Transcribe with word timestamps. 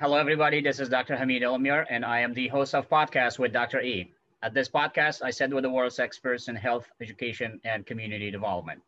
Hello, 0.00 0.16
everybody. 0.16 0.60
This 0.60 0.80
is 0.80 0.88
Dr. 0.88 1.14
Hamid 1.14 1.44
Elmir, 1.44 1.86
and 1.88 2.04
I 2.04 2.18
am 2.18 2.34
the 2.34 2.48
host 2.48 2.74
of 2.74 2.90
Podcast 2.90 3.38
with 3.38 3.52
Dr. 3.52 3.80
E. 3.80 4.10
At 4.42 4.52
this 4.52 4.68
podcast, 4.68 5.22
I 5.22 5.30
sit 5.30 5.54
with 5.54 5.62
the 5.62 5.70
world's 5.70 6.00
experts 6.00 6.48
in 6.48 6.56
health, 6.56 6.90
education, 7.00 7.60
and 7.64 7.86
community 7.86 8.28
development 8.28 8.82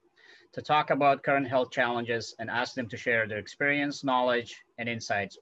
to 0.52 0.60
talk 0.60 0.90
about 0.90 1.22
current 1.22 1.46
health 1.46 1.70
challenges 1.70 2.34
and 2.40 2.50
ask 2.50 2.74
them 2.74 2.88
to 2.88 2.96
share 2.96 3.28
their 3.28 3.38
experience, 3.38 4.02
knowledge, 4.02 4.64
and 4.78 4.88
insights 4.88 5.38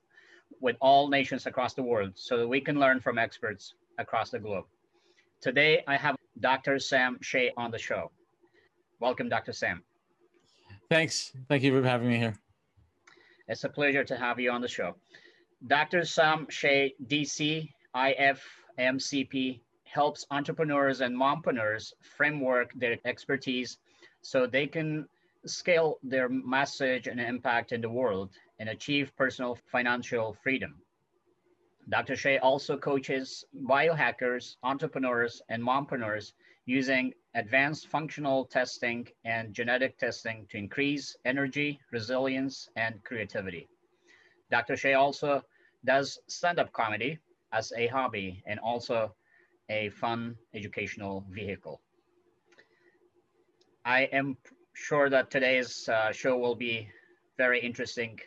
with 0.60 0.76
all 0.82 1.08
nations 1.08 1.46
across 1.46 1.72
the 1.72 1.82
world 1.82 2.12
so 2.14 2.36
that 2.36 2.46
we 2.46 2.60
can 2.60 2.78
learn 2.78 3.00
from 3.00 3.16
experts 3.16 3.72
across 3.96 4.28
the 4.28 4.38
globe. 4.38 4.66
Today, 5.40 5.82
I 5.88 5.96
have 5.96 6.16
Dr. 6.40 6.78
Sam 6.78 7.16
Shay 7.22 7.52
on 7.56 7.70
the 7.70 7.78
show. 7.78 8.10
Welcome, 9.00 9.30
Dr. 9.30 9.54
Sam. 9.54 9.82
Thanks. 10.90 11.32
Thank 11.48 11.62
you 11.62 11.72
for 11.72 11.88
having 11.88 12.08
me 12.10 12.18
here. 12.18 12.34
It's 13.48 13.64
a 13.64 13.70
pleasure 13.70 14.04
to 14.04 14.16
have 14.16 14.38
you 14.38 14.50
on 14.50 14.60
the 14.60 14.68
show. 14.68 14.94
Dr. 15.66 16.04
Sam 16.04 16.46
Shay, 16.50 16.94
DC, 17.06 17.72
IFMCP, 17.96 19.60
helps 19.84 20.26
entrepreneurs 20.30 21.00
and 21.00 21.16
mompreneurs 21.16 21.94
framework 22.02 22.70
their 22.74 22.98
expertise 23.06 23.78
so 24.20 24.46
they 24.46 24.66
can 24.66 25.08
scale 25.46 25.98
their 26.02 26.28
message 26.28 27.06
and 27.06 27.18
impact 27.18 27.72
in 27.72 27.80
the 27.80 27.88
world 27.88 28.30
and 28.58 28.68
achieve 28.68 29.16
personal 29.16 29.56
financial 29.72 30.34
freedom. 30.42 30.74
Dr. 31.88 32.14
Shay 32.14 32.36
also 32.38 32.76
coaches 32.76 33.46
biohackers, 33.62 34.56
entrepreneurs, 34.64 35.40
and 35.48 35.62
mompreneurs 35.62 36.32
using 36.66 37.14
advanced 37.34 37.88
functional 37.88 38.44
testing 38.44 39.08
and 39.24 39.54
genetic 39.54 39.96
testing 39.96 40.46
to 40.50 40.58
increase 40.58 41.16
energy, 41.24 41.80
resilience, 41.90 42.68
and 42.76 43.02
creativity. 43.04 43.66
Dr. 44.50 44.76
Shay 44.76 44.94
also 44.94 45.42
does 45.84 46.18
stand-up 46.28 46.72
comedy 46.72 47.18
as 47.52 47.72
a 47.76 47.86
hobby 47.88 48.42
and 48.46 48.58
also 48.60 49.14
a 49.70 49.90
fun 49.90 50.36
educational 50.54 51.24
vehicle. 51.30 51.80
I 53.84 54.02
am 54.12 54.36
sure 54.74 55.08
that 55.10 55.30
today's 55.30 55.88
uh, 55.88 56.12
show 56.12 56.36
will 56.36 56.54
be 56.54 56.88
very 57.36 57.60
interesting 57.60 58.18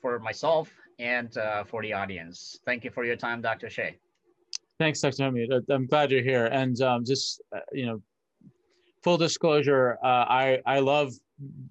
for 0.00 0.18
myself 0.18 0.70
and 0.98 1.36
uh, 1.36 1.64
for 1.64 1.82
the 1.82 1.92
audience. 1.92 2.58
Thank 2.64 2.84
you 2.84 2.90
for 2.90 3.04
your 3.04 3.16
time, 3.16 3.40
Dr. 3.40 3.70
Shay. 3.70 3.98
Thanks, 4.78 5.00
Dr. 5.00 5.24
Hamid. 5.24 5.50
I'm 5.70 5.86
glad 5.86 6.10
you're 6.10 6.22
here. 6.22 6.46
And 6.46 6.80
um, 6.82 7.04
just, 7.04 7.42
uh, 7.54 7.60
you 7.72 7.86
know, 7.86 8.00
full 9.02 9.16
disclosure, 9.16 9.98
uh, 10.02 10.24
I, 10.28 10.60
I 10.66 10.78
love 10.78 11.12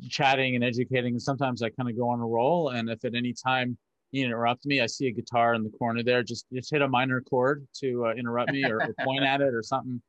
chatting 0.10 0.56
and 0.56 0.64
educating. 0.64 1.14
And 1.14 1.22
sometimes 1.22 1.62
I 1.62 1.70
kind 1.70 1.90
of 1.90 1.98
go 1.98 2.10
on 2.10 2.20
a 2.20 2.26
roll. 2.26 2.70
And 2.70 2.90
if 2.90 3.04
at 3.06 3.16
any 3.16 3.34
time 3.34 3.78
you 4.12 4.26
interrupt 4.26 4.66
me, 4.66 4.82
I 4.82 4.86
see 4.86 5.08
a 5.08 5.12
guitar 5.12 5.54
in 5.54 5.64
the 5.64 5.70
corner 5.70 6.04
there, 6.04 6.24
just, 6.24 6.46
just 6.54 6.72
hit 6.72 6.82
a 6.82 6.88
minor 6.88 7.22
chord 7.22 7.68
to 7.80 8.08
uh, 8.08 8.14
interrupt 8.14 8.52
me 8.52 8.64
or, 8.66 8.82
or 8.82 8.96
point 9.04 9.24
at 9.24 9.42
it 9.42 9.54
or 9.54 9.64
something. 9.64 10.02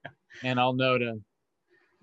And 0.43 0.61
I'll 0.61 0.73
know 0.73 0.99
to, 0.99 1.21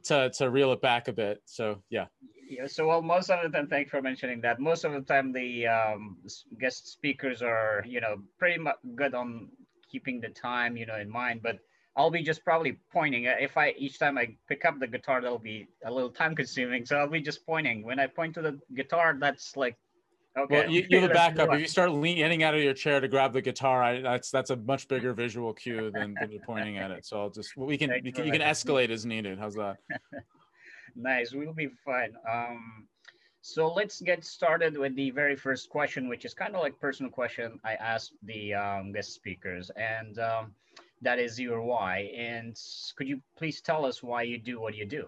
to, 0.06 0.32
to 0.38 0.50
reel 0.50 0.72
it 0.74 0.82
back 0.82 1.08
a 1.08 1.14
bit. 1.14 1.42
So, 1.46 1.82
yeah. 1.90 2.06
Yeah, 2.48 2.68
so 2.68 2.88
well, 2.88 3.02
most 3.02 3.32
of 3.32 3.42
the 3.42 3.50
time, 3.50 3.68
thanks 3.68 3.90
for 3.90 4.02
mentioning 4.02 4.40
that. 4.42 4.60
Most 4.60 4.84
of 4.84 4.94
the 4.94 5.02
time, 5.02 5.32
the 5.32 5.66
um, 5.68 6.18
guest 6.60 6.92
speakers 6.92 7.42
are, 7.42 7.84
you 7.88 8.02
know, 8.02 8.18
pretty 8.38 8.60
much 8.60 8.76
good 8.96 9.16
on 9.16 9.50
keeping 9.92 10.22
the 10.22 10.30
time, 10.30 10.78
you 10.78 10.86
know, 10.86 10.98
in 10.98 11.10
mind. 11.10 11.42
But 11.42 11.60
I'll 11.96 12.12
be 12.12 12.22
just 12.22 12.44
probably 12.44 12.78
pointing. 12.92 13.28
Uh, 13.28 13.36
if 13.40 13.58
I 13.58 13.74
each 13.78 13.98
time 14.00 14.18
I 14.18 14.36
pick 14.48 14.66
up 14.66 14.80
the 14.80 14.88
guitar, 14.88 15.22
that'll 15.22 15.40
be 15.40 15.68
a 15.86 15.92
little 15.92 16.10
time 16.10 16.36
consuming. 16.36 16.86
So 16.86 16.98
I'll 16.98 17.10
be 17.10 17.22
just 17.22 17.46
pointing. 17.46 17.84
When 17.84 18.00
I 18.00 18.08
point 18.08 18.36
to 18.36 18.42
the 18.42 18.60
guitar, 18.76 19.16
that's 19.20 19.56
like, 19.56 19.78
okay. 20.38 20.62
Well, 20.62 20.70
you, 20.70 20.86
you 20.90 21.00
have 21.02 21.12
a 21.12 21.14
backup. 21.14 21.54
if 21.54 21.60
you 21.60 21.68
start 21.68 21.92
leaning 21.92 22.44
out 22.44 22.54
of 22.54 22.62
your 22.62 22.74
chair 22.74 23.00
to 23.00 23.08
grab 23.08 23.34
the 23.34 23.42
guitar, 23.42 23.84
I, 23.84 24.02
that's 24.02 24.32
that's 24.32 24.50
a 24.50 24.56
much 24.56 24.88
bigger 24.88 25.14
visual 25.14 25.54
cue 25.54 25.92
than, 25.92 26.16
than 26.20 26.40
pointing 26.46 26.78
at 26.78 26.92
it. 26.92 27.06
So 27.06 27.20
I'll 27.20 27.30
just 27.30 27.56
we 27.58 27.78
can 27.78 27.92
we 28.04 28.12
can, 28.12 28.26
you 28.26 28.32
can 28.32 28.42
escalate 28.42 28.90
as 28.90 29.06
needed. 29.06 29.40
How's 29.40 29.56
that? 29.56 29.78
nice. 30.96 31.34
We'll 31.34 31.54
be 31.54 31.70
fine. 31.86 32.14
Um, 32.32 32.88
so 33.42 33.72
let's 33.72 34.02
get 34.02 34.26
started 34.26 34.76
with 34.76 34.96
the 34.96 35.12
very 35.12 35.36
first 35.36 35.70
question, 35.70 36.10
which 36.10 36.26
is 36.26 36.34
kind 36.34 36.56
of 36.56 36.62
like 36.62 36.80
personal 36.80 37.12
question 37.12 37.60
I 37.64 37.76
asked 37.76 38.14
the 38.24 38.56
um, 38.56 38.92
guest 38.92 39.14
speakers, 39.14 39.70
and 39.76 40.18
um, 40.18 40.56
that 41.02 41.20
is 41.20 41.40
your 41.40 41.62
why. 41.62 42.12
And 42.18 42.60
could 42.96 43.08
you 43.08 43.22
please 43.38 43.62
tell 43.62 43.86
us 43.86 44.02
why 44.02 44.24
you 44.24 44.40
do 44.40 44.60
what 44.60 44.76
you 44.76 44.86
do? 44.86 45.08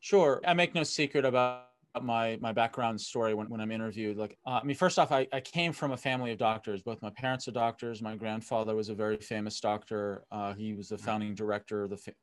Sure. 0.00 0.40
I 0.44 0.52
make 0.52 0.74
no 0.74 0.82
secret 0.82 1.24
about 1.24 1.68
my 2.00 2.38
my 2.40 2.52
background 2.52 3.00
story 3.00 3.34
when, 3.34 3.48
when 3.48 3.60
I'm 3.60 3.70
interviewed. 3.70 4.16
Like, 4.16 4.38
uh, 4.46 4.60
I 4.62 4.64
mean, 4.64 4.76
first 4.76 4.98
off, 4.98 5.12
I, 5.12 5.26
I 5.32 5.40
came 5.40 5.72
from 5.72 5.92
a 5.92 5.96
family 5.96 6.32
of 6.32 6.38
doctors. 6.38 6.82
Both 6.82 7.02
my 7.02 7.10
parents 7.10 7.48
are 7.48 7.52
doctors. 7.52 8.00
My 8.00 8.16
grandfather 8.16 8.74
was 8.74 8.88
a 8.88 8.94
very 8.94 9.18
famous 9.18 9.60
doctor. 9.60 10.24
Uh, 10.30 10.54
he 10.54 10.74
was 10.74 10.88
the 10.88 10.96
mm-hmm. 10.96 11.04
founding 11.04 11.34
director 11.34 11.84
of 11.84 11.90
the 11.90 12.14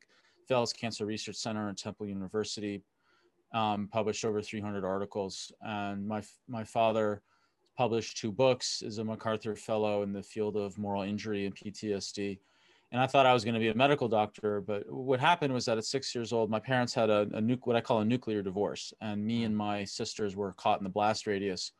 Fels 0.48 0.72
Cancer 0.72 1.06
Research 1.06 1.36
Center 1.36 1.68
at 1.68 1.76
Temple 1.76 2.06
University 2.06 2.82
um, 3.52 3.88
published 3.90 4.24
over 4.24 4.42
300 4.42 4.84
articles. 4.84 5.52
And 5.62 6.06
my, 6.06 6.22
my 6.48 6.64
father 6.64 7.22
published 7.76 8.18
two 8.18 8.32
books, 8.32 8.82
is 8.82 8.98
a 8.98 9.04
MacArthur 9.04 9.56
Fellow 9.56 10.02
in 10.02 10.12
the 10.12 10.22
field 10.22 10.56
of 10.56 10.78
moral 10.78 11.02
injury 11.02 11.46
and 11.46 11.56
PTSD. 11.56 12.38
And 12.92 13.00
I 13.00 13.06
thought 13.06 13.26
I 13.26 13.32
was 13.32 13.44
going 13.44 13.54
to 13.54 13.60
be 13.60 13.68
a 13.68 13.74
medical 13.74 14.08
doctor, 14.08 14.60
but 14.60 14.90
what 14.90 15.20
happened 15.20 15.54
was 15.54 15.64
that 15.66 15.78
at 15.78 15.84
six 15.84 16.12
years 16.14 16.32
old, 16.32 16.50
my 16.50 16.58
parents 16.58 16.92
had 16.92 17.08
a, 17.08 17.28
a 17.32 17.40
nu- 17.40 17.58
what 17.62 17.76
I 17.76 17.80
call 17.80 18.00
a 18.00 18.04
nuclear 18.04 18.42
divorce, 18.42 18.92
and 19.00 19.24
me 19.24 19.44
and 19.44 19.56
my 19.56 19.84
sisters 19.84 20.34
were 20.34 20.52
caught 20.54 20.80
in 20.80 20.84
the 20.84 20.90
blast 20.90 21.26
radius, 21.26 21.72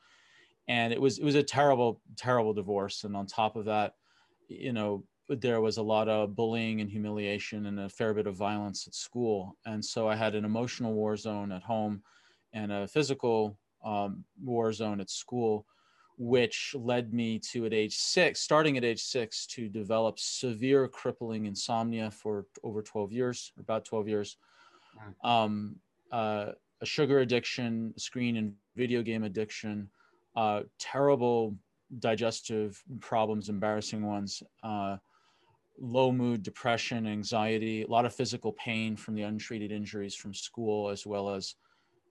and 0.68 0.92
it 0.92 1.00
was 1.00 1.18
it 1.18 1.24
was 1.24 1.34
a 1.34 1.42
terrible, 1.42 2.00
terrible 2.16 2.54
divorce. 2.54 3.02
And 3.02 3.16
on 3.16 3.26
top 3.26 3.56
of 3.56 3.64
that, 3.64 3.94
you 4.48 4.72
know, 4.72 5.04
there 5.28 5.60
was 5.60 5.78
a 5.78 5.82
lot 5.82 6.08
of 6.08 6.34
bullying 6.34 6.80
and 6.80 6.90
humiliation 6.90 7.66
and 7.66 7.80
a 7.80 7.88
fair 7.88 8.14
bit 8.14 8.26
of 8.26 8.36
violence 8.36 8.86
at 8.86 8.94
school. 8.94 9.56
And 9.66 9.84
so 9.84 10.08
I 10.08 10.16
had 10.16 10.34
an 10.34 10.44
emotional 10.44 10.92
war 10.92 11.16
zone 11.16 11.52
at 11.52 11.62
home 11.62 12.02
and 12.52 12.72
a 12.72 12.88
physical 12.88 13.58
um, 13.84 14.24
war 14.42 14.72
zone 14.72 15.00
at 15.00 15.10
school, 15.10 15.66
which 16.22 16.76
led 16.78 17.14
me 17.14 17.38
to 17.38 17.64
at 17.64 17.72
age 17.72 17.96
six, 17.96 18.40
starting 18.40 18.76
at 18.76 18.84
age 18.84 19.02
six, 19.02 19.46
to 19.46 19.70
develop 19.70 20.18
severe 20.18 20.86
crippling 20.86 21.46
insomnia 21.46 22.10
for 22.10 22.44
over 22.62 22.82
12 22.82 23.10
years, 23.10 23.52
about 23.58 23.86
12 23.86 24.06
years. 24.06 24.36
Um, 25.24 25.76
uh, 26.12 26.52
a 26.82 26.86
sugar 26.86 27.20
addiction, 27.20 27.94
screen 27.96 28.36
and 28.36 28.52
video 28.76 29.00
game 29.00 29.24
addiction, 29.24 29.88
uh, 30.36 30.60
terrible 30.78 31.56
digestive 32.00 32.82
problems, 33.00 33.48
embarrassing 33.48 34.04
ones. 34.04 34.42
Uh, 34.62 34.98
low 35.78 36.12
mood, 36.12 36.42
depression, 36.42 37.06
anxiety, 37.06 37.82
a 37.82 37.86
lot 37.86 38.04
of 38.04 38.14
physical 38.14 38.52
pain 38.52 38.94
from 38.94 39.14
the 39.14 39.22
untreated 39.22 39.72
injuries 39.72 40.14
from 40.14 40.34
school, 40.34 40.90
as 40.90 41.06
well 41.06 41.30
as 41.30 41.54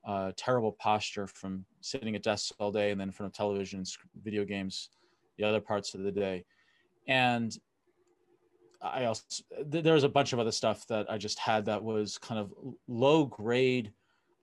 uh, 0.06 0.32
terrible 0.36 0.72
posture 0.74 1.28
from 1.28 1.66
sitting 1.82 2.16
at 2.16 2.24
desks 2.24 2.54
all 2.60 2.72
day 2.72 2.92
and 2.92 3.00
then 3.00 3.10
in 3.10 3.12
front 3.12 3.32
of 3.32 3.36
television 3.36 3.80
and 3.80 3.88
video 4.24 4.46
games 4.46 4.90
the 5.38 5.44
other 5.44 5.62
parts 5.62 5.94
of 5.94 6.02
the 6.02 6.12
day. 6.12 6.46
And 7.08 7.58
I 8.82 9.06
also, 9.06 9.24
there 9.66 9.94
was 9.94 10.04
a 10.04 10.10
bunch 10.10 10.34
of 10.34 10.40
other 10.40 10.52
stuff 10.52 10.88
that 10.88 11.12
I 11.12 11.18
just 11.18 11.40
had 11.40 11.66
that 11.66 11.84
was 11.84 12.18
kind 12.18 12.40
of 12.40 12.54
low 12.88 13.26
grade 13.26 13.92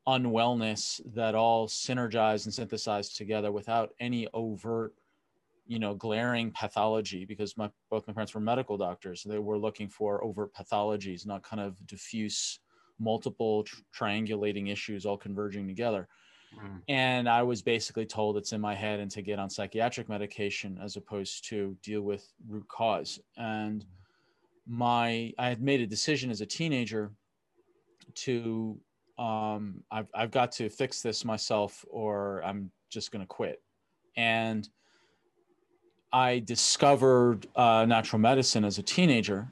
unwellness 0.06 1.00
that 1.14 1.34
all 1.34 1.66
synergized 1.66 2.44
and 2.44 2.54
synthesized 2.54 3.16
together 3.16 3.50
without 3.50 3.90
any 3.98 4.28
overt 4.34 4.94
you 5.66 5.80
know 5.80 5.94
glaring 5.94 6.52
pathology 6.52 7.24
because 7.24 7.56
my 7.56 7.68
both 7.90 8.06
my 8.06 8.12
parents 8.12 8.32
were 8.32 8.40
medical 8.40 8.76
doctors 8.76 9.24
they 9.24 9.38
were 9.38 9.58
looking 9.58 9.88
for 9.88 10.22
overt 10.22 10.54
pathologies 10.54 11.26
not 11.26 11.42
kind 11.42 11.60
of 11.60 11.84
diffuse 11.88 12.60
multiple 12.98 13.64
tr- 13.64 13.76
triangulating 13.96 14.70
issues 14.70 15.06
all 15.06 15.16
converging 15.16 15.66
together. 15.66 16.08
Mm. 16.54 16.80
and 16.88 17.28
i 17.28 17.42
was 17.42 17.60
basically 17.60 18.06
told 18.06 18.36
it's 18.36 18.52
in 18.52 18.60
my 18.60 18.72
head 18.72 19.00
and 19.00 19.10
to 19.10 19.20
get 19.20 19.40
on 19.40 19.50
psychiatric 19.50 20.08
medication 20.08 20.78
as 20.80 20.94
opposed 20.94 21.46
to 21.48 21.76
deal 21.82 22.02
with 22.02 22.24
root 22.48 22.66
cause. 22.68 23.18
And 23.36 23.84
my 24.66 25.32
i 25.38 25.48
had 25.48 25.60
made 25.60 25.80
a 25.80 25.86
decision 25.86 26.30
as 26.30 26.40
a 26.40 26.46
teenager 26.46 27.10
to 28.14 28.78
um, 29.18 29.82
I've, 29.90 30.08
I've 30.14 30.30
got 30.30 30.52
to 30.52 30.68
fix 30.68 31.02
this 31.02 31.24
myself 31.24 31.84
or 31.90 32.42
i'm 32.44 32.70
just 32.90 33.12
going 33.12 33.20
to 33.20 33.26
quit. 33.26 33.62
And 34.16 34.68
I 36.12 36.38
discovered 36.40 37.46
uh, 37.56 37.84
natural 37.86 38.20
medicine 38.20 38.64
as 38.64 38.78
a 38.78 38.82
teenager, 38.82 39.48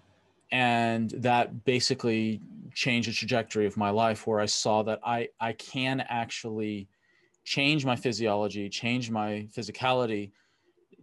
and 0.50 1.10
that 1.10 1.64
basically 1.64 2.40
changed 2.74 3.08
the 3.08 3.12
trajectory 3.12 3.66
of 3.66 3.76
my 3.76 3.90
life. 3.90 4.26
Where 4.26 4.40
I 4.40 4.46
saw 4.46 4.82
that 4.84 5.00
I 5.04 5.28
I 5.40 5.52
can 5.52 6.00
actually 6.08 6.88
change 7.44 7.84
my 7.84 7.96
physiology, 7.96 8.68
change 8.68 9.10
my 9.10 9.48
physicality, 9.56 10.32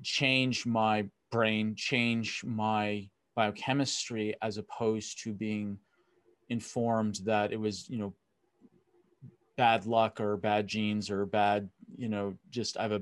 change 0.02 0.66
my 0.66 1.06
brain, 1.32 1.76
change 1.76 2.44
my 2.44 3.10
biochemistry, 3.36 4.36
as 4.42 4.58
opposed 4.58 5.24
to 5.24 5.34
being 5.34 5.78
informed 6.50 7.20
that 7.24 7.54
it 7.54 7.60
was 7.60 7.90
you 7.90 7.98
know 7.98 8.14
bad 9.58 9.86
luck 9.86 10.20
or 10.20 10.38
bad 10.38 10.68
genes 10.68 11.10
or 11.10 11.26
bad 11.26 11.70
you 11.96 12.10
know 12.10 12.36
just 12.50 12.78
I 12.78 12.84
have 12.84 12.92
a 12.92 13.02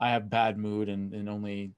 I 0.00 0.10
have 0.10 0.30
bad 0.30 0.58
mood 0.58 0.88
and, 0.88 1.12
and 1.14 1.28
only 1.28 1.72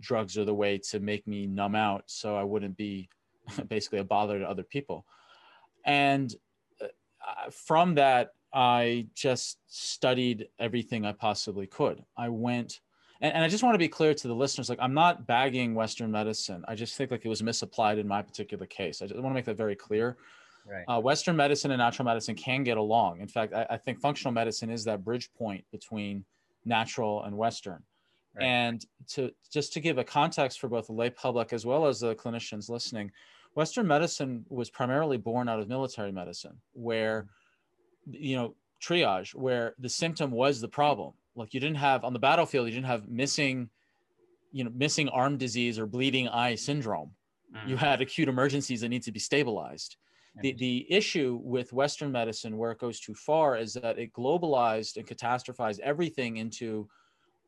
drugs 0.00 0.36
are 0.38 0.44
the 0.44 0.54
way 0.54 0.78
to 0.90 1.00
make 1.00 1.26
me 1.26 1.46
numb 1.46 1.74
out 1.74 2.04
so 2.06 2.36
I 2.36 2.44
wouldn't 2.44 2.76
be 2.76 3.08
basically 3.68 3.98
a 3.98 4.04
bother 4.04 4.38
to 4.38 4.48
other 4.48 4.62
people. 4.62 5.04
And 5.88 6.34
uh, 6.80 7.50
from 7.50 7.94
that, 7.96 8.32
I 8.52 9.06
just 9.14 9.58
studied 9.66 10.48
everything 10.58 11.04
I 11.04 11.12
possibly 11.12 11.66
could. 11.66 12.02
I 12.16 12.28
went, 12.28 12.80
and, 13.20 13.34
and 13.34 13.44
I 13.44 13.48
just 13.48 13.62
want 13.62 13.74
to 13.74 13.78
be 13.78 13.88
clear 13.88 14.14
to 14.14 14.28
the 14.28 14.34
listeners 14.34 14.68
like, 14.68 14.78
I'm 14.80 14.94
not 14.94 15.26
bagging 15.26 15.74
Western 15.74 16.10
medicine. 16.10 16.64
I 16.68 16.74
just 16.74 16.96
think 16.96 17.10
like 17.10 17.24
it 17.24 17.28
was 17.28 17.42
misapplied 17.42 17.98
in 17.98 18.06
my 18.06 18.22
particular 18.22 18.66
case. 18.66 19.02
I 19.02 19.06
just 19.06 19.20
want 19.20 19.32
to 19.32 19.34
make 19.34 19.44
that 19.46 19.56
very 19.56 19.76
clear. 19.76 20.16
Right. 20.66 20.84
Uh, 20.86 21.00
Western 21.00 21.36
medicine 21.36 21.70
and 21.70 21.78
natural 21.78 22.04
medicine 22.04 22.34
can 22.34 22.62
get 22.62 22.76
along. 22.76 23.20
In 23.20 23.28
fact, 23.28 23.54
I, 23.54 23.66
I, 23.70 23.76
think 23.78 24.00
functional 24.00 24.32
medicine 24.32 24.68
is 24.68 24.84
that 24.84 25.02
bridge 25.02 25.30
point 25.32 25.64
between 25.72 26.26
natural 26.66 27.24
and 27.24 27.36
Western. 27.36 27.82
Right. 28.34 28.44
And 28.44 28.84
to 29.12 29.30
just 29.50 29.72
to 29.72 29.80
give 29.80 29.96
a 29.96 30.04
context 30.04 30.60
for 30.60 30.68
both 30.68 30.88
the 30.88 30.92
lay 30.92 31.08
public 31.08 31.54
as 31.54 31.64
well 31.64 31.86
as 31.86 32.00
the 32.00 32.14
clinicians 32.16 32.68
listening, 32.68 33.10
Western 33.54 33.86
medicine 33.86 34.44
was 34.48 34.70
primarily 34.70 35.16
born 35.16 35.48
out 35.48 35.58
of 35.58 35.68
military 35.68 36.12
medicine, 36.12 36.58
where 36.72 37.26
you 38.10 38.36
know 38.36 38.54
triage, 38.82 39.34
where 39.34 39.74
the 39.78 39.88
symptom 39.88 40.30
was 40.30 40.60
the 40.60 40.68
problem. 40.68 41.12
Like 41.34 41.54
you 41.54 41.60
didn't 41.60 41.76
have 41.76 42.04
on 42.04 42.12
the 42.12 42.18
battlefield, 42.18 42.66
you 42.66 42.74
didn't 42.74 42.86
have 42.86 43.08
missing, 43.08 43.68
you 44.52 44.64
know, 44.64 44.70
missing 44.74 45.08
arm 45.08 45.36
disease 45.36 45.78
or 45.78 45.86
bleeding 45.86 46.28
eye 46.28 46.54
syndrome. 46.54 47.12
Mm. 47.54 47.68
You 47.68 47.76
had 47.76 48.00
acute 48.00 48.28
emergencies 48.28 48.80
that 48.80 48.88
need 48.88 49.02
to 49.04 49.12
be 49.12 49.20
stabilized 49.20 49.96
the, 50.40 50.52
the 50.52 50.86
issue 50.88 51.40
with 51.42 51.72
Western 51.72 52.12
medicine, 52.12 52.56
where 52.56 52.70
it 52.70 52.78
goes 52.78 53.00
too 53.00 53.14
far, 53.14 53.56
is 53.56 53.74
that 53.74 53.98
it 53.98 54.12
globalized 54.12 54.96
and 54.96 55.06
catastrophized 55.06 55.80
everything 55.80 56.36
into 56.36 56.88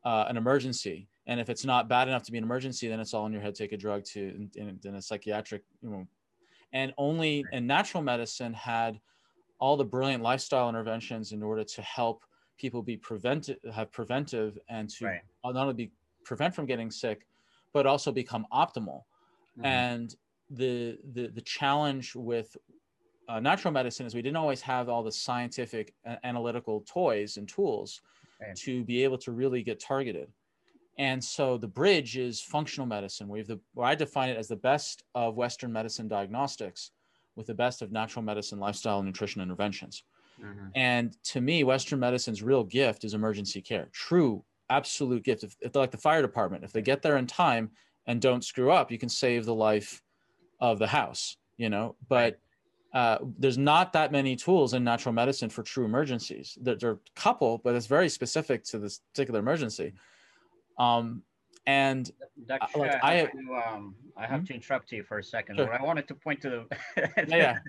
uh, 0.03 0.25
an 0.27 0.37
emergency. 0.37 1.07
And 1.27 1.39
if 1.39 1.49
it's 1.49 1.65
not 1.65 1.87
bad 1.87 2.07
enough 2.07 2.23
to 2.23 2.31
be 2.31 2.37
an 2.37 2.43
emergency, 2.43 2.87
then 2.87 2.99
it's 2.99 3.13
all 3.13 3.25
in 3.25 3.31
your 3.31 3.41
head. 3.41 3.55
Take 3.55 3.73
a 3.73 3.77
drug 3.77 4.03
to 4.05 4.49
in, 4.55 4.79
in 4.83 4.95
a 4.95 5.01
psychiatric, 5.01 5.63
you 5.81 5.89
know. 5.89 6.07
And 6.73 6.93
only 6.97 7.45
and 7.51 7.67
natural 7.67 8.01
medicine 8.01 8.53
had 8.53 8.99
all 9.59 9.77
the 9.77 9.85
brilliant 9.85 10.23
lifestyle 10.23 10.67
interventions 10.69 11.31
in 11.31 11.43
order 11.43 11.63
to 11.63 11.81
help 11.81 12.23
people 12.57 12.81
be 12.81 12.97
preventive, 12.97 13.57
have 13.73 13.91
preventive, 13.91 14.57
and 14.69 14.89
to 14.89 15.05
right. 15.05 15.21
not 15.43 15.55
only 15.55 15.73
be 15.73 15.91
prevent 16.23 16.55
from 16.55 16.65
getting 16.65 16.89
sick, 16.89 17.27
but 17.73 17.85
also 17.85 18.11
become 18.11 18.45
optimal. 18.51 19.03
Mm-hmm. 19.57 19.65
And 19.65 20.15
the 20.49 20.97
the 21.13 21.27
the 21.27 21.41
challenge 21.41 22.15
with 22.15 22.55
uh, 23.29 23.39
natural 23.39 23.71
medicine 23.71 24.05
is 24.05 24.13
we 24.13 24.21
didn't 24.21 24.37
always 24.37 24.61
have 24.61 24.89
all 24.89 25.03
the 25.03 25.11
scientific 25.11 25.93
analytical 26.23 26.83
toys 26.87 27.37
and 27.37 27.47
tools 27.47 28.01
right. 28.41 28.55
to 28.55 28.83
be 28.83 29.03
able 29.03 29.17
to 29.19 29.31
really 29.31 29.63
get 29.63 29.79
targeted. 29.79 30.29
And 31.01 31.23
so 31.23 31.57
the 31.57 31.67
bridge 31.67 32.15
is 32.15 32.41
functional 32.41 32.85
medicine. 32.85 33.27
We 33.27 33.39
have 33.39 33.47
the, 33.47 33.59
where 33.73 33.87
I 33.87 33.95
define 33.95 34.29
it 34.29 34.37
as 34.37 34.47
the 34.47 34.55
best 34.55 35.03
of 35.15 35.35
Western 35.35 35.73
medicine 35.73 36.07
diagnostics 36.07 36.91
with 37.35 37.47
the 37.47 37.55
best 37.55 37.81
of 37.81 37.91
natural 37.91 38.21
medicine, 38.21 38.59
lifestyle, 38.59 38.99
and 38.99 39.07
nutrition 39.07 39.41
interventions. 39.41 40.03
Mm-hmm. 40.39 40.67
And 40.75 41.17
to 41.23 41.41
me, 41.41 41.63
Western 41.63 41.99
medicine's 41.99 42.43
real 42.43 42.63
gift 42.63 43.03
is 43.03 43.15
emergency 43.15 43.61
care. 43.63 43.89
True, 43.91 44.43
absolute 44.69 45.23
gift. 45.23 45.43
If, 45.43 45.55
if 45.59 45.73
they're 45.73 45.81
like 45.81 45.89
the 45.89 45.97
fire 45.97 46.21
department, 46.21 46.63
if 46.63 46.71
they 46.71 46.83
get 46.83 47.01
there 47.01 47.17
in 47.17 47.25
time 47.25 47.71
and 48.05 48.21
don't 48.21 48.45
screw 48.45 48.69
up, 48.69 48.91
you 48.91 48.99
can 48.99 49.09
save 49.09 49.45
the 49.45 49.55
life 49.55 50.03
of 50.59 50.77
the 50.77 50.85
house, 50.85 51.35
you 51.57 51.71
know. 51.71 51.95
But 52.09 52.39
uh, 52.93 53.17
there's 53.39 53.57
not 53.57 53.91
that 53.93 54.11
many 54.11 54.35
tools 54.35 54.75
in 54.75 54.83
natural 54.83 55.13
medicine 55.13 55.49
for 55.49 55.63
true 55.63 55.85
emergencies. 55.85 56.59
There, 56.61 56.75
there, 56.75 56.91
are 56.91 56.93
a 56.93 57.19
couple, 57.19 57.57
but 57.63 57.73
it's 57.73 57.87
very 57.87 58.07
specific 58.07 58.63
to 58.65 58.77
this 58.77 58.99
particular 59.15 59.39
emergency. 59.39 59.93
Um, 60.81 61.21
and 61.67 62.09
Dr. 62.47 62.63
Uh, 62.75 62.79
like 62.79 63.03
I, 63.03 63.13
have, 63.17 63.31
to, 63.31 63.37
um, 63.53 63.95
I 64.17 64.21
have 64.25 64.39
mm-hmm. 64.39 64.45
to 64.45 64.53
interrupt 64.55 64.91
you 64.91 65.03
for 65.03 65.19
a 65.19 65.23
second. 65.23 65.57
Sure. 65.57 65.71
I 65.71 65.83
wanted 65.83 66.07
to 66.07 66.15
point 66.15 66.41
to 66.41 66.49
the, 66.49 66.65
yeah, 67.27 67.59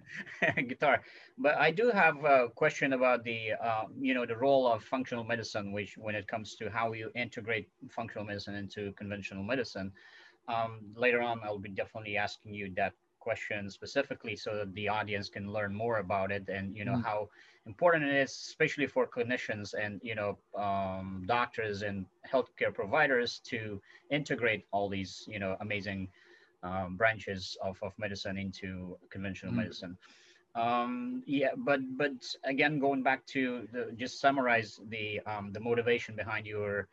yeah. 0.41 0.53
guitar, 0.70 1.03
but 1.37 1.56
I 1.59 1.70
do 1.70 1.91
have 1.91 2.25
a 2.25 2.49
question 2.55 2.94
about 2.94 3.23
the, 3.23 3.53
uh, 3.53 3.85
you 4.00 4.14
know, 4.14 4.25
the 4.25 4.37
role 4.37 4.67
of 4.67 4.82
functional 4.82 5.25
medicine, 5.25 5.73
which 5.73 5.99
when 5.99 6.14
it 6.14 6.26
comes 6.26 6.55
to 6.56 6.70
how 6.70 6.93
you 6.93 7.11
integrate 7.14 7.69
functional 7.91 8.25
medicine 8.25 8.55
into 8.55 8.93
conventional 8.93 9.43
medicine. 9.43 9.93
Um, 10.49 10.81
later 10.97 11.20
on, 11.20 11.41
I'll 11.44 11.59
be 11.59 11.69
definitely 11.69 12.17
asking 12.17 12.55
you 12.55 12.73
that 12.76 12.94
question 13.20 13.70
specifically 13.70 14.37
so 14.37 14.56
that 14.56 14.75
the 14.75 14.88
audience 14.88 15.29
can 15.29 15.53
learn 15.53 15.73
more 15.73 15.99
about 15.99 16.32
it 16.32 16.49
and 16.49 16.76
you 16.76 16.85
know 16.85 16.93
mm-hmm. 16.93 17.03
how 17.03 17.29
important 17.67 18.05
it 18.05 18.14
is 18.14 18.31
especially 18.31 18.87
for 18.87 19.06
clinicians 19.06 19.75
and 19.79 20.00
you 20.03 20.14
know 20.14 20.38
um, 20.59 21.25
doctors 21.26 21.82
and 21.82 22.06
healthcare 22.31 22.75
providers 22.75 23.41
to 23.44 23.81
integrate 24.11 24.64
all 24.73 24.88
these 24.88 25.25
you 25.29 25.38
know 25.38 25.56
amazing 25.61 26.09
um, 26.62 26.97
branches 26.97 27.56
of, 27.62 27.79
of 27.82 27.93
medicine 27.99 28.37
into 28.37 28.97
conventional 29.11 29.53
mm-hmm. 29.53 29.62
medicine 29.62 29.97
um, 30.55 31.23
yeah 31.26 31.50
but 31.56 31.81
but 31.97 32.12
again 32.44 32.79
going 32.79 33.03
back 33.03 33.25
to 33.26 33.67
the, 33.73 33.93
just 33.97 34.20
summarize 34.20 34.81
the 34.88 35.20
um, 35.26 35.53
the 35.53 35.61
motivation 35.61 36.17
behind 36.17 36.47
your 36.47 36.88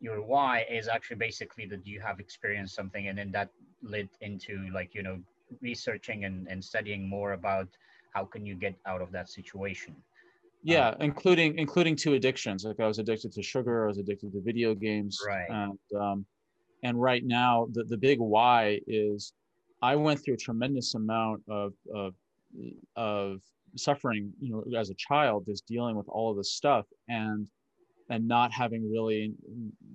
your 0.00 0.20
why 0.20 0.66
is 0.70 0.88
actually 0.88 1.16
basically 1.16 1.64
that 1.64 1.86
you 1.86 2.00
have 2.00 2.20
experienced 2.20 2.74
something 2.74 3.08
and 3.08 3.16
then 3.16 3.30
that 3.30 3.48
led 3.82 4.08
into 4.20 4.68
like 4.74 4.94
you 4.94 5.02
know 5.02 5.18
researching 5.60 6.24
and, 6.24 6.48
and 6.48 6.64
studying 6.64 7.08
more 7.08 7.32
about 7.32 7.68
how 8.12 8.24
can 8.24 8.44
you 8.44 8.54
get 8.54 8.74
out 8.86 9.02
of 9.02 9.12
that 9.12 9.28
situation? 9.28 9.94
Yeah 10.62 10.90
um, 10.90 10.96
including 11.00 11.58
including 11.58 11.96
two 11.96 12.14
addictions. 12.14 12.64
Like 12.64 12.80
i 12.80 12.86
was 12.86 12.98
addicted 12.98 13.32
to 13.32 13.42
sugar 13.42 13.84
i 13.84 13.88
was 13.88 13.98
addicted 13.98 14.32
to 14.32 14.40
video 14.40 14.74
games 14.74 15.18
right. 15.26 15.48
and 15.48 15.78
um, 16.00 16.26
and 16.82 17.00
right 17.00 17.24
now 17.24 17.68
the, 17.72 17.84
the 17.84 17.96
big 17.96 18.18
why 18.18 18.80
is 18.86 19.32
i 19.80 19.96
went 19.96 20.22
through 20.22 20.34
a 20.34 20.38
tremendous 20.38 20.94
amount 20.94 21.42
of 21.48 21.72
of, 21.92 22.14
of 22.96 23.40
suffering 23.76 24.32
you 24.40 24.52
know 24.52 24.78
as 24.78 24.90
a 24.90 24.94
child 24.94 25.46
just 25.46 25.66
dealing 25.66 25.96
with 25.96 26.08
all 26.08 26.30
of 26.30 26.36
this 26.36 26.52
stuff 26.52 26.86
and 27.08 27.48
and 28.10 28.26
not 28.26 28.52
having 28.52 28.90
really 28.90 29.32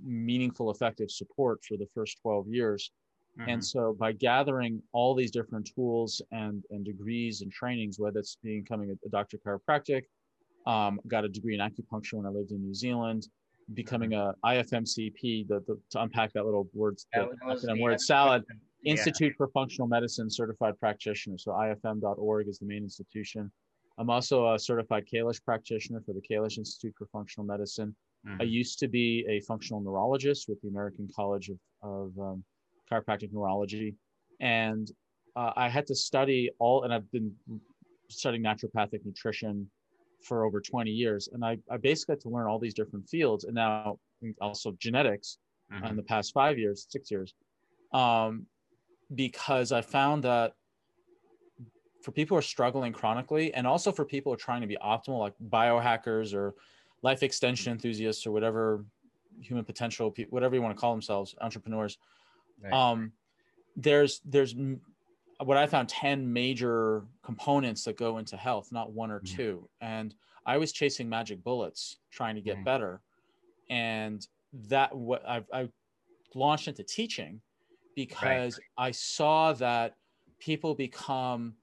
meaningful 0.03 0.71
effective 0.71 1.11
support 1.11 1.63
for 1.63 1.77
the 1.77 1.87
first 1.93 2.17
12 2.21 2.47
years 2.47 2.91
Mm-hmm. 3.39 3.49
And 3.49 3.65
so 3.65 3.95
by 3.99 4.13
gathering 4.13 4.81
all 4.93 5.13
these 5.13 5.31
different 5.31 5.69
tools 5.73 6.21
and, 6.31 6.63
and 6.71 6.83
degrees 6.83 7.41
and 7.41 7.51
trainings, 7.51 7.99
whether 7.99 8.19
it's 8.19 8.37
becoming 8.43 8.89
a, 8.89 8.93
a 9.05 9.09
doctor 9.09 9.37
chiropractic, 9.37 10.03
um, 10.65 10.99
got 11.07 11.23
a 11.23 11.29
degree 11.29 11.53
in 11.53 11.61
acupuncture 11.61 12.13
when 12.13 12.25
I 12.25 12.29
lived 12.29 12.51
in 12.51 12.61
New 12.61 12.73
Zealand, 12.73 13.27
becoming 13.73 14.13
a 14.13 14.33
IFMCP, 14.43 15.47
the, 15.47 15.63
the, 15.67 15.79
to 15.91 16.01
unpack 16.01 16.33
that 16.33 16.45
little 16.45 16.67
word, 16.73 16.97
the 17.13 17.77
word 17.79 18.01
salad, 18.01 18.43
yeah. 18.81 18.91
Institute 18.91 19.33
for 19.37 19.47
Functional 19.49 19.87
Medicine 19.87 20.29
Certified 20.29 20.79
Practitioner. 20.79 21.37
So 21.37 21.51
ifm.org 21.51 22.47
is 22.47 22.59
the 22.59 22.65
main 22.65 22.83
institution. 22.83 23.51
I'm 23.97 24.09
also 24.09 24.53
a 24.53 24.59
certified 24.59 25.05
Kalish 25.11 25.43
practitioner 25.43 26.01
for 26.05 26.13
the 26.13 26.21
Kalish 26.21 26.57
Institute 26.57 26.93
for 26.97 27.07
Functional 27.07 27.45
Medicine. 27.47 27.95
Mm-hmm. 28.27 28.41
I 28.41 28.45
used 28.45 28.79
to 28.79 28.87
be 28.87 29.25
a 29.27 29.39
functional 29.41 29.81
neurologist 29.81 30.47
with 30.47 30.61
the 30.61 30.67
American 30.67 31.09
College 31.15 31.49
of, 31.49 31.57
of 31.81 32.19
um, 32.19 32.43
chiropractic 32.91 33.31
neurology, 33.31 33.95
and 34.39 34.91
uh, 35.35 35.51
I 35.55 35.69
had 35.69 35.85
to 35.87 35.95
study 35.95 36.49
all, 36.59 36.83
and 36.83 36.93
I've 36.93 37.09
been 37.11 37.33
studying 38.09 38.43
naturopathic 38.43 39.05
nutrition 39.05 39.69
for 40.23 40.45
over 40.45 40.59
20 40.59 40.89
years, 40.89 41.29
and 41.31 41.45
I, 41.45 41.57
I 41.69 41.77
basically 41.77 42.13
had 42.13 42.21
to 42.21 42.29
learn 42.29 42.47
all 42.47 42.59
these 42.59 42.73
different 42.73 43.07
fields, 43.07 43.43
and 43.43 43.55
now 43.55 43.99
also 44.41 44.75
genetics 44.79 45.37
mm-hmm. 45.71 45.85
in 45.85 45.95
the 45.95 46.03
past 46.03 46.33
five 46.33 46.57
years, 46.57 46.87
six 46.89 47.11
years, 47.11 47.33
um, 47.93 48.45
because 49.13 49.71
I 49.71 49.81
found 49.81 50.23
that 50.23 50.53
for 52.03 52.11
people 52.11 52.35
who 52.35 52.39
are 52.39 52.43
struggling 52.43 52.93
chronically, 52.93 53.53
and 53.53 53.67
also 53.67 53.91
for 53.91 54.05
people 54.05 54.31
who 54.31 54.35
are 54.35 54.37
trying 54.37 54.61
to 54.61 54.67
be 54.67 54.77
optimal, 54.83 55.19
like 55.19 55.33
biohackers 55.49 56.33
or 56.33 56.55
life 57.03 57.21
extension 57.21 57.71
enthusiasts 57.71 58.25
or 58.25 58.31
whatever 58.31 58.85
human 59.41 59.63
potential, 59.63 60.13
whatever 60.29 60.55
you 60.55 60.61
want 60.61 60.75
to 60.75 60.79
call 60.79 60.93
themselves, 60.93 61.35
entrepreneurs 61.41 61.97
Right. 62.63 62.73
Um, 62.73 63.11
there's 63.75 64.21
there's 64.25 64.55
what 65.43 65.57
I 65.57 65.67
found 65.67 65.89
10 65.89 66.31
major 66.31 67.05
components 67.23 67.83
that 67.83 67.97
go 67.97 68.17
into 68.17 68.37
health, 68.37 68.69
not 68.71 68.91
one 68.91 69.11
or 69.11 69.19
mm. 69.19 69.35
two. 69.35 69.69
And 69.81 70.13
I 70.45 70.57
was 70.57 70.71
chasing 70.71 71.07
magic 71.07 71.43
bullets 71.43 71.97
trying 72.11 72.35
to 72.35 72.41
get 72.41 72.57
mm. 72.57 72.65
better. 72.65 73.01
And 73.69 74.25
that 74.69 74.95
what 74.95 75.27
I've, 75.27 75.45
I 75.53 75.69
launched 76.33 76.67
into 76.67 76.83
teaching 76.83 77.41
because 77.95 78.59
right. 78.77 78.87
I 78.87 78.91
saw 78.91 79.53
that 79.53 79.95
people 80.39 80.73
become, 80.73 81.53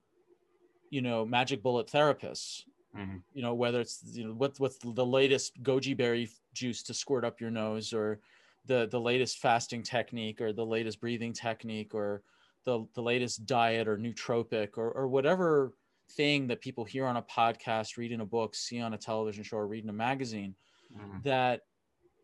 you 0.89 1.01
know, 1.01 1.25
magic 1.25 1.61
bullet 1.63 1.87
therapists. 1.87 2.61
Mm-hmm. 2.95 3.17
You 3.33 3.41
know, 3.41 3.53
whether 3.53 3.81
it's 3.81 3.99
you 4.13 4.25
know 4.25 4.33
what 4.33 4.53
what's 4.57 4.77
the 4.77 5.05
latest 5.05 5.61
goji 5.61 5.97
berry 5.97 6.29
juice 6.53 6.81
to 6.83 6.93
squirt 6.93 7.25
up 7.25 7.41
your 7.41 7.51
nose, 7.51 7.91
or 7.91 8.21
the 8.65 8.87
the 8.91 8.99
latest 8.99 9.39
fasting 9.39 9.83
technique 9.83 10.41
or 10.41 10.53
the 10.53 10.65
latest 10.65 10.99
breathing 10.99 11.33
technique 11.33 11.93
or 11.93 12.21
the, 12.65 12.85
the 12.95 13.01
latest 13.01 13.45
diet 13.45 13.87
or 13.87 13.97
nootropic 13.97 14.69
or, 14.77 14.91
or 14.91 15.07
whatever 15.07 15.73
thing 16.13 16.47
that 16.47 16.61
people 16.61 16.83
hear 16.83 17.05
on 17.05 17.17
a 17.17 17.21
podcast 17.21 17.97
read 17.97 18.11
in 18.11 18.21
a 18.21 18.25
book 18.25 18.55
see 18.55 18.79
on 18.79 18.93
a 18.93 18.97
television 18.97 19.43
show 19.43 19.57
or 19.57 19.67
read 19.67 19.83
in 19.83 19.89
a 19.89 19.93
magazine 19.93 20.55
mm-hmm. 20.95 21.17
that 21.23 21.61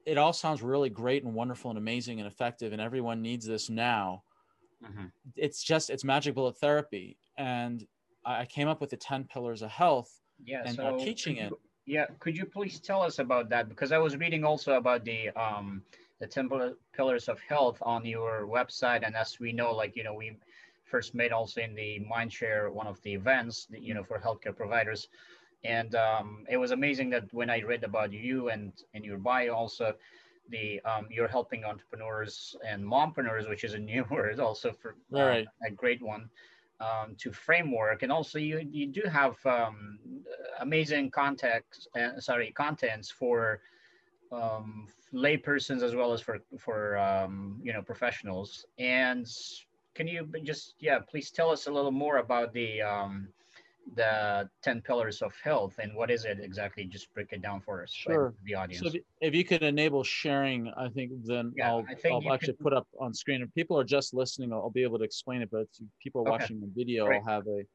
it 0.05 0.17
all 0.17 0.33
sounds 0.33 0.61
really 0.61 0.89
great 0.89 1.23
and 1.23 1.33
wonderful 1.33 1.69
and 1.71 1.77
amazing 1.77 2.19
and 2.19 2.27
effective, 2.27 2.73
and 2.73 2.81
everyone 2.81 3.21
needs 3.21 3.45
this 3.45 3.69
now. 3.69 4.23
Mm-hmm. 4.83 5.05
It's 5.35 5.63
just 5.63 5.89
it's 5.89 6.03
magic 6.03 6.35
bullet 6.35 6.57
therapy, 6.57 7.17
and 7.37 7.85
I 8.25 8.45
came 8.45 8.67
up 8.67 8.81
with 8.81 8.89
the 8.89 8.97
ten 8.97 9.25
pillars 9.25 9.61
of 9.61 9.69
health. 9.69 10.11
Yeah, 10.43 10.63
and 10.65 10.75
so 10.75 10.97
teaching 10.97 11.37
it. 11.37 11.53
Yeah, 11.85 12.05
could 12.19 12.37
you 12.37 12.45
please 12.45 12.79
tell 12.79 13.01
us 13.01 13.19
about 13.19 13.49
that? 13.49 13.69
Because 13.69 13.91
I 13.91 13.97
was 13.97 14.15
reading 14.17 14.43
also 14.43 14.73
about 14.73 15.03
the 15.03 15.29
um, 15.29 15.83
the 16.21 16.27
ten 16.27 16.49
pillars 16.93 17.27
of 17.27 17.41
health 17.41 17.79
on 17.81 18.05
your 18.05 18.47
website, 18.47 19.05
and 19.05 19.13
as 19.15 19.39
we 19.41 19.51
know, 19.51 19.73
like 19.73 19.97
you 19.97 20.05
know, 20.05 20.13
we 20.13 20.37
first 20.85 21.13
made 21.13 21.33
also 21.33 21.59
in 21.59 21.75
the 21.75 21.99
Mindshare 22.09 22.71
one 22.71 22.87
of 22.87 23.01
the 23.01 23.13
events, 23.13 23.67
you 23.71 23.93
know, 23.93 24.03
for 24.03 24.19
healthcare 24.19 24.55
providers 24.55 25.09
and 25.63 25.93
um, 25.95 26.45
it 26.49 26.57
was 26.57 26.71
amazing 26.71 27.09
that 27.11 27.31
when 27.33 27.49
I 27.49 27.61
read 27.61 27.83
about 27.83 28.11
you 28.11 28.49
and 28.49 28.71
in 28.93 29.03
your 29.03 29.17
bio 29.17 29.53
also, 29.53 29.93
the 30.49 30.81
um, 30.81 31.07
you're 31.09 31.27
helping 31.27 31.63
entrepreneurs 31.63 32.55
and 32.67 32.83
mompreneurs, 32.83 33.47
which 33.47 33.63
is 33.63 33.73
a 33.73 33.79
new 33.79 34.05
word 34.11 34.39
also 34.39 34.71
for 34.71 34.95
uh, 35.13 35.23
right. 35.23 35.47
a 35.65 35.71
great 35.71 36.01
one, 36.01 36.29
um, 36.79 37.15
to 37.19 37.31
framework. 37.31 38.01
And 38.01 38.11
also 38.11 38.39
you 38.39 38.67
you 38.71 38.87
do 38.87 39.03
have 39.07 39.37
um, 39.45 39.99
amazing 40.59 41.11
context, 41.11 41.87
uh, 41.95 42.19
sorry, 42.19 42.51
contents 42.51 43.11
for 43.11 43.61
um, 44.31 44.87
lay 45.11 45.37
persons 45.37 45.83
as 45.83 45.95
well 45.95 46.13
as 46.13 46.21
for 46.21 46.39
for 46.59 46.97
um, 46.97 47.59
you 47.63 47.73
know 47.73 47.81
professionals. 47.81 48.65
And 48.79 49.27
can 49.93 50.07
you 50.07 50.27
just 50.43 50.75
yeah 50.79 50.99
please 50.99 51.31
tell 51.31 51.49
us 51.49 51.67
a 51.67 51.71
little 51.71 51.91
more 51.91 52.17
about 52.17 52.53
the 52.53 52.81
um, 52.81 53.27
the 53.95 54.49
10 54.61 54.81
pillars 54.81 55.21
of 55.21 55.33
health 55.43 55.79
and 55.81 55.93
what 55.95 56.11
is 56.11 56.25
it 56.25 56.39
exactly? 56.39 56.85
Just 56.85 57.13
break 57.13 57.27
it 57.31 57.41
down 57.41 57.61
for 57.61 57.83
us 57.83 57.91
sure. 57.91 58.33
the 58.45 58.55
audience. 58.55 58.91
So 58.91 58.97
if 59.19 59.33
you 59.33 59.43
could 59.43 59.63
enable 59.63 60.03
sharing 60.03 60.71
i 60.77 60.87
think 60.89 61.11
then 61.25 61.53
yeah, 61.57 61.69
i'll, 61.69 61.85
I'll 62.05 62.33
actually 62.33 62.53
could... 62.53 62.59
put 62.59 62.73
up 62.73 62.87
on 62.99 63.13
screen. 63.13 63.41
If 63.41 63.53
people 63.53 63.77
are 63.79 63.83
just 63.83 64.13
listening 64.13 64.53
i'll, 64.53 64.69
be 64.69 64.83
able 64.83 64.99
to 64.99 65.03
explain 65.03 65.41
it 65.41 65.49
but 65.51 65.61
if 65.61 65.87
people 66.01 66.21
are 66.21 66.29
okay. 66.29 66.31
watching 66.31 66.61
the 66.61 66.71
video 66.73 67.05
Great. 67.05 67.21
i'll 67.21 67.33
have 67.33 67.47
a 67.47 67.65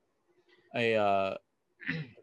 a 0.75 0.95
uh, 0.95 1.37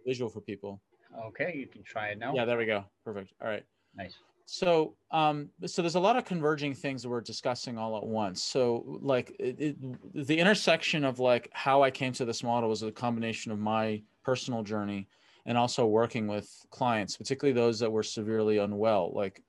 visual 0.06 0.30
for 0.30 0.42
people. 0.42 0.82
Okay 1.28 1.54
you 1.56 1.68
can 1.68 1.84
try 1.84 2.08
it 2.08 2.18
now. 2.18 2.34
Yeah 2.34 2.46
there 2.46 2.58
we 2.58 2.66
go. 2.66 2.86
Perfect. 3.06 3.32
All 3.42 3.48
right 3.48 3.66
nice. 3.96 4.16
So 4.46 4.96
um 5.12 5.50
so 5.66 5.82
there's 5.82 5.96
a 5.96 6.00
lot 6.00 6.18
of 6.18 6.26
converging 6.26 6.74
things 6.74 7.04
that 7.04 7.10
we're 7.10 7.22
discussing 7.22 7.78
all 7.78 7.98
at 7.98 8.06
once. 8.06 8.44
So 8.44 8.84
like 9.02 9.36
it, 9.40 9.60
it, 9.60 10.28
the 10.28 10.38
intersection 10.38 11.06
of 11.06 11.20
like 11.20 11.50
how 11.54 11.82
i 11.82 11.90
came 11.90 12.14
to 12.14 12.26
this 12.26 12.44
model 12.44 12.70
was 12.70 12.84
a 12.84 12.92
combination 12.92 13.52
of 13.52 13.60
my 13.60 14.02
personal 14.24 14.64
journey 14.64 15.08
and 15.46 15.58
also 15.58 15.86
working 15.86 16.28
with 16.28 16.50
clients 16.70 17.18
particularly 17.18 17.54
those 17.54 17.80
that 17.80 17.92
were 17.92 18.04
severely 18.04 18.60
unwell 18.60 19.12
like 19.14 19.44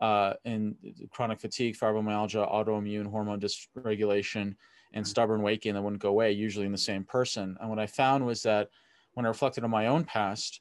uh 0.00 0.32
in 0.44 0.74
chronic 1.10 1.38
fatigue 1.38 1.76
fibromyalgia 1.76 2.50
autoimmune 2.50 3.06
hormone 3.06 3.40
dysregulation 3.40 4.54
and 4.94 5.04
mm. 5.04 5.08
stubborn 5.08 5.42
weight 5.42 5.60
gain 5.60 5.74
that 5.74 5.82
wouldn't 5.82 6.00
go 6.00 6.08
away 6.08 6.32
usually 6.32 6.66
in 6.66 6.72
the 6.72 6.78
same 6.78 7.04
person. 7.04 7.56
And 7.60 7.68
what 7.68 7.78
i 7.78 7.86
found 7.86 8.24
was 8.24 8.42
that 8.44 8.70
when 9.12 9.26
i 9.26 9.28
reflected 9.28 9.64
on 9.64 9.70
my 9.70 9.88
own 9.88 10.04
past 10.04 10.60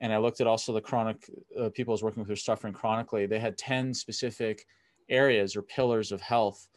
and 0.00 0.12
I 0.12 0.18
looked 0.18 0.40
at 0.40 0.46
also 0.46 0.72
the 0.72 0.80
chronic 0.80 1.30
uh, 1.58 1.70
people 1.70 1.92
I 1.92 1.94
was 1.94 2.02
working 2.02 2.20
with 2.20 2.28
who 2.28 2.34
are 2.34 2.36
suffering 2.36 2.72
chronically. 2.72 3.26
They 3.26 3.38
had 3.38 3.56
10 3.56 3.94
specific 3.94 4.66
areas 5.08 5.56
or 5.56 5.62
pillars 5.62 6.12
of 6.12 6.20
health 6.20 6.68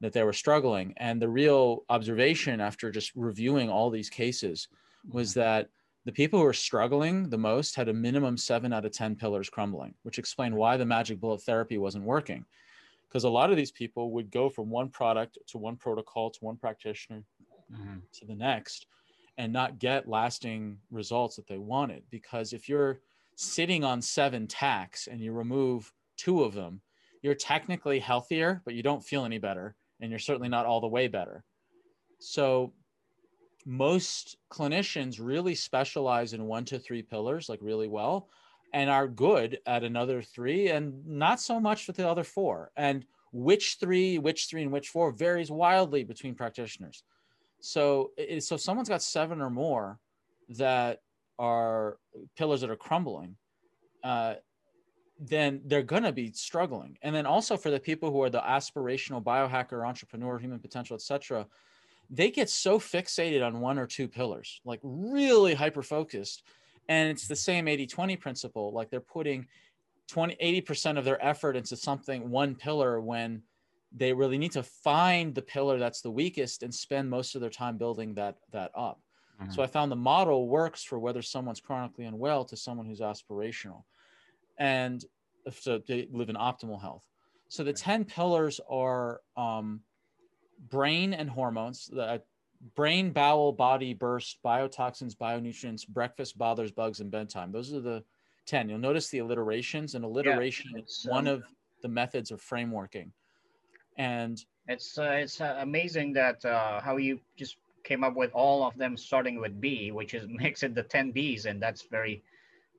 that 0.00 0.12
they 0.12 0.22
were 0.22 0.32
struggling. 0.32 0.92
And 0.98 1.20
the 1.20 1.28
real 1.28 1.84
observation 1.88 2.60
after 2.60 2.90
just 2.90 3.12
reviewing 3.14 3.70
all 3.70 3.90
these 3.90 4.10
cases 4.10 4.68
was 5.10 5.30
mm-hmm. 5.30 5.40
that 5.40 5.68
the 6.04 6.12
people 6.12 6.38
who 6.38 6.44
were 6.44 6.52
struggling 6.52 7.28
the 7.28 7.38
most 7.38 7.74
had 7.74 7.88
a 7.88 7.92
minimum 7.92 8.36
seven 8.36 8.72
out 8.72 8.84
of 8.84 8.92
10 8.92 9.16
pillars 9.16 9.48
crumbling, 9.48 9.94
which 10.02 10.18
explained 10.18 10.54
why 10.54 10.76
the 10.76 10.86
magic 10.86 11.18
bullet 11.18 11.42
therapy 11.42 11.78
wasn't 11.78 12.04
working. 12.04 12.44
Because 13.08 13.24
a 13.24 13.28
lot 13.28 13.50
of 13.50 13.56
these 13.56 13.72
people 13.72 14.10
would 14.12 14.30
go 14.30 14.48
from 14.48 14.68
one 14.68 14.88
product 14.88 15.38
to 15.48 15.58
one 15.58 15.76
protocol 15.76 16.30
to 16.30 16.38
one 16.44 16.56
practitioner 16.56 17.24
mm-hmm. 17.72 17.98
to 18.12 18.26
the 18.26 18.34
next 18.34 18.86
and 19.38 19.52
not 19.52 19.78
get 19.78 20.08
lasting 20.08 20.78
results 20.90 21.36
that 21.36 21.46
they 21.46 21.58
wanted. 21.58 22.02
Because 22.10 22.52
if 22.52 22.68
you're 22.68 23.00
sitting 23.36 23.84
on 23.84 24.00
seven 24.00 24.46
tacks 24.46 25.06
and 25.06 25.20
you 25.20 25.32
remove 25.32 25.92
two 26.16 26.42
of 26.42 26.54
them, 26.54 26.80
you're 27.22 27.34
technically 27.34 27.98
healthier, 27.98 28.62
but 28.64 28.74
you 28.74 28.82
don't 28.82 29.04
feel 29.04 29.24
any 29.24 29.38
better. 29.38 29.74
And 30.00 30.10
you're 30.10 30.18
certainly 30.18 30.48
not 30.48 30.66
all 30.66 30.80
the 30.80 30.86
way 30.86 31.08
better. 31.08 31.44
So, 32.18 32.72
most 33.64 34.36
clinicians 34.50 35.18
really 35.20 35.54
specialize 35.54 36.32
in 36.32 36.44
one 36.44 36.64
to 36.66 36.78
three 36.78 37.02
pillars, 37.02 37.48
like 37.48 37.58
really 37.60 37.88
well, 37.88 38.28
and 38.72 38.88
are 38.88 39.08
good 39.08 39.58
at 39.66 39.82
another 39.82 40.22
three, 40.22 40.68
and 40.68 41.04
not 41.04 41.40
so 41.40 41.58
much 41.58 41.86
with 41.86 41.96
the 41.96 42.08
other 42.08 42.22
four. 42.22 42.70
And 42.76 43.04
which 43.32 43.78
three, 43.80 44.18
which 44.18 44.46
three, 44.46 44.62
and 44.62 44.72
which 44.72 44.88
four 44.88 45.10
varies 45.10 45.50
wildly 45.50 46.04
between 46.04 46.34
practitioners. 46.34 47.02
So, 47.66 48.12
so 48.38 48.56
someone's 48.56 48.88
got 48.88 49.02
seven 49.02 49.40
or 49.40 49.50
more 49.50 49.98
that 50.50 51.02
are 51.36 51.98
pillars 52.36 52.60
that 52.60 52.70
are 52.70 52.76
crumbling, 52.76 53.34
uh, 54.04 54.34
then 55.18 55.62
they're 55.64 55.82
going 55.82 56.04
to 56.04 56.12
be 56.12 56.30
struggling. 56.30 56.96
And 57.02 57.12
then 57.12 57.26
also 57.26 57.56
for 57.56 57.70
the 57.70 57.80
people 57.80 58.12
who 58.12 58.22
are 58.22 58.30
the 58.30 58.40
aspirational 58.40 59.20
biohacker, 59.20 59.84
entrepreneur, 59.84 60.38
human 60.38 60.60
potential, 60.60 60.94
etc., 60.94 61.48
they 62.08 62.30
get 62.30 62.48
so 62.48 62.78
fixated 62.78 63.44
on 63.44 63.58
one 63.58 63.80
or 63.80 63.86
two 63.88 64.06
pillars, 64.06 64.60
like 64.64 64.78
really 64.84 65.54
hyper 65.54 65.82
focused. 65.82 66.44
And 66.88 67.10
it's 67.10 67.26
the 67.26 67.34
same 67.34 67.66
80 67.66 67.88
20 67.88 68.16
principle. 68.16 68.72
Like 68.72 68.90
they're 68.90 69.00
putting 69.00 69.48
20, 70.06 70.36
80% 70.36 70.98
of 70.98 71.04
their 71.04 71.24
effort 71.24 71.56
into 71.56 71.76
something, 71.76 72.30
one 72.30 72.54
pillar, 72.54 73.00
when 73.00 73.42
they 73.96 74.12
really 74.12 74.38
need 74.38 74.52
to 74.52 74.62
find 74.62 75.34
the 75.34 75.42
pillar 75.42 75.78
that's 75.78 76.02
the 76.02 76.10
weakest 76.10 76.62
and 76.62 76.72
spend 76.72 77.08
most 77.08 77.34
of 77.34 77.40
their 77.40 77.50
time 77.50 77.78
building 77.78 78.14
that 78.14 78.36
that 78.52 78.70
up. 78.76 79.00
Mm-hmm. 79.40 79.52
So 79.52 79.62
I 79.62 79.66
found 79.66 79.90
the 79.90 79.96
model 79.96 80.48
works 80.48 80.82
for 80.84 80.98
whether 80.98 81.22
someone's 81.22 81.60
chronically 81.60 82.04
unwell 82.04 82.44
to 82.46 82.56
someone 82.56 82.86
who's 82.86 83.00
aspirational, 83.00 83.84
and 84.58 85.04
so 85.50 85.80
they 85.86 86.08
live 86.12 86.28
in 86.28 86.36
optimal 86.36 86.80
health. 86.80 87.04
So 87.48 87.64
the 87.64 87.72
ten 87.72 88.04
pillars 88.04 88.60
are 88.68 89.20
um, 89.36 89.80
brain 90.68 91.14
and 91.14 91.30
hormones. 91.30 91.86
The 91.86 92.22
brain, 92.74 93.12
bowel, 93.12 93.52
body, 93.52 93.94
burst, 93.94 94.38
biotoxins, 94.44 95.16
bionutrients, 95.16 95.86
breakfast, 95.86 96.36
bothers, 96.36 96.72
bugs, 96.72 97.00
and 97.00 97.10
bedtime. 97.10 97.52
Those 97.52 97.72
are 97.72 97.80
the 97.80 98.04
ten. 98.46 98.68
You'll 98.68 98.78
notice 98.78 99.08
the 99.08 99.18
alliterations, 99.18 99.94
and 99.94 100.04
alliteration 100.04 100.72
yeah, 100.74 100.82
is 100.82 101.06
one 101.08 101.26
of 101.26 101.44
the 101.82 101.88
methods 101.88 102.30
of 102.30 102.42
frameworking 102.42 103.10
and 103.98 104.44
it's 104.68 104.98
uh, 104.98 105.10
it's 105.10 105.40
uh, 105.40 105.56
amazing 105.60 106.12
that 106.14 106.44
uh, 106.44 106.80
how 106.80 106.96
you 106.96 107.20
just 107.36 107.56
came 107.86 108.02
up 108.02 108.16
with 108.16 108.32
all 108.34 108.66
of 108.66 108.76
them 108.76 108.96
starting 108.96 109.40
with 109.40 109.60
B, 109.60 109.92
which 109.92 110.12
is 110.12 110.26
makes 110.28 110.62
it 110.62 110.74
the 110.74 110.82
10 110.82 111.12
Bs, 111.12 111.46
and 111.46 111.62
that's 111.62 111.82
very, 111.82 112.22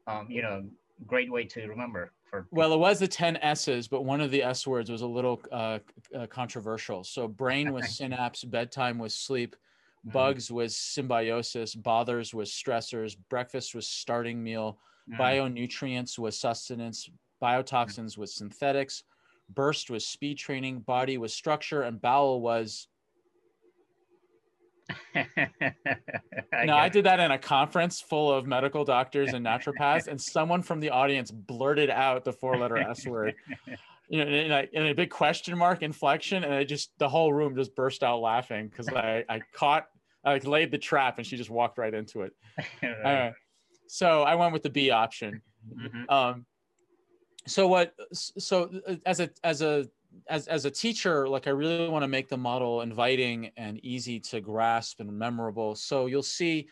um, 0.06 0.28
you 0.30 0.42
know, 0.42 0.64
great 1.08 1.32
way 1.32 1.46
to 1.46 1.68
remember. 1.68 2.12
For 2.30 2.46
well, 2.52 2.74
it 2.74 2.78
was 2.78 3.00
the 3.00 3.08
10 3.08 3.38
S's, 3.38 3.88
but 3.88 4.04
one 4.04 4.20
of 4.20 4.32
the 4.32 4.44
S 4.44 4.68
words 4.68 4.92
was 4.92 5.02
a 5.02 5.08
little 5.08 5.42
uh, 5.52 5.80
uh, 6.16 6.28
controversial. 6.28 7.04
So 7.06 7.28
brain 7.28 7.72
was 7.72 7.90
synapse, 7.98 8.44
bedtime 8.44 8.98
was 8.98 9.16
sleep, 9.16 9.56
mm-hmm. 9.56 10.12
bugs 10.12 10.52
was 10.52 10.76
symbiosis, 10.76 11.74
bothers 11.74 12.34
was 12.34 12.52
stressors, 12.52 13.16
breakfast 13.30 13.74
was 13.74 13.88
starting 13.88 14.44
meal, 14.44 14.78
mm-hmm. 15.10 15.18
bionutrients 15.18 16.20
was 16.20 16.38
sustenance, 16.38 17.10
biotoxins 17.42 18.12
mm-hmm. 18.12 18.22
was 18.22 18.36
synthetics, 18.36 19.04
burst 19.50 19.90
was 19.90 20.06
speed 20.06 20.38
training, 20.38 20.80
body 20.80 21.18
was 21.18 21.34
structure, 21.34 21.82
and 21.82 22.02
bowel 22.02 22.42
was. 22.42 22.88
I 25.16 26.66
now 26.66 26.78
I 26.78 26.88
did 26.88 27.06
that 27.06 27.20
in 27.20 27.32
a 27.32 27.38
conference 27.38 28.00
full 28.00 28.32
of 28.32 28.48
medical 28.48 28.86
doctors 28.86 29.34
and 29.34 29.46
naturopaths, 29.52 30.08
and 30.08 30.20
someone 30.20 30.62
from 30.62 30.80
the 30.80 30.90
audience 30.90 31.32
blurted 31.32 31.90
out 31.90 32.24
the 32.24 32.32
four-letter 32.32 32.78
S 32.78 33.06
word, 33.06 33.36
you 34.10 34.24
know, 34.24 34.32
in 34.32 34.52
a, 34.52 34.68
in 34.72 34.88
a, 34.88 34.94
big 34.94 35.10
question 35.10 35.58
mark 35.58 35.82
inflection, 35.82 36.44
and 36.44 36.54
it 36.54 36.66
just 36.66 36.92
the 37.00 37.10
whole 37.10 37.34
room 37.34 37.56
just 37.56 37.76
burst 37.76 38.04
out 38.04 38.22
laughing 38.22 38.70
because 38.70 38.88
I 38.90 39.26
I 39.28 39.42
caught 39.54 39.88
I 40.24 40.38
laid 40.38 40.72
the 40.72 40.78
trap, 40.78 41.18
and 41.18 41.28
she 41.28 41.36
just 41.36 41.50
walked 41.50 41.78
right 41.78 41.94
into 41.94 42.22
it. 42.22 42.34
right. 42.82 43.28
uh, 43.28 43.32
so 43.88 44.24
I 44.24 44.36
went 44.36 44.54
with 44.54 44.64
the 44.64 44.70
B 44.70 44.92
option. 44.92 45.42
Mm-hmm. 45.74 46.10
Um, 46.10 46.46
so 47.48 47.68
what 47.68 47.94
so 48.14 48.70
uh, 48.88 48.96
as 49.06 49.20
a 49.20 49.30
as 49.44 49.62
a 49.62 49.88
as, 50.30 50.48
as 50.48 50.66
a 50.66 50.72
teacher 50.72 51.28
like 51.28 51.48
i 51.48 51.50
really 51.50 51.88
want 51.88 52.04
to 52.04 52.08
make 52.08 52.28
the 52.28 52.38
model 52.38 52.82
inviting 52.82 53.52
and 53.58 53.84
easy 53.84 54.20
to 54.20 54.42
grasp 54.42 55.00
and 55.00 55.12
memorable. 55.12 55.76
So 55.76 56.06
you'll 56.08 56.24
see 56.24 56.68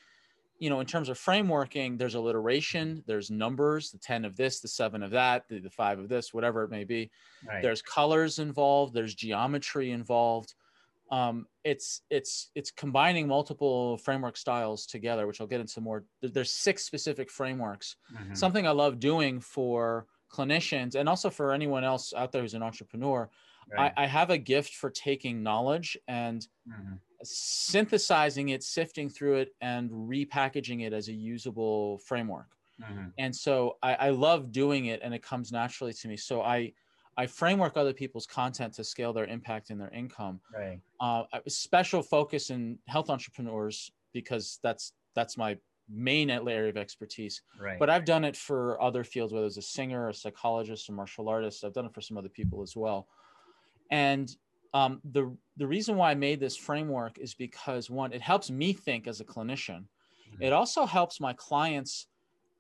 you 0.58 0.70
know 0.70 0.80
in 0.80 0.86
terms 0.86 1.10
of 1.10 1.20
frameworking 1.20 1.98
there's 1.98 2.16
alliteration 2.16 3.04
there's 3.08 3.30
numbers 3.30 3.92
the 3.92 3.98
10 3.98 4.24
of 4.24 4.38
this 4.38 4.62
the 4.62 4.70
7 4.70 5.04
of 5.04 5.12
that 5.12 5.46
the, 5.50 5.60
the 5.60 5.70
5 5.70 6.00
of 6.00 6.08
this 6.08 6.34
whatever 6.34 6.64
it 6.64 6.72
may 6.72 6.86
be. 6.86 7.12
Right. 7.48 7.62
there's 7.62 7.82
colors 7.82 8.40
involved 8.40 8.94
there's 8.94 9.16
geometry 9.16 9.92
involved. 9.92 10.54
Um, 11.12 11.46
it's 11.64 12.02
it's 12.10 12.50
it's 12.56 12.72
combining 12.72 13.28
multiple 13.28 13.98
framework 13.98 14.38
styles 14.38 14.88
together 14.88 15.28
which 15.28 15.40
i'll 15.40 15.48
get 15.48 15.62
into 15.62 15.82
more. 15.82 16.04
There's 16.22 16.52
six 16.52 16.84
specific 16.84 17.30
frameworks. 17.30 17.98
Mm-hmm. 18.14 18.34
something 18.34 18.66
i 18.66 18.72
love 18.72 19.00
doing 19.00 19.40
for 19.40 20.08
clinicians 20.36 20.96
and 20.96 21.10
also 21.10 21.30
for 21.30 21.54
anyone 21.54 21.84
else 21.84 22.14
out 22.14 22.32
there 22.32 22.42
who's 22.42 22.54
an 22.54 22.64
entrepreneur, 22.64 23.30
Right. 23.72 23.92
I, 23.96 24.06
I 24.06 24.06
have 24.08 24.30
a 24.30 24.38
gift 24.38 24.76
for 24.76 24.90
taking 24.90 25.44
knowledge 25.44 25.98
and 26.08 26.48
Mhm. 26.66 27.02
synthesizing 27.24 28.50
it, 28.50 28.64
sifting 28.64 29.10
through 29.10 29.38
it, 29.38 29.56
and 29.62 29.90
repackaging 29.90 30.86
it 30.86 30.94
as 30.94 31.08
a 31.08 31.14
usable 31.14 32.00
framework. 32.00 32.56
Mhm. 32.78 33.16
And 33.18 33.36
so 33.36 33.78
I, 33.84 33.96
I 33.96 34.10
love 34.12 34.52
doing 34.52 34.86
it, 34.88 35.02
and 35.04 35.14
it 35.14 35.24
comes 35.24 35.52
naturally 35.52 35.94
to 35.94 36.08
me. 36.08 36.18
So 36.18 36.42
I 36.42 36.74
I 37.18 37.28
framework 37.28 37.78
other 37.78 37.94
people's 37.94 38.28
content 38.28 38.74
to 38.76 38.84
scale 38.84 39.14
their 39.14 39.26
impact 39.26 39.70
and 39.70 39.80
their 39.80 39.92
income. 39.92 40.42
Right. 40.52 40.82
Uh, 41.00 41.26
a 41.46 41.50
special 41.50 42.04
focus 42.04 42.50
in 42.52 42.80
health 42.88 43.10
entrepreneurs 43.10 43.92
because 44.14 44.60
that's 44.64 44.94
that's 45.16 45.38
my 45.38 45.60
main 45.90 46.30
area 46.30 46.70
of 46.70 46.78
expertise. 46.78 47.42
Right. 47.60 47.80
But 47.80 47.90
I've 47.90 48.06
done 48.06 48.24
it 48.26 48.36
for 48.38 48.82
other 48.82 49.04
fields, 49.04 49.34
whether 49.34 49.46
it's 49.46 49.58
a 49.58 49.62
singer, 49.62 50.10
a 50.10 50.14
psychologist, 50.14 50.90
a 50.90 50.92
martial 50.92 51.30
artist. 51.30 51.64
I've 51.64 51.74
done 51.74 51.86
it 51.86 51.94
for 51.94 52.02
some 52.02 52.18
other 52.18 52.30
people 52.30 52.62
as 52.62 52.76
well. 52.76 53.08
And 53.90 54.36
um, 54.74 55.02
the 55.04 55.38
the 55.58 55.68
reason 55.68 55.96
why 55.96 56.12
I 56.12 56.16
made 56.16 56.40
this 56.40 56.58
framework 56.58 57.18
is 57.18 57.34
because 57.34 57.90
one, 57.90 58.12
it 58.14 58.22
helps 58.22 58.50
me 58.50 58.74
think 58.74 59.08
as 59.08 59.22
a 59.22 59.26
clinician. 59.26 59.88
Mhm. 60.32 60.44
It 60.44 60.54
also 60.54 60.86
helps 60.86 61.20
my 61.20 61.34
clients 61.34 62.08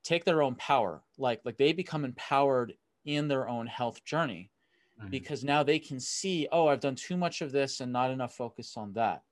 take 0.03 0.25
their 0.25 0.43
own 0.43 0.55
power, 0.55 1.03
like 1.17 1.41
like 1.45 1.57
they 1.57 1.73
become 1.73 2.05
empowered 2.05 2.77
in 3.05 3.27
their 3.27 3.47
own 3.49 3.67
health 3.67 4.03
journey 4.05 4.51
Mhm. 4.97 5.09
because 5.11 5.43
now 5.43 5.63
they 5.63 5.79
can 5.79 5.99
see, 5.99 6.47
oh, 6.51 6.67
I've 6.67 6.81
done 6.81 6.95
too 6.95 7.17
much 7.17 7.41
of 7.41 7.51
this 7.51 7.81
and 7.81 7.91
not 7.93 8.11
enough 8.11 8.35
focus 8.35 8.77
on 8.77 8.93
that. 8.93 9.23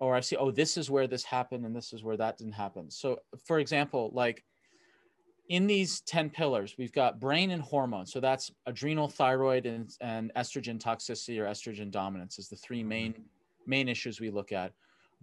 Or 0.00 0.14
I 0.14 0.20
see, 0.20 0.36
oh, 0.36 0.50
this 0.50 0.76
is 0.76 0.90
where 0.90 1.06
this 1.06 1.24
happened 1.24 1.64
and 1.66 1.74
this 1.74 1.92
is 1.92 2.04
where 2.04 2.16
that 2.16 2.38
didn't 2.38 2.52
happen. 2.52 2.90
So, 2.90 3.18
for 3.46 3.58
example, 3.58 4.10
like 4.14 4.44
in 5.48 5.66
these 5.66 6.02
10 6.02 6.30
pillars, 6.30 6.76
we've 6.78 6.92
got 6.92 7.18
brain 7.18 7.50
and 7.50 7.62
hormones. 7.62 8.12
So 8.12 8.20
that's 8.20 8.52
adrenal, 8.66 9.08
thyroid, 9.08 9.66
and, 9.66 9.90
and 10.00 10.30
estrogen 10.36 10.78
toxicity 10.78 11.38
or 11.40 11.46
estrogen 11.46 11.90
dominance 11.90 12.38
is 12.38 12.48
the 12.48 12.56
three 12.56 12.84
main 12.84 13.14
main 13.66 13.88
issues 13.88 14.20
we 14.20 14.30
look 14.30 14.52
at. 14.52 14.72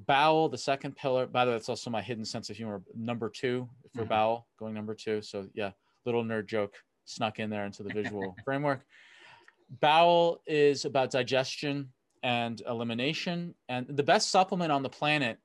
Bowel, 0.05 0.49
the 0.49 0.57
second 0.57 0.95
pillar. 0.95 1.25
By 1.25 1.45
the 1.45 1.51
way, 1.51 1.57
that's 1.57 1.69
also 1.69 1.89
my 1.89 2.01
hidden 2.01 2.25
sense 2.25 2.49
of 2.49 2.57
humor. 2.57 2.83
Number 2.93 3.29
two 3.29 3.69
for 3.95 4.03
Mhm. 4.03 4.09
bowel, 4.09 4.47
going 4.59 4.73
number 4.73 4.93
two. 4.93 5.21
So 5.21 5.47
yeah, 5.53 5.71
little 6.05 6.23
nerd 6.23 6.47
joke 6.47 6.75
snuck 7.05 7.39
in 7.39 7.49
there 7.49 7.65
into 7.65 7.81
the 7.83 7.93
visual 7.93 8.35
framework. 8.45 8.85
Bowel 9.79 10.41
is 10.45 10.85
about 10.85 11.11
digestion 11.11 11.91
and 12.25 12.59
elimination. 12.67 13.53
And 13.69 13.85
the 13.87 14.01
best 14.01 14.31
supplement 14.31 14.71
on 14.71 14.81
the 14.81 14.89
planet, 14.89 15.37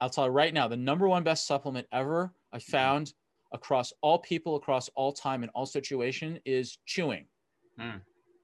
I'll 0.00 0.08
tell 0.08 0.26
you 0.26 0.30
right 0.30 0.54
now, 0.54 0.68
the 0.68 0.76
number 0.76 1.08
one 1.08 1.24
best 1.24 1.44
supplement 1.44 1.88
ever 1.90 2.32
I 2.52 2.60
found 2.60 3.14
across 3.52 3.92
all 4.00 4.20
people, 4.20 4.54
across 4.54 4.88
all 4.90 5.12
time, 5.12 5.42
in 5.42 5.48
all 5.50 5.66
situation 5.66 6.38
is 6.44 6.78
chewing. 6.86 7.26
Mm. 7.78 8.00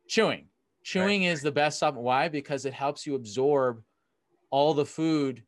Chewing. 0.09 0.49
Chewing 0.83 1.23
is 1.23 1.43
the 1.43 1.53
best 1.53 1.79
supplement. 1.79 2.05
Why? 2.05 2.29
Because 2.29 2.65
it 2.67 2.75
helps 2.75 3.07
you 3.07 3.15
absorb 3.15 3.85
all 4.51 4.75
the 4.75 4.85
food 4.85 5.45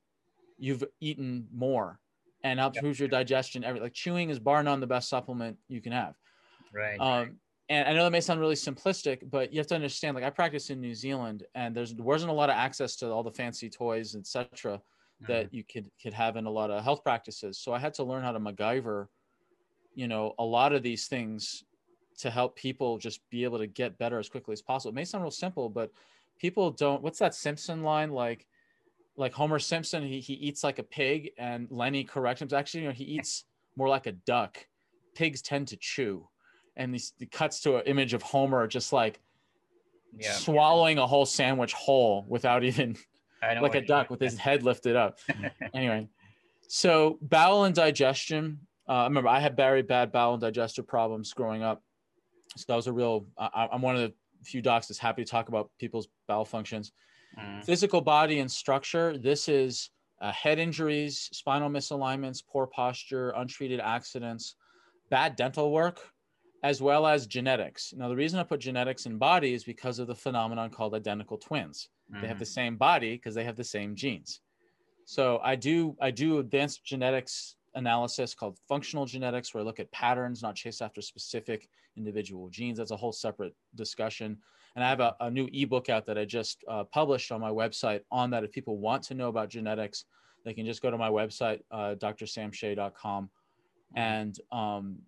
you've 0.59 0.85
eaten 1.01 1.49
more 1.53 1.99
and 2.45 2.61
helps 2.61 2.77
Yep. 2.77 2.85
improve 2.85 3.01
your 3.01 3.09
digestion. 3.09 3.65
Every 3.65 3.81
like 3.81 3.95
chewing 3.95 4.31
is 4.31 4.39
bar 4.39 4.63
none 4.63 4.79
the 4.79 4.87
best 4.87 5.09
supplement 5.09 5.59
you 5.69 5.81
can 5.81 5.91
have. 5.91 6.15
Right. 6.73 7.01
Um, 7.01 7.41
and 7.69 7.89
I 7.89 7.93
know 7.93 8.05
that 8.05 8.11
may 8.11 8.21
sound 8.21 8.41
really 8.41 8.55
simplistic, 8.55 9.29
but 9.31 9.53
you 9.53 9.59
have 9.59 9.67
to 9.69 9.75
understand. 9.75 10.15
Like 10.15 10.25
I 10.25 10.31
practice 10.31 10.71
in 10.71 10.81
New 10.81 10.95
Zealand, 10.95 11.47
and 11.55 11.75
there's 11.77 11.95
there 11.95 12.05
wasn't 12.05 12.31
a 12.31 12.35
lot 12.35 12.51
of 12.51 12.57
access 12.57 12.97
to 12.97 13.11
all 13.11 13.23
the 13.23 13.33
fancy 13.33 13.69
toys, 13.71 14.15
etc., 14.17 14.83
that 15.27 15.49
Mhm. 15.49 15.53
you 15.53 15.65
could 15.65 15.91
could 16.01 16.15
have 16.15 16.37
in 16.37 16.47
a 16.47 16.51
lot 16.51 16.71
of 16.71 16.83
health 16.85 17.03
practices. 17.03 17.59
So 17.59 17.73
I 17.73 17.79
had 17.79 17.95
to 17.95 18.05
learn 18.05 18.23
how 18.23 18.33
to 18.33 18.41
MacGyver, 18.41 19.09
you 19.95 20.09
know, 20.09 20.35
a 20.39 20.45
lot 20.45 20.73
of 20.73 20.83
these 20.83 21.09
things 21.09 21.65
to 22.19 22.31
help 22.31 22.57
people 22.57 22.99
just 22.99 23.29
be 23.31 23.45
able 23.45 23.59
to 23.59 23.67
get 23.67 23.99
better 23.99 24.19
as 24.19 24.29
quickly 24.29 24.53
as 24.53 24.63
possible. 24.63 24.91
It 24.91 24.95
may 24.95 25.05
sound 25.05 25.23
real 25.25 25.31
simple, 25.31 25.69
but 25.69 25.93
people 26.39 26.71
don't. 26.71 27.03
What's 27.03 27.19
that 27.21 27.35
Simpson 27.35 27.83
line 27.83 28.11
like? 28.11 28.47
Like 29.17 29.33
Homer 29.35 29.59
Simpson, 29.59 30.05
he, 30.05 30.21
he 30.21 30.35
eats 30.35 30.63
like 30.65 30.79
a 30.79 30.85
pig, 30.85 31.33
and 31.39 31.71
Lenny 31.71 32.05
corrects 32.05 32.41
him. 32.43 32.49
Actually, 32.53 32.83
you 32.83 32.89
know, 32.89 32.95
he 32.95 33.05
eats 33.05 33.45
more 33.77 33.89
like 33.89 34.07
a 34.07 34.13
duck. 34.13 34.69
Pigs 35.15 35.43
tend 35.43 35.69
to 35.69 35.77
chew, 35.77 36.29
and 36.79 36.95
these 36.95 37.13
it 37.21 37.31
cuts 37.31 37.61
to 37.61 37.77
an 37.77 37.83
image 37.85 38.15
of 38.15 38.23
Homer 38.23 38.67
just 38.67 38.93
like 38.93 39.21
yeah. 40.17 40.33
swallowing 40.33 40.99
a 40.99 41.07
whole 41.07 41.27
sandwich 41.27 41.75
whole 41.75 42.25
without 42.29 42.65
even 42.65 42.97
like 43.61 43.75
a 43.75 43.83
duck 43.83 44.09
with 44.09 44.21
his 44.21 44.39
head 44.39 44.63
lifted 44.63 44.97
up. 44.97 45.19
anyway, 45.75 46.09
so 46.67 47.19
bowel 47.21 47.65
and 47.65 47.75
digestion. 47.75 48.61
Uh, 48.89 49.05
remember, 49.05 49.29
I 49.29 49.41
had 49.41 49.55
very 49.55 49.83
bad 49.83 50.11
bowel 50.11 50.35
and 50.35 50.41
digestive 50.41 50.87
problems 50.87 51.35
growing 51.35 51.63
up. 51.63 51.83
So 52.57 52.65
that 52.69 52.77
was 52.77 52.87
a 52.87 52.93
real. 52.93 53.27
I, 53.37 53.69
I'm 53.71 53.83
one 53.83 53.97
of 53.97 54.03
the 54.03 54.15
few 54.45 54.63
docs 54.63 54.87
that's 54.87 54.99
happy 54.99 55.25
to 55.25 55.31
talk 55.31 55.49
about 55.49 55.71
people's 55.79 56.09
bowel 56.27 56.45
functions. 56.45 56.93
Mhm. 57.39 57.65
Physical 57.65 58.01
body 58.01 58.39
and 58.39 58.51
structure. 58.51 59.19
This 59.19 59.49
is 59.49 59.91
uh, 60.21 60.33
head 60.33 60.59
injuries, 60.59 61.29
spinal 61.33 61.69
misalignments, 61.69 62.43
poor 62.47 62.67
posture, 62.67 63.31
untreated 63.31 63.81
accidents, 63.81 64.55
bad 65.11 65.37
dental 65.37 65.71
work, 65.71 66.01
as 66.63 66.83
well 66.83 67.07
as 67.07 67.27
genetics. 67.27 67.95
Now, 67.97 68.09
the 68.09 68.17
reason 68.17 68.41
I 68.41 68.43
put 68.43 68.61
genetics 68.61 69.07
in 69.07 69.17
body 69.19 69.55
is 69.55 69.65
because 69.65 69.99
of 69.99 70.07
the 70.09 70.15
phenomenon 70.15 70.71
called 70.71 70.95
identical 70.95 71.39
twins. 71.39 71.89
They 72.21 72.27
have 72.27 72.39
the 72.39 72.47
same 72.47 72.77
body 72.77 73.17
because 73.17 73.35
they 73.35 73.45
have 73.45 73.57
the 73.57 73.65
same 73.65 73.95
genes. 73.95 74.41
So 75.05 75.41
I 75.43 75.57
do 75.57 75.97
I 76.01 76.11
do 76.11 76.39
advanced 76.39 76.85
genetics 76.85 77.57
analysis 77.75 78.35
called 78.35 78.59
functional 78.69 79.07
genetics, 79.07 79.53
where 79.53 79.63
I 79.63 79.65
look 79.65 79.81
at 79.81 79.91
patterns, 79.93 80.43
not 80.43 80.55
chase 80.55 80.81
after 80.81 81.01
specific 81.01 81.69
individual 81.97 82.49
genes. 82.49 82.79
That's 82.79 82.91
a 82.91 82.97
whole 82.97 83.13
separate 83.13 83.55
discussion. 83.75 84.39
And 84.75 84.85
I 84.85 84.89
have 84.89 85.01
a, 85.01 85.15
a 85.21 85.31
new 85.31 85.49
ebook 85.53 85.89
out 85.89 86.07
that 86.07 86.19
I 86.19 86.25
just 86.25 86.65
uh, 86.69 86.85
published 86.85 87.33
on 87.33 87.41
my 87.41 87.51
website 87.51 88.01
on 88.11 88.31
that. 88.31 88.45
If 88.45 88.53
people 88.53 88.79
want 88.79 89.03
to 89.05 89.15
know 89.15 89.29
about 89.29 89.49
genetics, 89.49 90.05
they 90.45 90.55
can 90.55 90.67
just 90.67 90.83
go 90.83 90.91
to 90.91 90.99
my 90.99 91.11
website, 91.11 91.61
uh, 91.71 91.95
drsamshay.com, 92.01 93.31
and 93.97 94.39
um, 94.53 94.99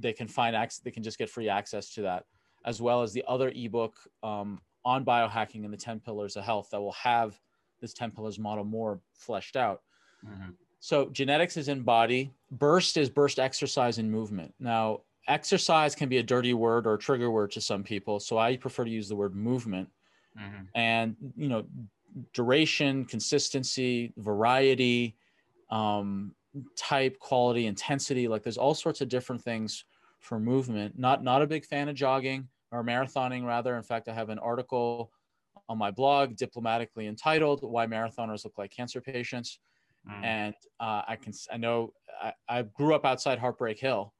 they 0.00 0.12
can 0.12 0.28
find 0.28 0.54
access. 0.56 0.80
They 0.80 0.90
can 0.90 1.02
just 1.02 1.18
get 1.18 1.30
free 1.30 1.48
access 1.48 1.90
to 1.94 2.02
that, 2.02 2.26
as 2.64 2.80
well 2.80 3.02
as 3.02 3.12
the 3.12 3.24
other 3.26 3.50
ebook 3.54 3.96
um, 4.22 4.60
on 4.84 5.04
biohacking 5.04 5.64
and 5.64 5.72
the 5.72 5.76
10 5.78 6.00
pillars 6.00 6.36
of 6.36 6.44
health 6.44 6.70
that 6.70 6.80
will 6.80 6.92
have 6.92 7.40
this 7.80 7.94
10 7.94 8.10
pillars 8.12 8.38
model 8.38 8.64
more 8.64 9.00
fleshed 9.12 9.56
out. 9.56 9.82
Mhm. 10.24 10.56
So 10.80 11.08
genetics 11.10 11.56
is 11.56 11.68
in 11.68 11.82
body. 11.82 12.32
Burst 12.50 12.96
is 12.96 13.10
burst 13.10 13.38
exercise 13.38 13.98
and 13.98 14.10
movement. 14.10 14.54
Now, 14.58 15.02
exercise 15.26 15.94
can 15.94 16.08
be 16.08 16.18
a 16.18 16.22
dirty 16.22 16.54
word 16.54 16.86
or 16.86 16.94
a 16.94 16.98
trigger 16.98 17.30
word 17.30 17.50
to 17.52 17.60
some 17.60 17.82
people. 17.84 18.20
So 18.20 18.38
I 18.38 18.56
prefer 18.56 18.84
to 18.84 18.90
use 18.90 19.08
the 19.08 19.16
word 19.16 19.34
movement 19.34 19.90
Mhm. 20.34 20.68
and, 20.74 21.16
you 21.36 21.48
know, 21.48 21.66
duration, 22.32 23.04
consistency, 23.04 24.12
variety, 24.16 25.16
um, 25.70 26.34
type, 26.76 27.18
quality, 27.18 27.66
intensity. 27.66 28.28
Like 28.28 28.42
there's 28.42 28.58
all 28.58 28.74
sorts 28.74 29.00
of 29.00 29.08
different 29.08 29.42
things 29.42 29.84
for 30.20 30.38
movement. 30.40 30.98
Not, 30.98 31.22
not 31.22 31.42
a 31.42 31.46
big 31.46 31.64
fan 31.64 31.88
of 31.88 31.94
jogging 31.94 32.48
or 32.72 32.82
marathoning 32.84 33.44
rather. 33.46 33.76
In 33.76 33.82
fact, 33.82 34.08
I 34.08 34.14
have 34.14 34.30
an 34.30 34.38
article 34.38 35.12
on 35.68 35.78
my 35.78 35.90
blog 35.90 36.36
diplomatically 36.36 37.06
entitled 37.06 37.62
why 37.62 37.86
marathoners 37.86 38.44
look 38.44 38.58
like 38.58 38.70
cancer 38.70 39.00
patients 39.00 39.60
Mhm. 40.04 40.22
and 40.22 40.54
uh, 40.80 41.02
I 41.06 41.16
can 41.16 41.32
I 41.50 41.56
know 41.56 41.94
I, 42.20 42.34
I 42.48 42.62
grew 42.62 42.94
up 42.94 43.04
outside 43.04 43.38
Heartbreak 43.38 43.78
Hill, 43.78 44.14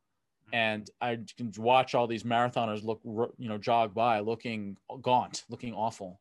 and 0.53 0.91
I 1.01 1.19
can 1.37 1.53
watch 1.59 1.95
all 1.95 2.07
these 2.07 2.25
marathoners 2.25 2.85
look 2.85 3.03
you 3.38 3.49
know 3.49 3.59
jog 3.59 3.95
by 3.95 4.21
looking 4.21 4.79
gaunt, 5.03 5.45
looking 5.49 5.75
awful. 5.75 6.21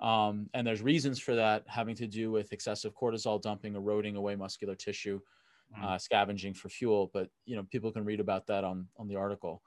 Um, 0.00 0.50
and 0.54 0.66
there's 0.66 0.82
reasons 0.82 1.20
for 1.20 1.36
that 1.36 1.68
having 1.68 1.96
to 1.96 2.06
do 2.08 2.30
with 2.30 2.52
excessive 2.52 2.94
cortisol 2.94 3.40
dumping, 3.42 3.76
eroding 3.76 4.16
away 4.16 4.36
muscular 4.36 4.74
tissue, 4.76 5.20
Mm. 5.20 5.39
Uh, 5.82 5.98
scavenging 5.98 6.54
for 6.54 6.68
fuel. 6.68 7.10
But 7.12 7.28
you 7.44 7.56
know 7.56 7.64
people 7.70 7.92
can 7.92 8.04
read 8.04 8.20
about 8.20 8.46
that 8.48 8.64
on 8.64 8.88
on 8.96 9.08
the 9.08 9.16
article. 9.16 9.62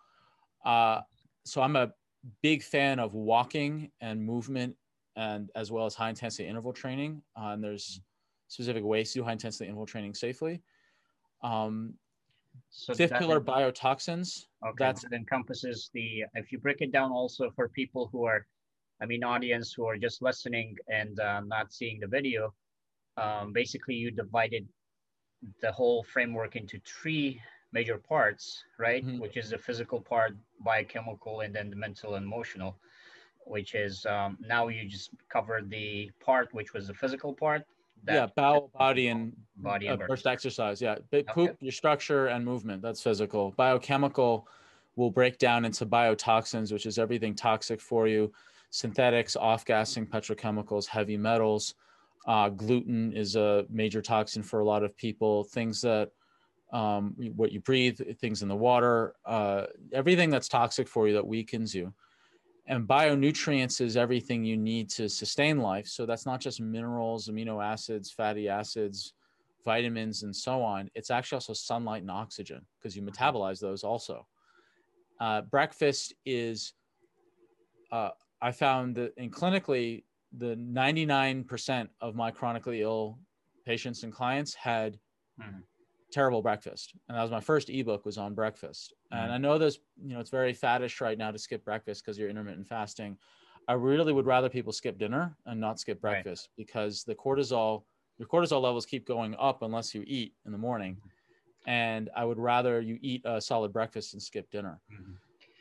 Uh, 0.66 1.02
so 1.46 1.62
I'm 1.62 1.76
a 1.76 1.94
big 2.42 2.63
fan 2.63 3.00
of 3.00 3.13
walking 3.13 3.92
and 4.02 4.24
movement, 4.24 4.76
and 5.16 5.50
as 5.56 5.72
well 5.72 5.86
as 5.86 5.96
high 5.96 6.10
intensity 6.10 6.48
interval 6.48 6.74
training. 6.74 7.22
Uh, 7.38 7.48
and 7.48 7.63
there's 7.63 8.02
specific 8.48 8.84
ways 8.84 9.12
to 9.12 9.20
do 9.20 9.24
high 9.24 9.34
intensity 9.34 9.66
interval 9.66 9.86
training 9.86 10.13
safely. 10.13 10.62
Um, 11.42 11.96
So 12.70 12.94
fifth 12.94 13.13
pillar 13.18 13.42
biotoxins. 13.42 14.46
Okay, 14.66 14.76
That's- 14.78 15.02
that 15.04 15.13
encompasses 15.13 15.89
the, 15.94 16.26
if 16.36 16.52
you 16.52 16.60
break 16.60 16.82
it 16.82 16.92
down 16.92 17.12
also 17.12 17.52
for 17.52 17.68
people 17.70 18.08
who 18.12 18.26
are, 18.26 18.48
I 19.02 19.06
mean, 19.06 19.24
audience 19.24 19.74
who 19.74 19.86
are 19.86 19.98
just 19.98 20.22
listening 20.22 20.78
and 20.88 21.20
uh, 21.20 21.42
not 21.42 21.74
seeing 21.74 22.00
the 22.00 22.08
video, 22.08 22.54
um, 23.18 23.54
basically 23.54 23.96
you 23.96 24.12
divided 24.12 24.68
the 25.62 25.71
whole 25.71 26.03
framework 26.03 26.56
into 26.56 26.79
three 26.86 27.41
major 27.71 27.97
parts, 27.97 28.63
right? 28.77 29.06
Mhm. 29.06 29.19
Which 29.19 29.38
is 29.38 29.49
the 29.49 29.58
physical 29.58 29.99
part, 29.99 30.36
biochemical, 30.60 31.41
and 31.41 31.53
then 31.53 31.69
the 31.69 31.75
mental 31.75 32.15
and 32.15 32.25
emotional, 32.25 32.77
which 33.45 33.75
is 33.75 34.06
um, 34.06 34.38
now 34.39 34.67
you 34.67 34.88
just 34.88 35.12
covered 35.29 35.69
the 35.69 36.12
part 36.19 36.53
which 36.53 36.73
was 36.73 36.88
the 36.88 36.93
physical 36.93 37.34
part. 37.34 37.65
yeah, 38.08 38.27
bowel, 38.36 38.69
body, 38.77 39.08
and 39.08 39.34
body 39.58 39.88
uh, 39.88 39.93
and 39.93 40.08
burst 40.08 40.27
exercise. 40.27 40.82
Yeah, 40.82 40.97
poop, 41.27 41.58
your 41.62 41.71
structure 41.71 42.27
and 42.27 42.43
movement. 42.43 42.82
That's 42.82 43.01
physical. 43.01 43.51
Biochemical 43.51 44.47
will 44.95 45.10
break 45.10 45.38
down 45.38 45.65
into 45.65 45.86
biotoxins, 45.86 46.71
which 46.71 46.86
is 46.86 46.99
everything 46.99 47.34
toxic 47.34 47.82
for 47.82 48.08
you, 48.08 48.32
synthetics, 48.69 49.36
off-gassing 49.36 50.06
petrochemicals, 50.08 50.86
heavy 50.86 51.17
metals. 51.17 51.75
Uh, 52.25 52.49
gluten 52.49 53.12
is 53.13 53.36
a 53.36 53.65
major 53.69 54.01
toxin 54.01 54.43
for 54.43 54.59
a 54.59 54.65
lot 54.65 54.83
of 54.83 54.95
people. 54.95 55.43
Things 55.43 55.81
that 55.81 56.09
um, 56.71 57.15
what 57.36 57.51
you 57.51 57.59
breathe, 57.59 57.99
things 58.19 58.41
in 58.41 58.47
the 58.47 58.55
water, 58.55 59.13
uh, 59.25 59.65
everything 59.91 60.29
that's 60.29 60.47
toxic 60.47 60.88
for 60.88 61.07
you 61.07 61.13
that 61.13 61.27
weakens 61.27 61.73
you. 61.75 61.93
And 62.65 62.88
bionutrients 62.88 63.81
is 63.81 63.97
everything 63.97 64.43
you 64.43 64.55
need 64.55 64.89
to 64.91 65.09
sustain 65.09 65.59
life. 65.59 65.88
So 65.88 66.05
that's 66.05 66.25
not 66.25 66.39
just 66.39 66.62
minerals, 66.62 67.27
amino 67.27 67.63
acids, 67.63 68.09
fatty 68.09 68.47
acids, 68.47 69.13
vitamins, 69.65 70.23
and 70.23 70.36
so 70.36 70.62
on. 70.62 70.89
It's 70.95 71.12
actually 71.12 71.38
also 71.38 71.53
sunlight 71.53 72.01
and 72.01 72.12
oxygen 72.12 72.65
because 72.79 72.95
you 72.95 73.03
metabolize 73.03 73.59
those 73.59 73.83
also. 73.83 74.25
Uh, 75.19 75.41
breakfast 75.41 76.13
is, 76.25 76.73
uh, 77.91 78.09
I 78.41 78.51
found 78.51 78.95
that 78.95 79.13
in 79.17 79.29
clinically, 79.29 80.03
the 80.38 80.56
99% 80.56 81.88
of 82.02 82.15
my 82.15 82.32
chronically 82.32 82.82
ill 82.82 83.19
patients 83.65 84.04
and 84.04 84.12
clients 84.12 84.54
had 84.54 84.98
mm-hmm. 85.39 85.60
terrible 86.12 86.41
breakfast. 86.41 86.96
And 87.08 87.17
that 87.17 87.22
was 87.22 87.32
my 87.32 87.39
first 87.39 87.69
ebook 87.69 88.06
was 88.06 88.17
on 88.17 88.34
breakfast. 88.34 88.93
And 89.12 89.22
mm-hmm. 89.22 89.32
i 89.34 89.38
know 89.38 89.58
this 89.58 89.80
you 90.02 90.13
know 90.13 90.19
it's 90.19 90.30
very 90.30 90.54
faddish 90.54 91.02
right 91.02 91.17
now 91.17 91.32
to 91.32 91.38
skip 91.38 91.63
breakfast 91.63 92.04
because 92.04 92.17
you're 92.17 92.30
intermittent 92.30 92.67
fasting. 92.67 93.17
I 93.67 93.74
really 93.74 94.12
would 94.12 94.26
rather 94.26 94.50
people 94.50 94.74
skip 94.74 94.98
dinner 94.98 95.38
and 95.46 95.60
not 95.60 95.80
skip 95.80 96.02
breakfast 96.02 96.50
right. 96.50 96.65
because 96.65 97.04
the 97.04 97.15
cortisol 97.15 97.84
your 98.17 98.28
cortisol 98.28 98.62
levels 98.62 98.86
keep 98.86 99.08
going 99.08 99.36
up 99.39 99.62
unless 99.62 99.96
you 99.96 100.04
eat 100.06 100.34
in 100.46 100.52
the 100.52 100.58
morning. 100.58 100.98
And 101.67 102.10
i 102.15 102.26
would 102.26 102.39
rather 102.39 102.82
you 102.82 102.98
eat 103.02 103.22
a 103.26 103.39
solid 103.39 103.72
breakfast 103.72 104.13
and 104.13 104.22
skip 104.22 104.50
dinner. 104.52 104.82
Mm-hmm. 104.91 105.13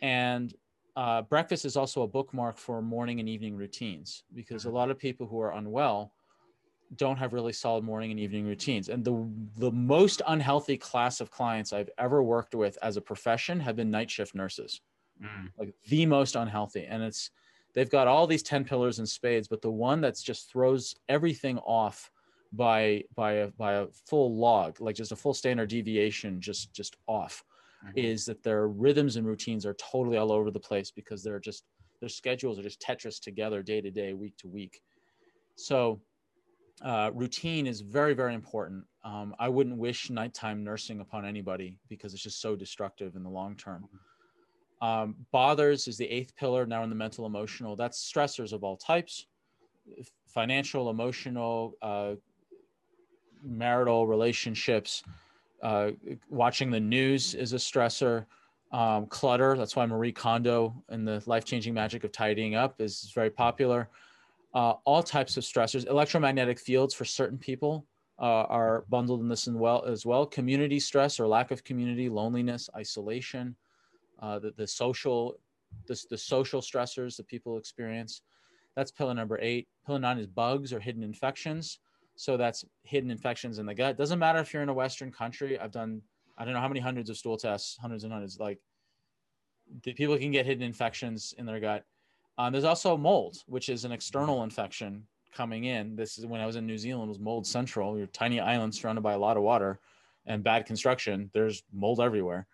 and 0.04 0.54
uh, 0.96 1.22
breakfast 1.22 1.64
is 1.64 1.76
also 1.76 2.02
a 2.02 2.08
bookmark 2.08 2.58
for 2.58 2.82
morning 2.82 3.20
and 3.20 3.28
evening 3.28 3.56
routines 3.56 4.24
because 4.34 4.62
mm-hmm. 4.62 4.72
a 4.72 4.78
lot 4.78 4.90
of 4.90 4.98
people 4.98 5.26
who 5.26 5.40
are 5.40 5.52
unwell 5.52 6.12
don't 6.96 7.16
have 7.16 7.32
really 7.32 7.52
solid 7.52 7.84
morning 7.84 8.10
and 8.10 8.20
evening 8.20 8.44
routines. 8.46 8.88
And 8.88 9.04
the 9.04 9.26
the 9.56 9.70
most 9.70 10.20
unhealthy 10.26 10.76
class 10.76 11.20
of 11.20 11.30
clients 11.30 11.72
I've 11.72 11.90
ever 11.98 12.22
worked 12.22 12.54
with 12.54 12.76
as 12.82 12.96
a 12.96 13.00
profession 13.00 13.60
have 13.60 13.76
been 13.76 13.90
night 13.90 14.10
shift 14.10 14.34
nurses. 14.34 14.80
Mm. 15.22 15.50
Like 15.58 15.74
the 15.88 16.06
most 16.06 16.36
unhealthy. 16.36 16.84
And 16.84 17.02
it's 17.02 17.30
they've 17.74 17.90
got 17.90 18.08
all 18.08 18.26
these 18.26 18.42
10 18.42 18.64
pillars 18.64 18.98
and 18.98 19.08
spades, 19.08 19.48
but 19.48 19.62
the 19.62 19.70
one 19.70 20.00
that's 20.00 20.22
just 20.22 20.50
throws 20.50 20.94
everything 21.08 21.58
off 21.58 22.10
by 22.52 23.04
by 23.14 23.32
a 23.32 23.48
by 23.48 23.74
a 23.74 23.86
full 24.06 24.36
log, 24.36 24.80
like 24.80 24.96
just 24.96 25.12
a 25.12 25.16
full 25.16 25.34
standard 25.34 25.70
deviation 25.70 26.40
just 26.40 26.72
just 26.74 26.96
off, 27.06 27.42
mm-hmm. 27.84 27.98
is 27.98 28.24
that 28.26 28.42
their 28.42 28.68
rhythms 28.68 29.16
and 29.16 29.26
routines 29.26 29.66
are 29.66 29.74
totally 29.74 30.16
all 30.16 30.32
over 30.32 30.50
the 30.50 30.60
place 30.60 30.90
because 30.90 31.22
they're 31.22 31.40
just 31.40 31.64
their 32.00 32.08
schedules 32.08 32.58
are 32.58 32.62
just 32.62 32.80
Tetris 32.80 33.20
together 33.20 33.62
day 33.62 33.80
to 33.80 33.90
day, 33.90 34.12
week 34.12 34.36
to 34.38 34.48
week. 34.48 34.82
So 35.54 36.00
uh, 36.84 37.10
routine 37.14 37.66
is 37.66 37.80
very, 37.80 38.12
very 38.12 38.34
important. 38.34 38.84
Um, 39.04 39.36
I 39.38 39.48
wouldn't 39.48 39.76
wish 39.76 40.10
nighttime 40.10 40.64
nursing 40.64 41.00
upon 41.00 41.24
anybody 41.24 41.78
because 41.88 42.12
it's 42.12 42.22
just 42.22 42.40
so 42.40 42.56
destructive 42.56 43.14
in 43.14 43.22
the 43.22 43.30
long 43.30 43.54
term. 43.54 43.88
Um, 44.80 45.14
bothers 45.30 45.86
is 45.86 45.96
the 45.96 46.10
eighth 46.10 46.34
pillar 46.34 46.66
now 46.66 46.82
in 46.82 46.90
the 46.90 46.96
mental 46.96 47.24
emotional. 47.24 47.76
That's 47.76 48.10
stressors 48.12 48.52
of 48.52 48.64
all 48.64 48.76
types 48.76 49.26
financial, 50.26 50.90
emotional, 50.90 51.74
uh, 51.82 52.14
marital 53.42 54.06
relationships. 54.06 55.02
Uh, 55.62 55.92
watching 56.28 56.70
the 56.70 56.80
news 56.80 57.34
is 57.34 57.52
a 57.52 57.56
stressor. 57.56 58.26
Um, 58.72 59.06
clutter, 59.06 59.54
that's 59.56 59.76
why 59.76 59.84
Marie 59.84 60.12
Kondo 60.12 60.82
and 60.88 61.06
the 61.06 61.22
life 61.26 61.44
changing 61.44 61.74
magic 61.74 62.04
of 62.04 62.12
tidying 62.12 62.54
up 62.54 62.80
is 62.80 63.12
very 63.14 63.28
popular 63.28 63.88
uh, 64.54 64.74
all 64.84 65.02
types 65.02 65.36
of 65.36 65.44
stressors. 65.44 65.86
Electromagnetic 65.88 66.58
fields 66.58 66.94
for 66.94 67.04
certain 67.04 67.38
people 67.38 67.86
uh, 68.18 68.44
are 68.44 68.84
bundled 68.88 69.20
in 69.20 69.28
this 69.28 69.48
well 69.48 69.84
as 69.84 70.04
well. 70.04 70.26
Community 70.26 70.78
stress 70.78 71.18
or 71.18 71.26
lack 71.26 71.50
of 71.50 71.64
community, 71.64 72.08
loneliness, 72.08 72.68
isolation, 72.76 73.56
uh, 74.20 74.38
the, 74.38 74.52
the 74.56 74.66
social, 74.66 75.36
the, 75.86 76.00
the 76.10 76.18
social 76.18 76.60
stressors 76.60 77.16
that 77.16 77.26
people 77.26 77.56
experience. 77.56 78.22
That's 78.76 78.90
pillar 78.90 79.14
number 79.14 79.38
eight. 79.40 79.68
Pillar 79.86 79.98
nine 79.98 80.18
is 80.18 80.26
bugs 80.26 80.72
or 80.72 80.80
hidden 80.80 81.02
infections. 81.02 81.78
So 82.16 82.36
that's 82.36 82.64
hidden 82.84 83.10
infections 83.10 83.58
in 83.58 83.66
the 83.66 83.74
gut. 83.74 83.96
Doesn't 83.96 84.18
matter 84.18 84.38
if 84.38 84.52
you're 84.52 84.62
in 84.62 84.68
a 84.68 84.74
Western 84.74 85.10
country. 85.10 85.58
I've 85.58 85.72
done, 85.72 86.02
I 86.38 86.44
don't 86.44 86.54
know 86.54 86.60
how 86.60 86.68
many 86.68 86.80
hundreds 86.80 87.10
of 87.10 87.16
stool 87.16 87.36
tests, 87.36 87.76
hundreds 87.80 88.04
and 88.04 88.12
hundreds. 88.12 88.38
Like 88.38 88.58
people 89.82 90.16
can 90.18 90.30
get 90.30 90.46
hidden 90.46 90.62
infections 90.62 91.34
in 91.38 91.46
their 91.46 91.60
gut 91.60 91.84
um, 92.38 92.52
there's 92.52 92.64
also 92.64 92.96
mold, 92.96 93.36
which 93.46 93.68
is 93.68 93.84
an 93.84 93.92
external 93.92 94.42
infection 94.42 95.06
coming 95.34 95.64
in. 95.64 95.96
This 95.96 96.18
is 96.18 96.26
when 96.26 96.40
I 96.40 96.46
was 96.46 96.56
in 96.56 96.66
New 96.66 96.78
Zealand 96.78 97.04
it 97.04 97.08
was 97.08 97.18
mold 97.18 97.46
central. 97.46 97.96
You're 97.96 98.06
tiny 98.06 98.40
island 98.40 98.74
surrounded 98.74 99.02
by 99.02 99.12
a 99.12 99.18
lot 99.18 99.36
of 99.36 99.42
water 99.42 99.80
and 100.26 100.42
bad 100.42 100.66
construction. 100.66 101.30
There's 101.32 101.62
mold 101.72 102.00
everywhere. 102.00 102.46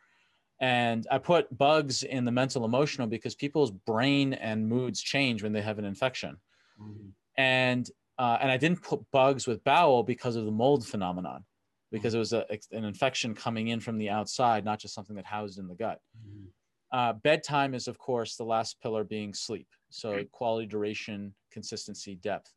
And 0.60 1.06
I 1.10 1.18
put 1.18 1.56
bugs 1.56 2.02
in 2.02 2.24
the 2.24 2.32
mental 2.32 2.64
emotional 2.64 3.06
because 3.06 3.36
people's 3.36 3.70
brain 3.70 4.32
and 4.34 4.68
moods 4.68 5.00
change 5.00 5.42
when 5.42 5.52
they 5.52 5.62
have 5.62 5.78
an 5.78 5.84
infection. 5.84 6.36
Mm-hmm. 6.80 7.08
And 7.36 7.88
uh, 8.18 8.38
and 8.40 8.50
I 8.50 8.57
didn't 8.57 8.83
put 8.83 9.00
bugs 9.12 9.46
with 9.46 9.62
bowel 9.64 10.02
because 10.02 10.37
of 10.37 10.44
the 10.44 10.50
mold 10.50 10.87
phenomenon, 10.87 11.44
because 11.92 12.12
mm-hmm. 12.12 12.16
it 12.16 12.20
was 12.20 12.33
a, 12.33 12.76
an 12.76 12.85
infection 12.85 13.35
coming 13.35 13.68
in 13.68 13.81
from 13.81 13.98
the 13.98 14.11
outside, 14.11 14.64
not 14.64 14.81
just 14.81 14.94
something 14.94 15.16
that 15.16 15.24
housed 15.24 15.59
in 15.59 15.68
the 15.68 15.74
gut. 15.74 16.00
Mm-hmm. 16.18 16.46
Uh, 16.90 17.12
bedtime 17.12 17.74
is, 17.74 17.87
of 17.87 17.98
course, 17.98 18.37
the 18.37 18.44
last 18.44 18.81
pillar 18.81 19.04
being 19.04 19.35
sleep. 19.35 19.68
So 19.90 20.24
quality, 20.33 20.66
duration, 20.66 21.35
consistency, 21.50 22.16
depth. 22.16 22.52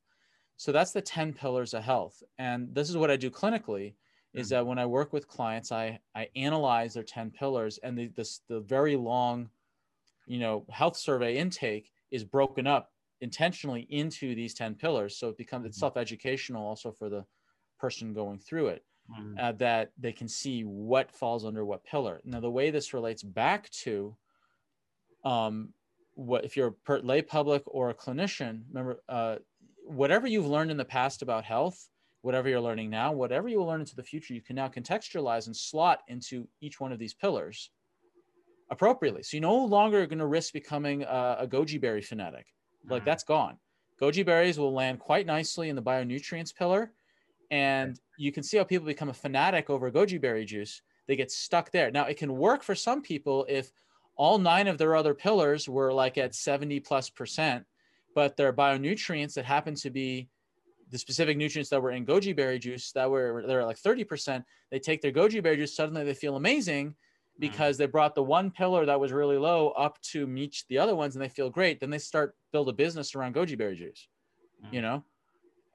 So 0.57 0.71
that's 0.71 0.91
the 0.91 1.01
10 1.01 1.33
pillars 1.33 1.73
of 1.73 1.83
health. 1.83 2.21
And 2.37 2.73
this 2.73 2.89
is 2.89 2.97
what 2.97 3.11
I 3.11 3.17
do 3.17 3.29
clinically 3.29 3.95
is 4.33 4.47
mm-hmm. 4.47 4.55
that 4.55 4.67
when 4.67 4.79
I 4.79 4.85
work 4.85 5.11
with 5.11 5.27
clients, 5.27 5.71
I, 5.71 5.99
I 6.15 6.27
analyze 6.35 6.93
their 6.93 7.03
10 7.03 7.31
pillars 7.31 7.79
and 7.83 7.97
the, 7.97 8.07
this, 8.15 8.41
the 8.47 8.61
very 8.61 8.95
long, 8.95 9.49
you 10.25 10.39
know, 10.39 10.65
health 10.69 10.97
survey 10.97 11.37
intake 11.37 11.91
is 12.11 12.23
broken 12.23 12.67
up 12.67 12.91
intentionally 13.21 13.87
into 13.89 14.35
these 14.35 14.53
10 14.53 14.75
pillars. 14.75 15.17
So 15.17 15.29
it 15.29 15.37
becomes, 15.37 15.65
it's 15.65 15.77
mm-hmm. 15.77 15.81
self-educational 15.81 16.65
also 16.65 16.91
for 16.91 17.09
the 17.09 17.25
person 17.79 18.13
going 18.13 18.39
through 18.39 18.67
it. 18.67 18.83
Mm-hmm. 19.11 19.37
Uh, 19.39 19.51
that 19.53 19.91
they 19.97 20.13
can 20.13 20.27
see 20.27 20.61
what 20.61 21.11
falls 21.11 21.43
under 21.43 21.65
what 21.65 21.83
pillar. 21.83 22.21
Now, 22.23 22.39
the 22.39 22.51
way 22.51 22.69
this 22.69 22.93
relates 22.93 23.23
back 23.23 23.69
to 23.81 24.15
um, 25.25 25.73
what 26.13 26.45
if 26.45 26.55
you're 26.55 26.75
a 26.87 26.93
lay 26.97 27.21
public 27.21 27.63
or 27.65 27.89
a 27.89 27.93
clinician, 27.93 28.61
remember, 28.69 29.01
uh, 29.09 29.37
whatever 29.85 30.27
you've 30.27 30.47
learned 30.47 30.71
in 30.71 30.77
the 30.77 30.85
past 30.85 31.21
about 31.21 31.43
health, 31.43 31.89
whatever 32.21 32.47
you're 32.47 32.61
learning 32.61 32.89
now, 32.89 33.11
whatever 33.11 33.49
you 33.49 33.57
will 33.57 33.65
learn 33.65 33.81
into 33.81 33.95
the 33.95 34.03
future, 34.03 34.33
you 34.33 34.41
can 34.41 34.55
now 34.55 34.67
contextualize 34.67 35.47
and 35.47 35.55
slot 35.55 36.01
into 36.07 36.47
each 36.61 36.79
one 36.79 36.91
of 36.91 36.99
these 36.99 37.13
pillars 37.13 37.71
appropriately. 38.69 39.23
So 39.23 39.37
you're 39.37 39.41
no 39.41 39.65
longer 39.65 40.05
going 40.05 40.19
to 40.19 40.27
risk 40.27 40.53
becoming 40.53 41.03
a, 41.03 41.37
a 41.39 41.47
goji 41.47 41.81
berry 41.81 42.01
fanatic. 42.01 42.45
Like 42.87 43.01
mm-hmm. 43.01 43.09
that's 43.09 43.23
gone. 43.23 43.57
Goji 44.01 44.25
berries 44.25 44.57
will 44.57 44.73
land 44.73 44.99
quite 44.99 45.25
nicely 45.25 45.69
in 45.69 45.75
the 45.75 45.81
bionutrients 45.81 46.51
pillar. 46.51 46.91
And 47.51 47.99
you 48.17 48.31
can 48.31 48.43
see 48.43 48.57
how 48.57 48.63
people 48.63 48.87
become 48.87 49.09
a 49.09 49.13
fanatic 49.13 49.69
over 49.69 49.91
goji 49.91 50.19
berry 50.19 50.45
juice. 50.45 50.81
They 51.07 51.15
get 51.15 51.31
stuck 51.31 51.71
there. 51.71 51.91
Now, 51.91 52.05
it 52.05 52.17
can 52.17 52.37
work 52.37 52.63
for 52.63 52.75
some 52.75 53.01
people 53.01 53.45
if 53.49 53.71
all 54.15 54.37
nine 54.37 54.67
of 54.67 54.77
their 54.77 54.95
other 54.95 55.13
pillars 55.13 55.67
were 55.67 55.91
like 55.91 56.17
at 56.17 56.33
70 56.33 56.79
plus 56.79 57.09
percent, 57.09 57.65
but 58.15 58.37
their 58.37 58.53
bionutrients 58.53 59.33
that 59.33 59.45
happen 59.45 59.75
to 59.75 59.89
be 59.89 60.29
the 60.89 60.97
specific 60.97 61.37
nutrients 61.37 61.69
that 61.69 61.81
were 61.81 61.91
in 61.91 62.05
goji 62.05 62.35
berry 62.35 62.59
juice 62.59 62.91
that 62.91 63.09
were 63.09 63.43
they're 63.47 63.65
like 63.65 63.79
30%, 63.79 64.43
they 64.69 64.79
take 64.79 65.01
their 65.01 65.11
goji 65.11 65.41
berry 65.41 65.57
juice, 65.57 65.75
suddenly 65.75 66.03
they 66.03 66.13
feel 66.13 66.35
amazing. 66.35 66.95
Because 67.39 67.77
they 67.77 67.85
brought 67.85 68.15
the 68.15 68.23
one 68.23 68.51
pillar 68.51 68.85
that 68.85 68.99
was 68.99 69.11
really 69.11 69.37
low 69.37 69.69
up 69.69 69.99
to 70.01 70.27
meet 70.27 70.63
the 70.69 70.77
other 70.77 70.95
ones 70.95 71.15
and 71.15 71.23
they 71.23 71.29
feel 71.29 71.49
great. 71.49 71.79
Then 71.79 71.89
they 71.89 71.97
start 71.97 72.35
build 72.51 72.69
a 72.69 72.73
business 72.73 73.15
around 73.15 73.35
goji 73.35 73.57
berry 73.57 73.75
juice, 73.75 74.07
you 74.71 74.79
mm. 74.79 74.83
know? 74.83 75.03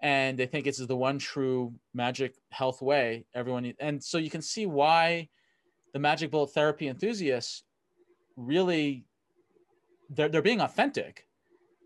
And 0.00 0.38
they 0.38 0.46
think 0.46 0.66
it's 0.66 0.84
the 0.84 0.96
one 0.96 1.18
true 1.18 1.74
magic 1.94 2.34
health 2.50 2.82
way 2.82 3.24
everyone 3.34 3.72
and 3.80 4.02
so 4.02 4.18
you 4.18 4.30
can 4.30 4.42
see 4.42 4.66
why 4.66 5.28
the 5.94 5.98
magic 5.98 6.30
bullet 6.30 6.50
therapy 6.50 6.88
enthusiasts 6.88 7.64
really 8.36 9.06
they're, 10.10 10.28
they're 10.28 10.42
being 10.42 10.60
authentic 10.60 11.26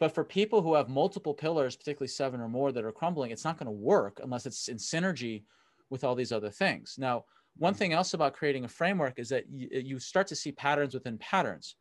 but 0.00 0.12
for 0.12 0.24
people 0.24 0.60
who 0.60 0.74
have 0.74 0.88
multiple 0.88 1.32
pillars 1.32 1.76
particularly 1.76 2.08
seven 2.08 2.40
or 2.40 2.48
more 2.48 2.72
that 2.72 2.84
are 2.84 2.92
crumbling 2.92 3.30
it's 3.30 3.44
not 3.44 3.56
going 3.56 3.66
to 3.66 3.70
work 3.70 4.20
unless 4.22 4.44
it's 4.44 4.66
in 4.68 4.76
synergy 4.76 5.44
with 5.88 6.02
all 6.02 6.16
these 6.16 6.32
other 6.32 6.50
things 6.50 6.96
now 6.98 7.24
one 7.58 7.74
thing 7.74 7.92
else 7.92 8.14
about 8.14 8.34
creating 8.34 8.64
a 8.64 8.68
framework 8.68 9.18
is 9.18 9.28
that 9.28 9.44
you, 9.50 9.68
you 9.72 9.98
start 9.98 10.26
to 10.28 10.36
see 10.36 10.52
patterns 10.52 10.94
within 10.94 11.18
patterns. 11.18 11.76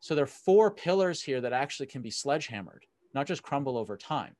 So 0.00 0.14
there 0.14 0.24
are 0.24 0.28
four 0.28 0.70
pillars 0.70 1.22
here 1.22 1.40
that 1.40 1.52
actually 1.52 1.86
can 1.86 2.02
be 2.02 2.10
sledgehammered 2.10 2.86
not 3.14 3.26
just 3.26 3.42
crumble 3.42 3.78
over 3.78 3.96
time. 3.96 4.34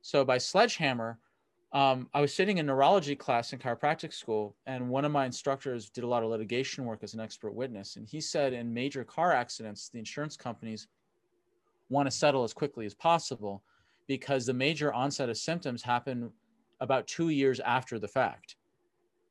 So 0.00 0.24
by 0.24 0.38
sledgehammer 0.38 1.18
um, 1.72 2.08
I 2.14 2.20
was 2.20 2.32
sitting 2.32 2.58
in 2.58 2.64
neurology 2.64 3.16
class 3.16 3.52
in 3.52 3.58
chiropractic 3.58 4.14
school, 4.14 4.56
and 4.66 4.88
one 4.88 5.04
of 5.04 5.12
my 5.12 5.26
instructors 5.26 5.90
did 5.90 6.04
a 6.04 6.06
lot 6.06 6.22
of 6.22 6.30
litigation 6.30 6.84
work 6.84 7.00
as 7.02 7.12
an 7.12 7.20
expert 7.20 7.52
witness. 7.52 7.96
And 7.96 8.06
he 8.06 8.20
said 8.20 8.52
in 8.52 8.72
major 8.72 9.04
car 9.04 9.32
accidents, 9.32 9.90
the 9.90 9.98
insurance 9.98 10.36
companies 10.36 10.86
want 11.90 12.06
to 12.06 12.16
settle 12.16 12.44
as 12.44 12.54
quickly 12.54 12.86
as 12.86 12.94
possible 12.94 13.62
because 14.06 14.46
the 14.46 14.54
major 14.54 14.92
onset 14.94 15.28
of 15.28 15.36
symptoms 15.36 15.82
happen 15.82 16.30
about 16.80 17.08
two 17.08 17.28
years 17.30 17.60
after 17.60 17.98
the 17.98 18.08
fact 18.08 18.56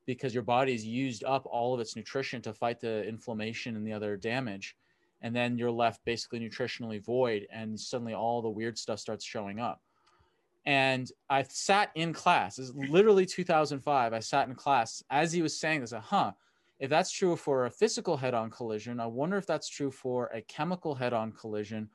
because 0.05 0.33
your 0.33 0.43
body's 0.43 0.85
used 0.85 1.23
up 1.23 1.45
all 1.45 1.73
of 1.73 1.79
its 1.79 1.95
nutrition 1.95 2.41
to 2.41 2.53
fight 2.53 2.79
the 2.79 3.07
inflammation 3.07 3.75
and 3.75 3.85
the 3.85 3.93
other 3.93 4.17
damage 4.17 4.75
and 5.21 5.35
then 5.35 5.57
you're 5.57 5.71
left 5.71 6.05
basically 6.05 6.39
nutritionally 6.39 7.03
void 7.03 7.47
and 7.51 7.79
suddenly 7.79 8.13
all 8.13 8.41
the 8.41 8.49
weird 8.49 8.77
stuff 8.77 8.99
starts 8.99 9.25
showing 9.25 9.59
up. 9.59 9.81
And 10.65 11.11
i 11.29 11.43
sat 11.43 11.91
in 11.95 12.11
class 12.13 12.57
is 12.57 12.73
literally 12.75 13.25
2005 13.25 14.13
i 14.13 14.19
sat 14.19 14.47
in 14.47 14.55
class 14.55 15.03
as 15.11 15.31
he 15.31 15.43
was 15.43 15.59
saying 15.59 15.81
this 15.81 15.93
I, 15.93 15.99
huh 15.99 16.31
if 16.79 16.89
that's 16.89 17.11
true 17.11 17.35
for 17.35 17.65
a 17.65 17.71
physical 17.71 18.17
head-on 18.17 18.49
collision 18.49 18.99
i 18.99 19.05
wonder 19.05 19.37
if 19.37 19.45
that's 19.45 19.69
true 19.69 19.91
for 19.91 20.27
a 20.33 20.41
chemical 20.41 20.95
head-on 20.95 21.33
collision 21.33 21.87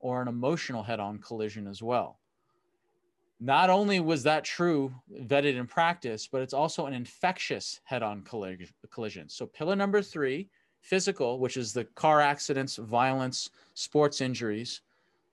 or 0.00 0.20
an 0.20 0.28
emotional 0.28 0.82
head-on 0.82 1.18
collision 1.20 1.66
as 1.66 1.82
well 1.82 2.18
not 3.40 3.70
only 3.70 4.00
was 4.00 4.22
that 4.24 4.44
true 4.44 4.92
vetted 5.22 5.56
in 5.56 5.66
practice 5.66 6.26
but 6.26 6.42
it's 6.42 6.54
also 6.54 6.86
an 6.86 6.94
infectious 6.94 7.80
head-on 7.84 8.22
collision. 8.90 9.28
So 9.28 9.46
pillar 9.46 9.76
number 9.76 10.02
three 10.02 10.48
physical 10.80 11.38
which 11.38 11.56
is 11.56 11.72
the 11.72 11.84
car 11.84 12.20
accidents 12.20 12.76
violence 12.76 13.50
sports 13.74 14.20
injuries 14.20 14.80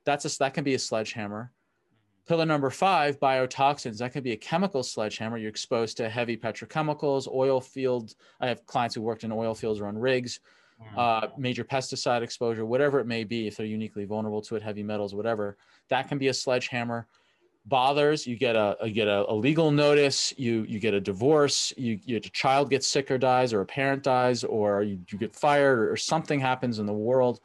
that's 0.03 0.25
a 0.25 0.37
that 0.39 0.53
can 0.53 0.63
be 0.63 0.75
a 0.75 0.79
sledgehammer. 0.79 1.51
Pillar 2.27 2.45
number 2.45 2.69
five 2.69 3.19
biotoxins 3.19 3.97
that 3.97 4.13
can 4.13 4.23
be 4.23 4.33
a 4.33 4.37
chemical 4.37 4.83
sledgehammer. 4.83 5.37
You're 5.37 5.49
exposed 5.49 5.97
to 5.97 6.09
heavy 6.09 6.37
petrochemicals 6.37 7.27
oil 7.31 7.59
field 7.59 8.15
i 8.39 8.47
have 8.47 8.65
clients 8.65 8.93
who 8.95 9.01
worked 9.01 9.23
in 9.23 9.31
oil 9.31 9.55
fields 9.55 9.79
or 9.79 9.87
on 9.87 9.97
rigs 9.97 10.39
uh, 10.97 11.27
major 11.37 11.63
pesticide 11.63 12.21
exposure 12.21 12.65
whatever 12.65 12.99
it 12.99 13.07
may 13.07 13.23
be 13.23 13.47
if 13.47 13.55
they're 13.55 13.65
uniquely 13.65 14.03
vulnerable 14.03 14.41
to 14.41 14.55
it 14.55 14.61
heavy 14.61 14.83
metals 14.83 15.15
whatever 15.15 15.57
that 15.87 16.09
can 16.09 16.17
be 16.17 16.27
a 16.27 16.33
sledgehammer 16.33 17.07
bothers 17.65 18.27
you 18.27 18.35
get 18.35 18.55
a 18.55 18.77
you 18.83 18.91
get 18.91 19.07
a, 19.07 19.29
a, 19.29 19.33
legal 19.33 19.71
notice 19.71 20.33
you 20.37 20.65
you 20.67 20.79
get 20.79 20.93
a 20.93 21.01
divorce 21.01 21.73
you, 21.77 21.99
you 22.05 22.17
a 22.17 22.19
child 22.19 22.69
gets 22.69 22.85
sick 22.85 23.09
or 23.09 23.17
dies 23.17 23.53
or 23.53 23.61
a 23.61 23.65
parent 23.65 24.03
dies 24.03 24.43
or 24.43 24.83
you, 24.83 24.99
you 25.09 25.17
get 25.17 25.35
fired 25.35 25.79
or 25.79 25.97
something 25.97 26.39
happens 26.39 26.77
in 26.77 26.85
the 26.85 26.93
world. 26.93 27.39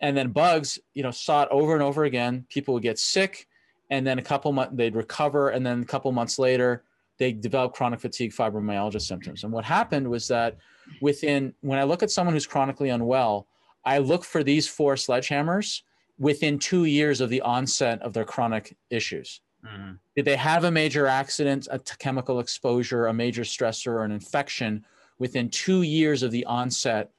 And 0.00 0.16
then 0.16 0.30
bugs 0.30 0.78
you 0.94 1.02
know 1.02 1.12
saw 1.12 1.42
it 1.42 1.48
over 1.50 1.74
and 1.74 1.82
over 1.82 2.04
again. 2.04 2.44
People 2.48 2.74
would 2.74 2.82
get 2.82 2.98
sick 2.98 3.46
and 3.90 4.04
then 4.04 4.18
a 4.18 4.22
couple 4.22 4.52
months 4.52 4.74
they'd 4.74 4.96
recover 4.96 5.50
and 5.50 5.64
then 5.64 5.82
a 5.82 5.86
couple 5.86 6.10
months 6.10 6.38
later 6.38 6.82
they 7.18 7.32
develop 7.32 7.72
chronic 7.72 8.00
fatigue 8.00 8.32
fibromyalgia 8.32 9.00
symptoms. 9.00 9.44
And 9.44 9.52
what 9.52 9.64
happened 9.64 10.08
was 10.08 10.28
that 10.28 10.58
within 11.00 11.52
when 11.60 11.78
i 11.78 11.84
look 11.84 12.02
at 12.02 12.10
someone 12.10 12.34
who's 12.34 12.46
chronically 12.46 12.90
unwell 12.90 13.46
i 13.84 13.98
look 13.98 14.24
for 14.24 14.42
these 14.42 14.68
four 14.68 14.94
sledgehammers 14.94 15.82
within 16.18 16.58
two 16.58 16.84
years 16.84 17.20
of 17.20 17.30
the 17.30 17.42
onset 17.42 18.00
of 18.02 18.12
their 18.12 18.24
chronic 18.24 18.76
issues. 18.90 19.40
Mm-hmm. 19.64 19.92
Did 20.14 20.24
they 20.24 20.36
have 20.36 20.64
a 20.64 20.70
major 20.70 21.06
accident, 21.06 21.68
a 21.70 21.78
t- 21.78 21.94
chemical 21.98 22.40
exposure, 22.40 23.06
a 23.06 23.12
major 23.12 23.42
stressor, 23.42 23.88
or 23.88 24.04
an 24.04 24.12
infection 24.12 24.84
within 25.18 25.50
two 25.50 25.82
years 25.82 26.22
of 26.22 26.30
the 26.30 26.44
onset 26.46 27.10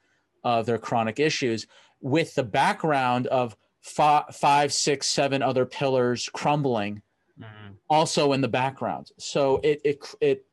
of 0.44 0.66
their 0.66 0.78
chronic 0.78 1.20
issues, 1.20 1.66
with 2.00 2.34
the 2.34 2.42
background 2.42 3.26
of 3.28 3.56
five, 3.80 4.72
six, 4.72 5.06
seven 5.06 5.42
other 5.42 5.66
pillars 5.66 6.28
crumbling, 6.32 7.02
mm-hmm. 7.38 7.72
also 7.90 8.32
in 8.32 8.40
the 8.40 8.48
background? 8.48 9.10
So 9.18 9.60
it 9.62 9.80
it 9.84 10.14
it 10.20 10.46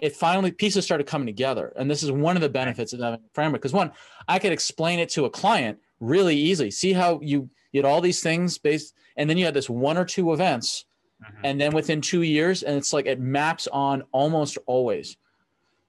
it 0.00 0.16
finally 0.16 0.50
pieces 0.50 0.84
started 0.84 1.06
coming 1.06 1.26
together, 1.26 1.72
and 1.76 1.90
this 1.90 2.02
is 2.02 2.10
one 2.10 2.36
of 2.36 2.42
the 2.42 2.48
benefits 2.48 2.92
of 2.92 3.00
having 3.00 3.20
a 3.20 3.34
framework. 3.34 3.62
Because 3.62 3.72
one, 3.72 3.92
I 4.28 4.38
could 4.38 4.52
explain 4.52 4.98
it 4.98 5.08
to 5.10 5.24
a 5.24 5.30
client 5.30 5.78
really 6.00 6.36
easily. 6.36 6.70
See 6.70 6.92
how 6.92 7.20
you 7.22 7.48
you 7.72 7.78
had 7.78 7.84
all 7.84 8.00
these 8.00 8.22
things 8.22 8.58
based, 8.58 8.94
and 9.16 9.28
then 9.28 9.38
you 9.38 9.44
had 9.44 9.54
this 9.54 9.70
one 9.70 9.96
or 9.96 10.04
two 10.04 10.32
events, 10.32 10.86
mm-hmm. 11.22 11.44
and 11.44 11.60
then 11.60 11.72
within 11.72 12.00
two 12.00 12.22
years, 12.22 12.62
and 12.62 12.76
it's 12.76 12.92
like 12.92 13.06
it 13.06 13.20
maps 13.20 13.68
on 13.68 14.02
almost 14.12 14.58
always. 14.66 15.16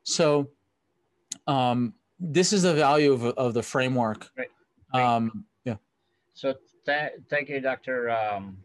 So, 0.03 0.49
um, 1.47 1.93
this 2.19 2.53
is 2.53 2.63
the 2.63 2.73
value 2.73 3.13
of, 3.13 3.25
of 3.25 3.53
the 3.53 3.63
framework. 3.63 4.29
Right. 4.37 4.47
Right. 4.93 5.15
Um, 5.15 5.45
yeah. 5.63 5.75
So 6.33 6.55
th- 6.85 7.13
thank 7.29 7.49
you, 7.49 7.61
Dr. 7.61 8.09
Um, 8.09 8.57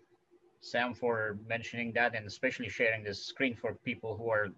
Sam, 0.60 0.94
for 0.94 1.38
mentioning 1.46 1.92
that, 1.92 2.14
and 2.14 2.26
especially 2.26 2.68
sharing 2.68 3.04
this 3.04 3.22
screen 3.22 3.54
for 3.54 3.74
people 3.74 4.16
who 4.16 4.28
are, 4.30 4.48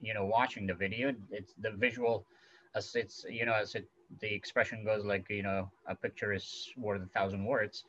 you 0.00 0.14
know, 0.14 0.24
watching 0.24 0.66
the 0.66 0.74
video. 0.74 1.14
It's 1.30 1.54
the 1.60 1.70
visual, 1.70 2.26
as 2.74 2.94
it's 2.94 3.24
you 3.28 3.46
know, 3.46 3.54
as 3.54 3.74
it 3.74 3.88
the 4.20 4.32
expression 4.32 4.84
goes 4.84 5.04
like 5.04 5.26
you 5.28 5.42
know 5.42 5.70
a 5.86 5.94
picture 5.94 6.32
is 6.32 6.70
worth 6.76 7.02
a 7.02 7.06
thousand 7.06 7.44
words. 7.44 7.84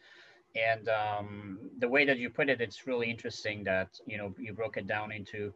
And 0.56 0.88
um, 0.88 1.60
the 1.80 1.88
way 1.88 2.06
that 2.06 2.18
you 2.18 2.30
put 2.30 2.50
it 2.50 2.62
it's 2.62 2.88
really 2.88 3.10
interesting 3.10 3.64
that 3.66 4.00
you 4.06 4.18
know 4.18 4.34
you 4.40 4.54
broke 4.54 4.78
it 4.78 4.88
down 4.88 5.12
into 5.12 5.54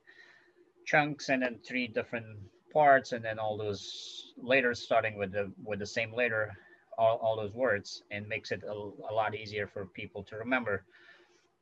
chunks 0.86 1.30
and 1.30 1.42
then 1.44 1.60
three 1.66 1.88
different 1.88 2.26
parts 2.74 3.14
and 3.14 3.24
then 3.24 3.40
all 3.40 3.58
those 3.58 4.34
letters 4.42 4.80
starting 4.80 5.18
with 5.18 5.32
the 5.32 5.52
with 5.64 5.80
the 5.80 5.86
same 5.86 6.14
letter 6.14 6.52
all, 6.98 7.18
all 7.18 7.36
those 7.38 7.54
words 7.54 8.04
and 8.12 8.28
makes 8.28 8.52
it 8.52 8.62
a, 8.68 8.72
a 8.72 9.14
lot 9.14 9.34
easier 9.36 9.68
for 9.68 9.86
people 9.86 10.24
to 10.24 10.36
remember 10.36 10.84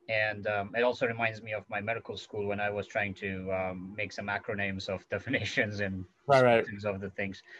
and 0.08 0.46
um, 0.46 0.70
it 0.74 0.82
also 0.82 1.06
reminds 1.06 1.42
me 1.42 1.52
of 1.52 1.64
my 1.68 1.80
medical 1.80 2.16
school 2.16 2.46
when 2.46 2.60
I 2.60 2.70
was 2.70 2.86
trying 2.86 3.12
to 3.14 3.52
um, 3.52 3.94
make 3.96 4.12
some 4.12 4.26
acronyms 4.26 4.88
of 4.88 5.08
definitions 5.10 5.80
and 5.80 6.04
right, 6.26 6.42
right. 6.42 6.64
of 6.84 7.00
the 7.00 7.10
things. 7.10 7.42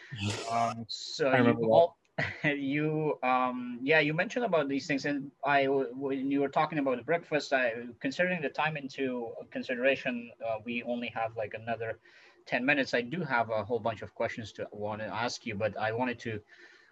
Um, 0.51 0.85
so 0.87 1.31
you, 1.35 1.71
all, 1.71 1.95
you 2.43 3.19
um, 3.21 3.79
yeah, 3.83 3.99
you 3.99 4.13
mentioned 4.13 4.45
about 4.45 4.67
these 4.67 4.87
things, 4.87 5.05
and 5.05 5.31
I 5.45 5.65
when 5.65 6.31
you 6.31 6.41
were 6.41 6.49
talking 6.49 6.79
about 6.79 6.97
the 6.97 7.03
breakfast, 7.03 7.53
I 7.53 7.73
considering 7.99 8.41
the 8.41 8.49
time 8.49 8.77
into 8.77 9.31
consideration, 9.51 10.31
uh, 10.45 10.57
we 10.65 10.81
only 10.83 11.11
have 11.15 11.37
like 11.37 11.53
another 11.53 11.99
ten 12.45 12.65
minutes. 12.65 12.95
I 12.95 13.01
do 13.01 13.21
have 13.21 13.51
a 13.51 13.63
whole 13.63 13.79
bunch 13.79 14.01
of 14.01 14.15
questions 14.15 14.51
to 14.53 14.67
want 14.71 15.01
to 15.01 15.07
ask 15.07 15.45
you, 15.45 15.53
but 15.55 15.77
I 15.77 15.91
wanted 15.91 16.19
to 16.19 16.39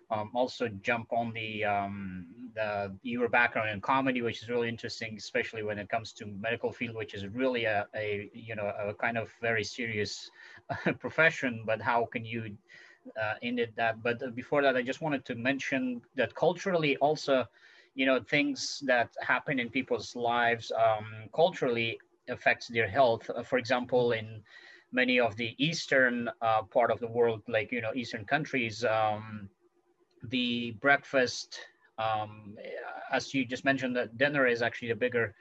um, 0.09 0.31
also 0.33 0.69
jump 0.81 1.11
on 1.11 1.33
the 1.33 1.65
um, 1.65 2.25
the 2.55 2.95
your 3.03 3.27
background 3.27 3.69
in 3.69 3.81
comedy, 3.81 4.21
which 4.21 4.41
is 4.41 4.49
really 4.49 4.69
interesting, 4.69 5.15
especially 5.17 5.63
when 5.63 5.77
it 5.77 5.89
comes 5.89 6.13
to 6.13 6.25
medical 6.25 6.71
field, 6.71 6.95
which 6.95 7.13
is 7.13 7.27
really 7.27 7.65
a, 7.65 7.85
a 7.95 8.29
you 8.33 8.55
know 8.55 8.71
a 8.79 8.93
kind 8.93 9.17
of 9.17 9.29
very 9.41 9.63
serious 9.63 10.31
profession. 10.99 11.63
But 11.65 11.81
how 11.81 12.05
can 12.05 12.23
you 12.23 12.55
uh, 13.21 13.33
end 13.41 13.59
it 13.59 13.75
that? 13.75 14.01
But 14.01 14.33
before 14.33 14.61
that, 14.61 14.77
I 14.77 14.81
just 14.81 15.01
wanted 15.01 15.25
to 15.25 15.35
mention 15.35 16.01
that 16.15 16.33
culturally 16.35 16.95
also, 16.97 17.45
you 17.95 18.05
know, 18.05 18.21
things 18.21 18.81
that 18.85 19.09
happen 19.21 19.59
in 19.59 19.69
people's 19.69 20.15
lives 20.15 20.71
um, 20.71 21.05
culturally 21.35 21.99
affects 22.29 22.67
their 22.67 22.87
health. 22.87 23.29
Uh, 23.29 23.43
for 23.43 23.57
example, 23.57 24.13
in 24.13 24.41
many 24.93 25.19
of 25.19 25.35
the 25.35 25.53
eastern 25.57 26.29
uh, 26.41 26.61
part 26.63 26.91
of 26.91 26.99
the 27.01 27.07
world, 27.07 27.41
like 27.49 27.73
you 27.73 27.81
know, 27.81 27.91
eastern 27.93 28.23
countries. 28.23 28.85
Um, 28.85 29.49
the 30.23 30.71
breakfast, 30.81 31.59
um, 31.97 32.57
as 33.11 33.33
you 33.33 33.45
just 33.45 33.65
mentioned, 33.65 33.95
the 33.95 34.07
dinner 34.17 34.47
is 34.47 34.61
actually 34.61 34.89
the 34.89 34.95
bigger 34.95 35.35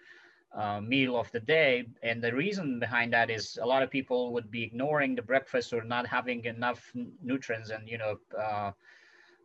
uh, 0.54 0.80
meal 0.80 1.16
of 1.16 1.30
the 1.32 1.40
day. 1.40 1.86
And 2.02 2.22
the 2.22 2.34
reason 2.34 2.78
behind 2.80 3.12
that 3.12 3.30
is 3.30 3.58
a 3.60 3.66
lot 3.66 3.82
of 3.82 3.90
people 3.90 4.32
would 4.32 4.50
be 4.50 4.62
ignoring 4.62 5.14
the 5.14 5.22
breakfast 5.22 5.72
or 5.72 5.82
not 5.82 6.06
having 6.06 6.44
enough 6.44 6.92
nutrients 7.22 7.70
and, 7.70 7.88
you 7.88 7.98
know, 7.98 8.18
uh, 8.38 8.72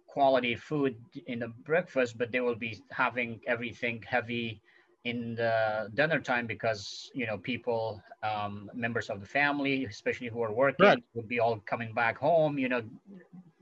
quality 0.07 0.55
food 0.55 0.95
in 1.27 1.39
the 1.39 1.47
breakfast, 1.47 2.17
but 2.17 2.31
they 2.31 2.41
will 2.41 2.55
be 2.55 2.77
having 2.91 3.39
everything 3.47 4.01
heavy 4.05 4.61
in 5.03 5.33
the 5.33 5.89
dinner 5.95 6.19
time 6.19 6.45
because 6.45 7.09
you 7.13 7.25
know 7.25 7.37
people 7.37 8.01
um, 8.21 8.69
members 8.73 9.09
of 9.09 9.19
the 9.19 9.25
family 9.25 9.85
especially 9.85 10.27
who 10.27 10.41
are 10.43 10.53
working 10.53 10.85
right. 10.85 11.03
would 11.15 11.27
be 11.27 11.39
all 11.39 11.57
coming 11.65 11.91
back 11.93 12.17
home 12.17 12.59
you 12.59 12.69
know 12.69 12.83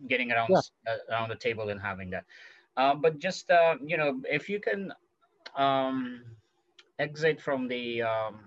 getting 0.07 0.31
around 0.31 0.49
yeah. 0.49 0.59
uh, 0.87 0.97
around 1.11 1.29
the 1.29 1.35
table 1.35 1.69
and 1.69 1.81
having 1.81 2.09
that. 2.11 2.25
Uh, 2.77 2.95
but 2.95 3.19
just 3.19 3.49
uh, 3.51 3.75
you 3.85 3.97
know, 3.97 4.21
if 4.29 4.49
you 4.49 4.59
can 4.59 4.93
um, 5.55 6.21
exit 6.97 7.41
from 7.41 7.67
the. 7.67 8.01
Um, 8.03 8.39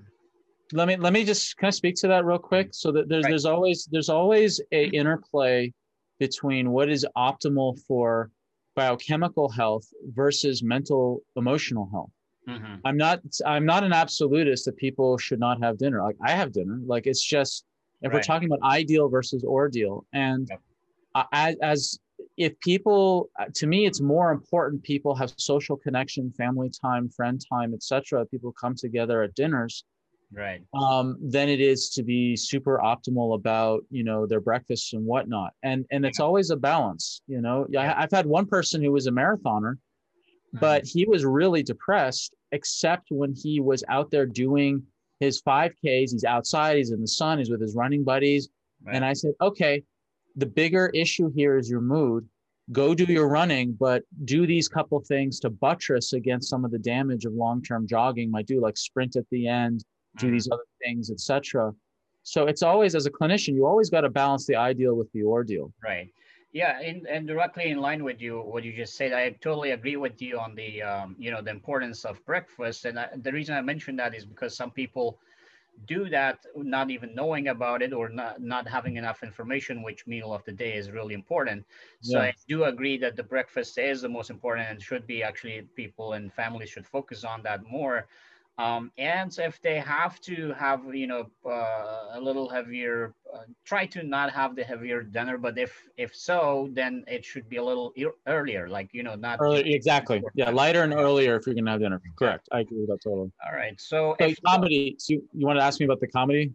let 0.72 0.88
me 0.88 0.96
let 0.96 1.12
me 1.12 1.24
just 1.24 1.56
kind 1.58 1.68
of 1.68 1.74
speak 1.74 1.96
to 1.96 2.08
that 2.08 2.24
real 2.24 2.38
quick. 2.38 2.68
So 2.72 2.92
that 2.92 3.08
there's 3.08 3.24
right. 3.24 3.30
there's 3.30 3.44
always 3.44 3.88
there's 3.90 4.08
always 4.08 4.60
a 4.72 4.86
interplay 4.86 5.72
between 6.18 6.70
what 6.70 6.88
is 6.88 7.04
optimal 7.16 7.78
for 7.86 8.30
biochemical 8.74 9.50
health 9.50 9.84
versus 10.14 10.62
mental 10.62 11.20
emotional 11.36 11.88
health. 11.92 12.10
Mm-hmm. 12.48 12.74
I'm 12.84 12.96
not 12.96 13.20
I'm 13.46 13.64
not 13.64 13.84
an 13.84 13.92
absolutist 13.92 14.64
that 14.64 14.76
people 14.76 15.16
should 15.18 15.38
not 15.38 15.62
have 15.62 15.78
dinner. 15.78 16.02
Like 16.02 16.16
I 16.24 16.32
have 16.32 16.52
dinner. 16.52 16.80
Like 16.84 17.06
it's 17.06 17.24
just 17.24 17.64
if 18.00 18.08
right. 18.08 18.14
we're 18.14 18.22
talking 18.22 18.48
about 18.52 18.68
ideal 18.68 19.08
versus 19.08 19.44
ordeal, 19.44 20.04
and 20.12 20.48
yep 20.50 20.60
as, 21.32 21.56
as 21.62 21.98
if 22.36 22.58
people 22.60 23.30
uh, 23.38 23.46
to 23.54 23.66
me 23.66 23.86
it's 23.86 24.00
more 24.00 24.30
important 24.30 24.82
people 24.82 25.14
have 25.14 25.32
social 25.36 25.76
connection 25.76 26.32
family 26.32 26.70
time 26.70 27.08
friend 27.08 27.44
time 27.48 27.74
etc 27.74 28.24
people 28.26 28.52
come 28.52 28.74
together 28.74 29.22
at 29.22 29.34
dinners 29.34 29.84
right 30.32 30.62
um, 30.74 31.18
than 31.20 31.48
it 31.48 31.60
is 31.60 31.90
to 31.90 32.02
be 32.02 32.36
super 32.36 32.80
optimal 32.82 33.34
about 33.34 33.82
you 33.90 34.04
know 34.04 34.26
their 34.26 34.40
breakfasts 34.40 34.92
and 34.92 35.04
whatnot 35.04 35.52
and 35.62 35.84
and 35.90 36.06
it's 36.06 36.20
always 36.20 36.50
a 36.50 36.56
balance 36.56 37.22
you 37.26 37.40
know 37.40 37.66
yeah 37.68 37.94
i've 37.96 38.10
had 38.10 38.26
one 38.26 38.46
person 38.46 38.82
who 38.82 38.92
was 38.92 39.06
a 39.06 39.10
marathoner 39.10 39.76
but 40.52 40.84
he 40.86 41.04
was 41.06 41.24
really 41.24 41.62
depressed 41.62 42.34
except 42.52 43.08
when 43.10 43.34
he 43.34 43.60
was 43.60 43.82
out 43.88 44.10
there 44.10 44.26
doing 44.26 44.82
his 45.20 45.40
5ks 45.42 45.72
he's 45.84 46.24
outside 46.24 46.76
he's 46.76 46.90
in 46.90 47.00
the 47.00 47.06
sun 47.06 47.38
he's 47.38 47.50
with 47.50 47.60
his 47.60 47.74
running 47.74 48.04
buddies. 48.04 48.48
Right. 48.84 48.96
and 48.96 49.04
i 49.04 49.12
said 49.12 49.32
okay 49.40 49.82
the 50.36 50.46
bigger 50.46 50.88
issue 50.94 51.30
here 51.30 51.58
is 51.58 51.68
your 51.68 51.82
mood. 51.82 52.26
Go 52.70 52.94
do 52.94 53.04
your 53.04 53.28
running 53.28 53.76
but 53.78 54.02
do 54.24 54.46
these 54.46 54.68
couple 54.68 55.00
things 55.00 55.40
to 55.40 55.50
buttress 55.50 56.12
against 56.12 56.48
some 56.48 56.64
of 56.64 56.70
the 56.70 56.78
damage 56.78 57.24
of 57.24 57.34
long-term 57.34 57.86
jogging. 57.86 58.30
Might 58.30 58.46
do 58.46 58.60
like 58.60 58.76
sprint 58.76 59.16
at 59.16 59.28
the 59.30 59.46
end 59.46 59.84
do 60.16 60.26
mm-hmm. 60.26 60.34
these 60.34 60.48
other 60.50 60.62
things 60.84 61.10
etc 61.10 61.72
so 62.22 62.46
it's 62.46 62.62
always 62.62 62.94
as 62.94 63.06
a 63.06 63.10
clinician 63.10 63.54
you 63.54 63.66
always 63.66 63.90
got 63.90 64.02
to 64.02 64.10
balance 64.10 64.46
the 64.46 64.56
ideal 64.56 64.94
with 64.94 65.10
the 65.12 65.22
ordeal. 65.22 65.72
Right 65.82 66.08
yeah 66.52 66.78
and, 66.80 67.06
and 67.06 67.26
directly 67.26 67.70
in 67.70 67.78
line 67.78 68.04
with 68.04 68.20
you 68.20 68.40
what 68.40 68.62
you 68.62 68.72
just 68.72 68.94
said 68.94 69.12
i 69.12 69.30
totally 69.40 69.70
agree 69.70 69.96
with 69.96 70.20
you 70.20 70.38
on 70.38 70.54
the 70.54 70.82
um, 70.82 71.16
you 71.18 71.30
know 71.30 71.42
the 71.42 71.50
importance 71.50 72.04
of 72.04 72.24
breakfast. 72.26 72.84
And 72.84 72.98
I, 72.98 73.08
the 73.16 73.32
reason 73.32 73.54
i 73.54 73.60
mentioned 73.60 73.98
that 73.98 74.14
is 74.14 74.24
because 74.24 74.56
some 74.56 74.70
people 74.70 75.18
do 75.86 76.08
that 76.10 76.44
not 76.54 76.90
even 76.90 77.14
knowing 77.14 77.48
about 77.48 77.80
it 77.80 77.94
or 77.94 78.10
not, 78.10 78.42
not 78.42 78.68
having 78.68 78.96
enough 78.96 79.22
information 79.22 79.82
which 79.82 80.06
meal 80.06 80.34
of 80.34 80.44
the 80.44 80.52
day 80.52 80.74
is 80.74 80.90
really 80.90 81.14
important. 81.14 81.64
So 82.02 82.18
yeah. 82.18 82.24
i 82.24 82.34
do 82.48 82.64
agree 82.64 82.98
that 82.98 83.16
the 83.16 83.22
breakfast 83.22 83.78
is 83.78 84.02
the 84.02 84.08
most 84.08 84.28
important 84.30 84.68
and 84.68 84.82
should 84.82 85.06
be 85.06 85.22
actually 85.22 85.62
people 85.74 86.12
and 86.12 86.32
families 86.32 86.68
should 86.68 86.86
focus 86.86 87.24
on 87.24 87.42
that 87.44 87.64
more 87.64 88.06
um, 88.58 88.90
and 88.98 89.34
if 89.38 89.60
they 89.62 89.78
have 89.78 90.20
to 90.22 90.52
have, 90.52 90.80
you 90.92 91.06
know, 91.06 91.26
uh, 91.46 92.10
a 92.12 92.20
little 92.20 92.48
heavier, 92.48 93.14
uh, 93.32 93.42
try 93.64 93.86
to 93.86 94.02
not 94.02 94.30
have 94.30 94.54
the 94.56 94.64
heavier 94.64 95.02
dinner. 95.02 95.38
But 95.38 95.58
if 95.58 95.88
if 95.96 96.14
so, 96.14 96.68
then 96.72 97.04
it 97.08 97.24
should 97.24 97.48
be 97.48 97.56
a 97.56 97.64
little 97.64 97.92
e- 97.96 98.06
earlier, 98.26 98.68
like 98.68 98.90
you 98.92 99.02
know, 99.02 99.14
not 99.14 99.38
early, 99.40 99.74
exactly. 99.74 100.22
Yeah, 100.34 100.50
lighter 100.50 100.82
and 100.82 100.92
earlier 100.92 101.36
if 101.36 101.46
you're 101.46 101.54
gonna 101.54 101.70
have 101.72 101.80
dinner. 101.80 102.00
Correct. 102.18 102.48
I 102.52 102.60
agree 102.60 102.80
with 102.80 102.88
that 102.88 103.00
totally. 103.02 103.30
All 103.46 103.54
right. 103.54 103.78
So, 103.80 104.16
so 104.20 104.32
comedy. 104.46 104.96
So 104.98 105.14
you 105.14 105.46
want 105.46 105.58
to 105.58 105.64
ask 105.64 105.80
me 105.80 105.86
about 105.86 106.00
the 106.00 106.08
comedy? 106.08 106.52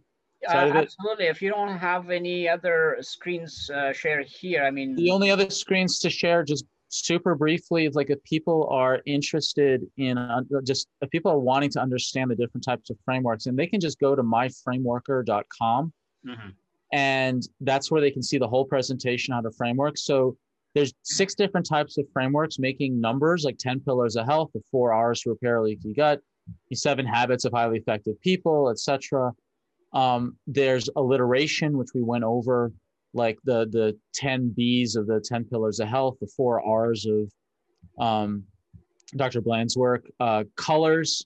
Uh, 0.48 0.52
absolutely. 0.52 1.26
If 1.26 1.42
you 1.42 1.50
don't 1.50 1.76
have 1.76 2.10
any 2.10 2.48
other 2.48 2.96
screens 3.00 3.70
uh, 3.74 3.92
share 3.92 4.22
here, 4.22 4.62
I 4.64 4.70
mean, 4.70 4.94
the 4.94 5.10
only 5.10 5.30
other 5.30 5.50
screens 5.50 5.98
to 6.00 6.10
share, 6.10 6.42
just 6.44 6.64
super 6.88 7.34
briefly 7.34 7.88
like 7.90 8.10
if 8.10 8.22
people 8.24 8.66
are 8.70 9.02
interested 9.06 9.82
in 9.98 10.16
uh, 10.16 10.40
just 10.64 10.88
if 11.02 11.10
people 11.10 11.30
are 11.30 11.38
wanting 11.38 11.70
to 11.70 11.80
understand 11.80 12.30
the 12.30 12.34
different 12.34 12.64
types 12.64 12.88
of 12.88 12.96
frameworks 13.04 13.46
and 13.46 13.58
they 13.58 13.66
can 13.66 13.78
just 13.80 13.98
go 13.98 14.16
to 14.16 14.22
myframeworker.com 14.22 15.92
mm-hmm. 16.26 16.48
and 16.92 17.48
that's 17.60 17.90
where 17.90 18.00
they 18.00 18.10
can 18.10 18.22
see 18.22 18.38
the 18.38 18.48
whole 18.48 18.64
presentation 18.64 19.34
on 19.34 19.42
to 19.42 19.50
framework 19.50 19.98
so 19.98 20.36
there's 20.74 20.94
six 21.02 21.34
different 21.34 21.66
types 21.66 21.98
of 21.98 22.06
frameworks 22.12 22.58
making 22.58 22.98
numbers 22.98 23.44
like 23.44 23.58
10 23.58 23.80
pillars 23.80 24.16
of 24.16 24.24
health 24.24 24.50
the 24.54 24.62
four 24.70 24.92
r's 24.92 25.20
to 25.20 25.30
repair 25.30 25.56
a 25.56 25.62
leaky 25.62 25.92
gut 25.92 26.20
the 26.70 26.76
seven 26.76 27.04
habits 27.04 27.44
of 27.44 27.52
highly 27.52 27.78
effective 27.78 28.18
people 28.22 28.70
etc 28.70 29.30
um, 29.92 30.36
there's 30.46 30.88
alliteration 30.96 31.76
which 31.76 31.88
we 31.94 32.02
went 32.02 32.24
over 32.24 32.72
like 33.14 33.38
the 33.44 33.66
the 33.70 33.96
10 34.14 34.50
B's 34.50 34.96
of 34.96 35.06
the 35.06 35.20
10 35.20 35.44
pillars 35.44 35.80
of 35.80 35.88
health, 35.88 36.16
the 36.20 36.26
four 36.36 36.60
R's 36.64 37.06
of 37.06 37.32
um, 37.98 38.44
Dr. 39.16 39.40
Bland's 39.40 39.76
work. 39.76 40.04
Uh, 40.20 40.44
colors, 40.56 41.24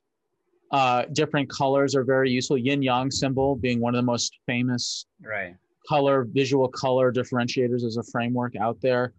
uh, 0.71 1.05
different 1.13 1.51
colors 1.51 1.95
are 1.95 2.05
very 2.05 2.31
useful. 2.31 2.57
Yin 2.57 2.83
Yang 2.83 3.11
symbol 3.11 3.57
being 3.57 3.81
one 3.81 3.95
of 3.95 3.99
the 3.99 4.07
most 4.07 4.39
famous 4.47 5.07
right. 5.23 5.57
color, 5.89 6.27
visual 6.31 6.69
color 6.69 7.13
differentiators 7.13 7.85
as 7.85 7.97
a 7.97 8.03
framework 8.05 8.57
out 8.57 8.81
there. 8.81 9.13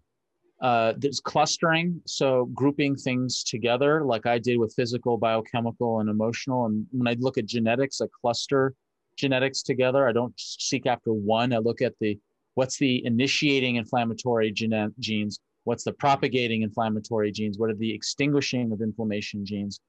Uh, 0.60 0.94
there's 0.96 1.20
clustering, 1.20 2.00
so 2.06 2.46
grouping 2.54 2.96
things 2.96 3.44
together, 3.44 4.02
like 4.04 4.24
I 4.24 4.38
did 4.38 4.58
with 4.58 4.72
physical, 4.74 5.18
biochemical, 5.18 6.00
and 6.00 6.08
emotional. 6.08 6.66
And 6.66 6.86
when 6.90 7.06
I 7.06 7.16
look 7.18 7.36
at 7.36 7.44
genetics, 7.44 8.00
I 8.00 8.06
cluster 8.20 8.72
genetics 9.16 9.62
together. 9.62 10.08
I 10.08 10.12
don't 10.12 10.32
seek 10.38 10.86
after 10.86 11.12
one. 11.12 11.52
I 11.52 11.58
look 11.58 11.82
at 11.82 11.94
the 12.00 12.18
what's 12.54 12.78
the 12.78 13.04
initiating 13.04 13.76
inflammatory 13.76 14.50
gene- 14.50 14.94
genes? 14.98 15.38
What's 15.64 15.84
the 15.84 15.92
propagating 15.92 16.62
inflammatory 16.62 17.32
genes? 17.32 17.58
What 17.58 17.70
are 17.70 17.74
the 17.74 17.92
extinguishing 17.92 18.72
of 18.72 18.80
inflammation 18.80 19.44
genes? 19.44 19.80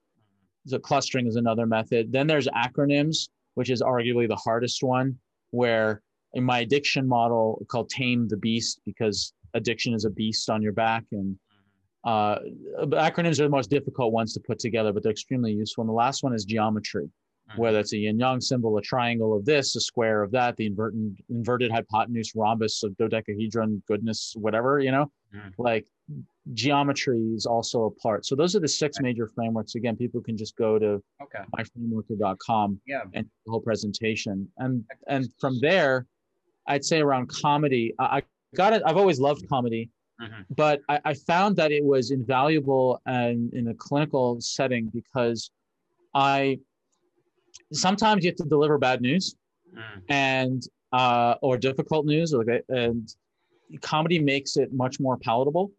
So 0.67 0.80
clustering 0.80 1.28
is 1.28 1.36
another 1.36 1.65
method. 1.65 2.12
Then 2.12 2.28
there's 2.28 2.47
acronyms 2.47 3.30
which 3.54 3.69
is 3.69 3.82
arguably 3.82 4.28
the 4.28 4.36
hardest 4.36 4.84
one 4.84 5.17
where 5.51 6.01
in 6.34 6.43
my 6.43 6.60
addiction 6.60 7.08
model 7.08 7.63
called 7.69 7.89
tame 7.89 8.28
the 8.28 8.38
beast 8.38 8.82
because 8.86 9.34
addiction 9.54 9.93
is 9.93 10.06
a 10.06 10.10
beast 10.10 10.49
on 10.49 10.62
your 10.62 10.73
back 10.73 11.04
and 11.12 11.38
uh, 12.04 12.38
acronyms 12.80 13.39
are 13.39 13.43
the 13.43 13.49
most 13.49 13.69
difficult 13.69 14.12
ones 14.12 14.34
to 14.34 14.41
put 14.41 14.60
together 14.60 14.91
but 14.91 15.04
they're 15.04 15.12
extremely 15.12 15.51
useful. 15.51 15.84
And 15.84 15.89
the 15.89 15.93
last 15.93 16.23
one 16.23 16.34
is 16.34 16.45
geometry 16.45 17.10
Mm-hmm. 17.50 17.62
whether 17.62 17.80
it's 17.80 17.94
a 17.94 17.98
yin 17.98 18.18
yang 18.18 18.42
symbol, 18.42 18.76
a 18.78 18.82
triangle 18.82 19.38
of 19.38 19.46
this, 19.46 19.76
a 19.76 19.80
square 19.80 20.24
of 20.24 20.32
that, 20.32 20.58
the 20.58 20.66
inverted 20.66 21.16
inverted 21.30 21.72
hypotenuse, 21.72 22.34
rhombus, 22.36 22.84
a 22.84 22.90
dodecahedron, 22.90 23.84
goodness, 23.88 24.34
whatever, 24.36 24.80
you 24.80 24.92
know, 24.92 25.12
mm. 25.32 25.52
like 25.60 25.86
geometry 26.54 27.20
is 27.36 27.46
also 27.46 27.84
a 27.84 27.92
part. 27.92 28.26
So 28.26 28.36
those 28.36 28.56
are 28.56 28.60
the 28.60 28.68
six 28.68 29.00
major 29.00 29.28
frameworks. 29.28 29.76
Again, 29.76 29.96
people 29.96 30.22
can 30.22 30.36
just 30.38 30.56
go 30.56 30.80
to 30.80 31.04
okay. 31.22 31.44
myframeworker.com 31.56 32.82
yeah. 32.88 33.02
and 33.14 33.28
the 33.46 33.52
whole 33.52 33.62
presentation. 33.62 34.50
And 34.58 34.84
and 35.08 35.30
from 35.40 35.60
there, 35.60 36.08
I'd 36.68 36.84
say 36.84 37.00
around 37.00 37.28
comedy, 37.28 37.94
I, 38.00 38.18
I 38.18 38.24
got 38.56 38.74
it. 38.74 38.82
I've 38.88 38.98
always 38.98 39.20
loved 39.20 39.48
comedy. 39.48 39.92
Mm-hmm. 40.20 40.42
But 40.56 40.82
I, 40.90 41.00
I, 41.04 41.14
found 41.14 41.58
that 41.58 41.74
it 41.74 41.84
was 41.84 42.12
invaluable 42.12 43.02
and 43.06 43.54
in 43.54 43.68
a 43.68 43.74
clinical 43.74 44.40
setting 44.40 44.90
because 44.94 45.52
I 46.14 46.60
sometimes 47.73 48.23
you 48.23 48.30
have 48.30 48.38
to 48.38 48.45
deliver 48.45 48.78
bad 48.78 49.01
news 49.01 49.36
mm. 49.73 50.01
and 50.10 50.63
uh, 50.93 51.36
or 51.41 51.58
difficult 51.58 52.06
news 52.06 52.34
or 52.34 52.43
like 52.43 52.63
and 52.69 53.13
comedy 53.82 54.19
makes 54.19 54.58
it 54.58 54.71
much 54.71 54.99
more 54.99 55.17
palatable 55.17 55.71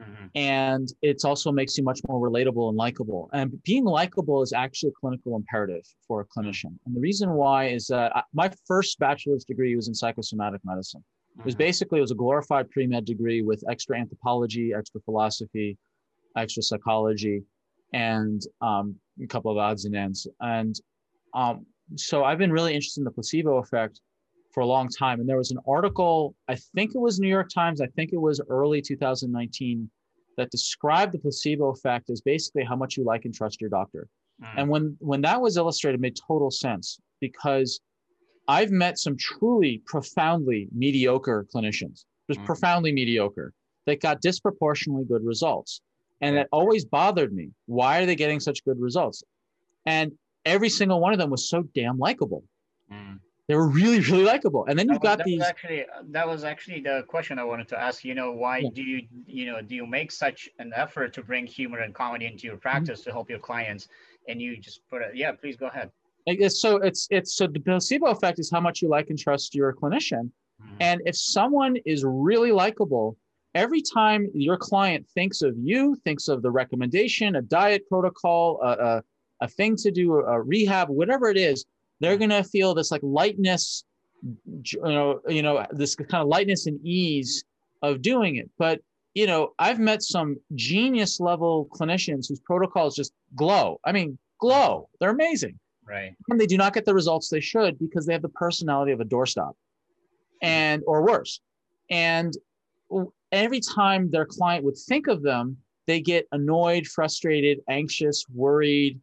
mm-hmm. 0.00 0.26
and 0.34 0.88
it 1.02 1.24
also 1.24 1.50
makes 1.52 1.76
you 1.76 1.84
much 1.84 2.00
more 2.08 2.26
relatable 2.26 2.68
and 2.68 2.76
likable 2.76 3.28
and 3.32 3.60
being 3.64 3.84
likable 3.84 4.40
is 4.42 4.52
actually 4.52 4.90
a 4.90 4.92
clinical 4.92 5.36
imperative 5.36 5.84
for 6.06 6.20
a 6.20 6.24
clinician 6.26 6.76
and 6.86 6.96
the 6.96 7.00
reason 7.00 7.32
why 7.32 7.66
is 7.66 7.86
that 7.88 8.14
I, 8.16 8.22
my 8.32 8.50
first 8.66 8.98
bachelor's 8.98 9.44
degree 9.44 9.74
was 9.76 9.88
in 9.88 9.94
psychosomatic 9.94 10.60
medicine 10.64 11.04
it 11.38 11.44
was 11.44 11.54
mm-hmm. 11.54 11.64
basically 11.64 11.98
it 11.98 12.02
was 12.02 12.12
a 12.12 12.16
glorified 12.16 12.70
pre-med 12.70 13.04
degree 13.04 13.42
with 13.42 13.62
extra 13.68 13.98
anthropology 13.98 14.72
extra 14.72 15.00
philosophy 15.00 15.76
extra 16.36 16.62
psychology 16.62 17.42
and 17.92 18.42
um, 18.60 18.94
a 19.22 19.26
couple 19.26 19.50
of 19.50 19.58
odds 19.58 19.84
and 19.84 19.94
ends 19.94 20.26
and 20.40 20.80
um, 21.34 21.66
so 21.96 22.24
I've 22.24 22.38
been 22.38 22.52
really 22.52 22.74
interested 22.74 23.00
in 23.00 23.04
the 23.04 23.10
placebo 23.10 23.58
effect 23.58 24.00
for 24.52 24.60
a 24.60 24.66
long 24.66 24.88
time. 24.88 25.20
And 25.20 25.28
there 25.28 25.36
was 25.36 25.50
an 25.50 25.58
article, 25.68 26.34
I 26.48 26.54
think 26.54 26.94
it 26.94 26.98
was 26.98 27.18
New 27.18 27.28
York 27.28 27.50
Times, 27.50 27.80
I 27.80 27.86
think 27.88 28.12
it 28.12 28.20
was 28.20 28.40
early 28.48 28.80
2019, 28.80 29.90
that 30.36 30.50
described 30.50 31.12
the 31.12 31.18
placebo 31.18 31.70
effect 31.70 32.10
as 32.10 32.20
basically 32.20 32.64
how 32.64 32.76
much 32.76 32.96
you 32.96 33.04
like 33.04 33.24
and 33.24 33.34
trust 33.34 33.60
your 33.60 33.70
doctor. 33.70 34.08
Mm. 34.42 34.54
And 34.56 34.68
when 34.68 34.96
when 35.00 35.20
that 35.22 35.40
was 35.40 35.56
illustrated, 35.56 36.00
made 36.00 36.16
total 36.16 36.50
sense 36.50 36.98
because 37.20 37.80
I've 38.48 38.70
met 38.70 38.98
some 38.98 39.16
truly 39.16 39.82
profoundly 39.86 40.68
mediocre 40.72 41.46
clinicians, 41.54 42.04
just 42.28 42.40
mm. 42.40 42.46
profoundly 42.46 42.92
mediocre, 42.92 43.52
that 43.86 44.00
got 44.00 44.20
disproportionately 44.20 45.04
good 45.04 45.24
results. 45.24 45.80
And 46.20 46.36
that 46.36 46.48
always 46.52 46.84
bothered 46.84 47.32
me. 47.34 47.50
Why 47.66 48.00
are 48.00 48.06
they 48.06 48.16
getting 48.16 48.40
such 48.40 48.64
good 48.64 48.80
results? 48.80 49.22
And 49.84 50.12
every 50.44 50.68
single 50.68 51.00
one 51.00 51.12
of 51.12 51.18
them 51.18 51.30
was 51.30 51.48
so 51.48 51.62
damn 51.74 51.98
likable. 51.98 52.44
Mm. 52.92 53.20
They 53.46 53.54
were 53.54 53.68
really, 53.68 54.00
really 54.00 54.24
likable. 54.24 54.64
And 54.66 54.78
then 54.78 54.88
you've 54.88 55.02
got 55.02 55.18
that 55.18 55.26
these. 55.26 55.42
Actually, 55.42 55.84
that 56.10 56.26
was 56.26 56.44
actually 56.44 56.80
the 56.80 57.04
question 57.06 57.38
I 57.38 57.44
wanted 57.44 57.68
to 57.68 57.78
ask. 57.78 58.02
You 58.02 58.14
know, 58.14 58.32
why 58.32 58.58
yeah. 58.58 58.70
do 58.72 58.82
you, 58.82 59.02
you 59.26 59.46
know, 59.46 59.60
do 59.60 59.74
you 59.74 59.86
make 59.86 60.10
such 60.10 60.48
an 60.58 60.72
effort 60.74 61.12
to 61.14 61.22
bring 61.22 61.46
humor 61.46 61.80
and 61.80 61.94
comedy 61.94 62.24
into 62.24 62.46
your 62.46 62.56
practice 62.56 63.00
mm-hmm. 63.00 63.10
to 63.10 63.14
help 63.14 63.28
your 63.28 63.38
clients? 63.38 63.88
And 64.28 64.40
you 64.40 64.56
just 64.56 64.80
put 64.88 65.02
it. 65.02 65.14
Yeah, 65.14 65.32
please 65.32 65.56
go 65.56 65.66
ahead. 65.66 65.90
It's 66.26 66.58
So 66.58 66.76
it's 66.78 67.06
it's 67.10 67.34
so 67.34 67.46
the 67.46 67.60
placebo 67.60 68.06
effect 68.06 68.38
is 68.38 68.50
how 68.50 68.60
much 68.60 68.80
you 68.80 68.88
like 68.88 69.10
and 69.10 69.18
trust 69.18 69.54
your 69.54 69.74
clinician. 69.74 70.30
Mm. 70.62 70.76
And 70.80 71.00
if 71.04 71.14
someone 71.14 71.76
is 71.84 72.02
really 72.02 72.50
likable, 72.50 73.18
every 73.54 73.82
time 73.82 74.30
your 74.32 74.56
client 74.56 75.06
thinks 75.14 75.42
of 75.42 75.54
you, 75.58 75.96
thinks 76.04 76.28
of 76.28 76.40
the 76.40 76.50
recommendation, 76.50 77.36
a 77.36 77.42
diet 77.42 77.86
protocol, 77.90 78.58
a, 78.62 78.68
a 78.68 79.02
a 79.40 79.48
thing 79.48 79.76
to 79.76 79.90
do, 79.90 80.14
a 80.14 80.40
rehab, 80.40 80.88
whatever 80.88 81.28
it 81.28 81.36
is, 81.36 81.64
they're 82.00 82.16
gonna 82.16 82.44
feel 82.44 82.74
this 82.74 82.90
like 82.90 83.00
lightness, 83.02 83.84
you 84.44 84.80
know, 84.82 85.20
you 85.28 85.42
know, 85.42 85.66
this 85.70 85.94
kind 85.94 86.22
of 86.22 86.28
lightness 86.28 86.66
and 86.66 86.78
ease 86.84 87.44
of 87.82 88.02
doing 88.02 88.36
it. 88.36 88.50
But 88.58 88.80
you 89.14 89.28
know, 89.28 89.52
I've 89.58 89.78
met 89.78 90.02
some 90.02 90.36
genius 90.54 91.20
level 91.20 91.68
clinicians 91.70 92.28
whose 92.28 92.40
protocols 92.40 92.96
just 92.96 93.12
glow. 93.36 93.78
I 93.84 93.92
mean, 93.92 94.18
glow. 94.40 94.88
They're 94.98 95.10
amazing. 95.10 95.58
Right. 95.86 96.14
And 96.28 96.40
they 96.40 96.46
do 96.46 96.56
not 96.56 96.74
get 96.74 96.84
the 96.84 96.94
results 96.94 97.28
they 97.28 97.40
should 97.40 97.78
because 97.78 98.06
they 98.06 98.12
have 98.12 98.22
the 98.22 98.28
personality 98.30 98.92
of 98.92 99.00
a 99.00 99.04
doorstop 99.04 99.52
hmm. 100.42 100.46
and 100.46 100.82
or 100.86 101.04
worse. 101.06 101.40
And 101.90 102.34
every 103.30 103.60
time 103.60 104.10
their 104.10 104.26
client 104.26 104.64
would 104.64 104.76
think 104.76 105.06
of 105.06 105.22
them, 105.22 105.58
they 105.86 106.00
get 106.00 106.26
annoyed, 106.32 106.86
frustrated, 106.86 107.60
anxious, 107.68 108.24
worried, 108.32 108.98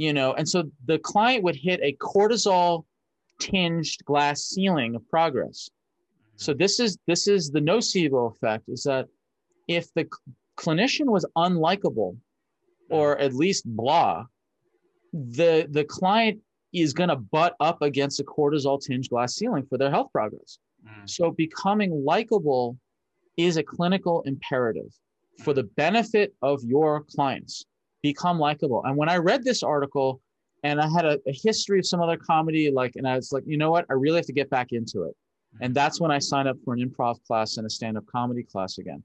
you 0.00 0.14
know, 0.14 0.32
and 0.32 0.48
so 0.48 0.64
the 0.86 0.98
client 0.98 1.44
would 1.44 1.56
hit 1.56 1.78
a 1.82 1.94
cortisol 2.00 2.84
tinged 3.38 3.98
glass 4.06 4.40
ceiling 4.40 4.94
of 4.94 5.06
progress. 5.10 5.68
So 6.36 6.54
this 6.54 6.80
is 6.80 6.96
this 7.06 7.28
is 7.28 7.50
the 7.50 7.60
nocebo 7.60 8.32
effect 8.32 8.64
is 8.68 8.84
that 8.84 9.08
if 9.68 9.92
the 9.92 10.08
clinician 10.56 11.04
was 11.04 11.26
unlikable 11.36 12.16
or 12.88 13.18
at 13.18 13.34
least 13.34 13.64
blah, 13.66 14.24
the 15.12 15.66
the 15.70 15.84
client 15.84 16.40
is 16.72 16.94
going 16.94 17.10
to 17.10 17.16
butt 17.16 17.54
up 17.60 17.82
against 17.82 18.20
a 18.20 18.24
cortisol 18.24 18.80
tinged 18.80 19.10
glass 19.10 19.34
ceiling 19.34 19.66
for 19.68 19.76
their 19.76 19.90
health 19.90 20.10
progress. 20.12 20.58
Mm. 20.82 21.10
So 21.10 21.30
becoming 21.30 22.06
likable 22.06 22.78
is 23.36 23.58
a 23.58 23.62
clinical 23.62 24.22
imperative 24.22 24.94
for 25.44 25.52
the 25.52 25.64
benefit 25.64 26.32
of 26.40 26.64
your 26.64 27.02
clients. 27.02 27.66
Become 28.02 28.38
likable. 28.38 28.82
And 28.84 28.96
when 28.96 29.08
I 29.08 29.16
read 29.16 29.44
this 29.44 29.62
article 29.62 30.20
and 30.62 30.80
I 30.80 30.88
had 30.88 31.04
a, 31.04 31.18
a 31.26 31.32
history 31.32 31.78
of 31.78 31.86
some 31.86 32.00
other 32.00 32.16
comedy, 32.16 32.70
like, 32.70 32.96
and 32.96 33.06
I 33.06 33.16
was 33.16 33.32
like, 33.32 33.44
you 33.46 33.56
know 33.56 33.70
what? 33.70 33.86
I 33.90 33.94
really 33.94 34.16
have 34.16 34.26
to 34.26 34.32
get 34.32 34.50
back 34.50 34.68
into 34.72 35.02
it. 35.04 35.16
And 35.60 35.74
that's 35.74 36.00
when 36.00 36.10
I 36.10 36.18
signed 36.18 36.48
up 36.48 36.56
for 36.64 36.74
an 36.74 36.80
improv 36.80 37.22
class 37.24 37.56
and 37.56 37.66
a 37.66 37.70
stand 37.70 37.96
up 37.96 38.04
comedy 38.06 38.42
class 38.42 38.78
again. 38.78 39.02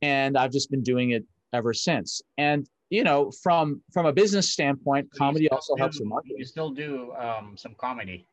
And 0.00 0.38
I've 0.38 0.52
just 0.52 0.70
been 0.70 0.82
doing 0.82 1.10
it 1.10 1.24
ever 1.52 1.74
since. 1.74 2.22
And 2.38 2.66
you 2.90 3.04
know, 3.04 3.30
from 3.42 3.82
from 3.92 4.06
a 4.06 4.12
business 4.12 4.50
standpoint, 4.50 5.08
so 5.12 5.18
comedy 5.18 5.48
also 5.50 5.74
do, 5.74 5.80
helps 5.80 5.98
your 5.98 6.08
marketing. 6.08 6.38
You 6.38 6.44
still 6.44 6.70
do 6.70 7.12
um, 7.14 7.54
some 7.56 7.74
comedy. 7.78 8.26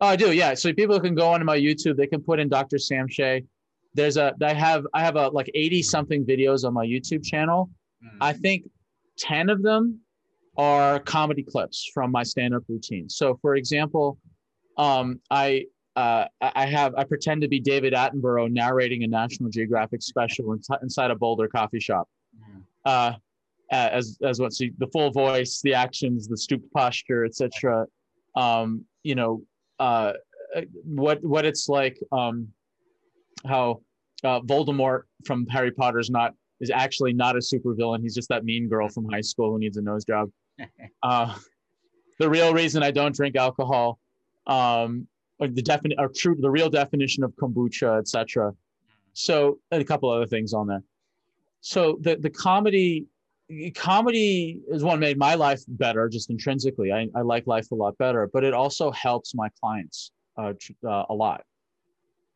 Oh, 0.00 0.08
I 0.08 0.16
do, 0.16 0.32
yeah. 0.32 0.54
So 0.54 0.72
people 0.72 0.98
can 1.00 1.14
go 1.14 1.28
onto 1.28 1.46
my 1.46 1.58
YouTube. 1.58 1.96
They 1.96 2.06
can 2.06 2.22
put 2.22 2.38
in 2.40 2.48
Dr. 2.48 2.78
Sam 2.78 3.08
Shay. 3.08 3.44
There's 3.94 4.16
a 4.16 4.34
I 4.42 4.52
have 4.52 4.86
I 4.92 5.00
have 5.00 5.16
a 5.16 5.28
like 5.28 5.50
80 5.54 5.82
something 5.82 6.26
videos 6.26 6.64
on 6.64 6.74
my 6.74 6.84
YouTube 6.84 7.24
channel. 7.24 7.70
Mm. 8.04 8.18
I 8.20 8.32
think 8.32 8.64
10 9.22 9.48
of 9.48 9.62
them 9.62 10.00
are 10.58 10.98
comedy 11.00 11.42
clips 11.42 11.90
from 11.94 12.10
my 12.10 12.22
stand-up 12.22 12.62
routine. 12.68 13.08
So 13.08 13.38
for 13.40 13.56
example, 13.56 14.18
um, 14.76 15.20
I 15.30 15.66
uh, 15.94 16.24
I 16.40 16.66
have 16.66 16.94
I 16.96 17.04
pretend 17.04 17.42
to 17.42 17.48
be 17.48 17.60
David 17.60 17.92
Attenborough 17.92 18.50
narrating 18.50 19.04
a 19.04 19.06
National 19.06 19.50
Geographic 19.50 20.02
special 20.02 20.56
inside 20.82 21.10
a 21.10 21.14
Boulder 21.14 21.48
coffee 21.48 21.80
shop. 21.80 22.08
Mm. 22.40 22.62
Uh, 22.84 23.12
as 23.70 24.18
as 24.22 24.40
what 24.40 24.52
see 24.52 24.72
the 24.78 24.86
full 24.88 25.10
voice, 25.10 25.60
the 25.62 25.74
actions, 25.74 26.28
the 26.28 26.36
stooped 26.36 26.70
posture, 26.72 27.24
etc. 27.24 27.86
Um, 28.36 28.84
you 29.02 29.14
know, 29.14 29.42
uh, 29.78 30.14
what 30.84 31.22
what 31.22 31.44
it's 31.44 31.68
like, 31.68 31.98
um, 32.10 32.48
how 33.46 33.82
uh, 34.24 34.40
Voldemort 34.40 35.02
from 35.26 35.46
Harry 35.46 35.70
Potter 35.70 35.98
is 35.98 36.10
not 36.10 36.34
is 36.62 36.70
actually 36.70 37.12
not 37.12 37.36
a 37.36 37.40
supervillain. 37.40 38.00
He's 38.00 38.14
just 38.14 38.30
that 38.30 38.44
mean 38.44 38.68
girl 38.68 38.88
from 38.88 39.06
high 39.10 39.20
school 39.20 39.50
who 39.50 39.58
needs 39.58 39.76
a 39.76 39.82
nose 39.82 40.04
job. 40.04 40.30
Uh, 41.02 41.34
the 42.20 42.30
real 42.30 42.54
reason 42.54 42.84
I 42.84 42.92
don't 42.92 43.12
drink 43.12 43.34
alcohol, 43.34 43.98
um, 44.46 45.08
or 45.40 45.48
the 45.48 45.62
definite 45.62 45.98
or 45.98 46.08
true 46.08 46.36
the 46.38 46.50
real 46.50 46.70
definition 46.70 47.24
of 47.24 47.32
kombucha, 47.32 47.98
etc. 47.98 48.52
So 49.12 49.58
a 49.72 49.82
couple 49.82 50.08
other 50.08 50.26
things 50.26 50.52
on 50.52 50.68
there. 50.68 50.84
So 51.60 51.98
the 52.00 52.16
the 52.16 52.30
comedy 52.30 53.06
comedy 53.74 54.60
is 54.68 54.84
one 54.84 55.00
made 55.00 55.18
my 55.18 55.34
life 55.34 55.62
better 55.66 56.08
just 56.08 56.30
intrinsically. 56.30 56.92
I, 56.92 57.08
I 57.16 57.22
like 57.22 57.46
life 57.48 57.70
a 57.72 57.74
lot 57.74 57.98
better, 57.98 58.30
but 58.32 58.44
it 58.44 58.54
also 58.54 58.92
helps 58.92 59.34
my 59.34 59.48
clients 59.60 60.12
uh, 60.38 60.52
uh, 60.86 61.04
a 61.08 61.14
lot. 61.14 61.42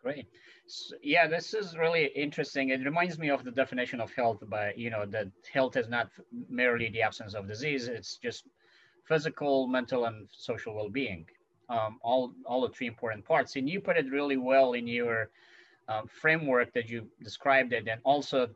Great. 0.02 0.26
So, 0.68 0.96
yeah, 1.02 1.28
this 1.28 1.54
is 1.54 1.76
really 1.76 2.06
interesting. 2.06 2.70
It 2.70 2.84
reminds 2.84 3.18
me 3.18 3.30
of 3.30 3.44
the 3.44 3.52
definition 3.52 4.00
of 4.00 4.12
health 4.12 4.42
but 4.48 4.76
you 4.76 4.90
know, 4.90 5.06
that 5.06 5.28
health 5.52 5.76
is 5.76 5.88
not 5.88 6.10
merely 6.48 6.88
the 6.88 7.02
absence 7.02 7.34
of 7.34 7.46
disease. 7.46 7.86
It's 7.86 8.16
just 8.16 8.44
physical, 9.04 9.68
mental, 9.68 10.06
and 10.06 10.28
social 10.32 10.74
well-being. 10.74 11.26
Um, 11.68 11.98
all, 12.02 12.32
all 12.44 12.60
the 12.62 12.68
three 12.68 12.86
important 12.86 13.24
parts. 13.24 13.56
And 13.56 13.68
you 13.68 13.80
put 13.80 13.96
it 13.96 14.10
really 14.10 14.36
well 14.36 14.72
in 14.74 14.86
your 14.86 15.30
uh, 15.88 16.02
framework 16.08 16.72
that 16.74 16.88
you 16.88 17.08
described 17.22 17.72
it. 17.72 17.88
And 17.88 18.00
also, 18.04 18.48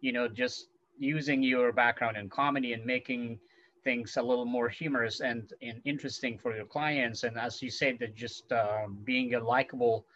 you 0.00 0.12
know, 0.12 0.28
just 0.28 0.68
using 0.98 1.42
your 1.42 1.72
background 1.72 2.16
in 2.16 2.28
comedy 2.28 2.72
and 2.72 2.84
making 2.84 3.38
things 3.84 4.16
a 4.16 4.22
little 4.22 4.44
more 4.44 4.68
humorous 4.68 5.20
and, 5.20 5.52
and 5.62 5.80
interesting 5.84 6.38
for 6.38 6.56
your 6.56 6.64
clients. 6.64 7.22
And 7.22 7.38
as 7.38 7.62
you 7.62 7.70
said, 7.70 7.98
that 8.00 8.16
just 8.16 8.50
uh, 8.50 8.86
being 9.04 9.34
a 9.34 9.40
likable 9.40 10.06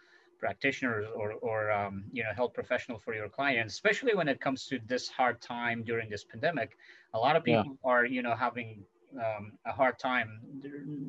practitioner 0.41 1.05
or, 1.15 1.33
or 1.35 1.71
um, 1.71 2.05
you 2.13 2.23
know 2.25 2.31
health 2.35 2.55
professional 2.55 2.99
for 2.99 3.15
your 3.15 3.29
clients, 3.29 3.75
especially 3.75 4.15
when 4.15 4.29
it 4.29 4.41
comes 4.41 4.67
to 4.67 4.79
this 4.87 5.09
hard 5.09 5.41
time 5.41 5.85
during 5.85 6.09
this 6.11 6.25
pandemic. 6.25 6.77
A 7.15 7.19
lot 7.19 7.37
of 7.37 7.45
people 7.45 7.65
yeah. 7.67 7.91
are 7.91 8.05
you 8.05 8.23
know 8.23 8.35
having 8.35 8.83
um, 9.17 9.53
a 9.67 9.73
hard 9.73 9.99
time, 9.99 10.41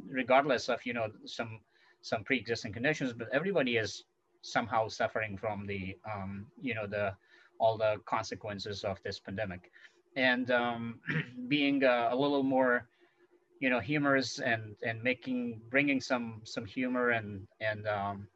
regardless 0.10 0.70
of 0.70 0.86
you 0.86 0.94
know 0.94 1.08
some 1.26 1.60
some 2.02 2.24
pre-existing 2.24 2.74
conditions. 2.74 3.14
But 3.14 3.30
everybody 3.32 3.78
is 3.78 4.04
somehow 4.42 4.88
suffering 4.88 5.38
from 5.38 5.66
the 5.66 5.98
um, 6.12 6.46
you 6.62 6.76
know 6.76 6.86
the 6.86 7.14
all 7.60 7.78
the 7.78 8.02
consequences 8.06 8.84
of 8.84 8.98
this 9.04 9.20
pandemic 9.20 9.72
and 10.16 10.52
um, 10.52 11.00
being 11.48 11.84
uh, 11.84 12.10
a 12.12 12.16
little 12.16 12.44
more 12.44 12.88
you 13.60 13.70
know 13.70 13.80
humorous 13.80 14.40
and 14.40 14.76
and 14.84 15.02
making 15.04 15.62
bringing 15.70 16.02
some 16.02 16.42
some 16.44 16.66
humor 16.66 17.12
and 17.12 17.48
and 17.60 17.88
um, 17.88 18.28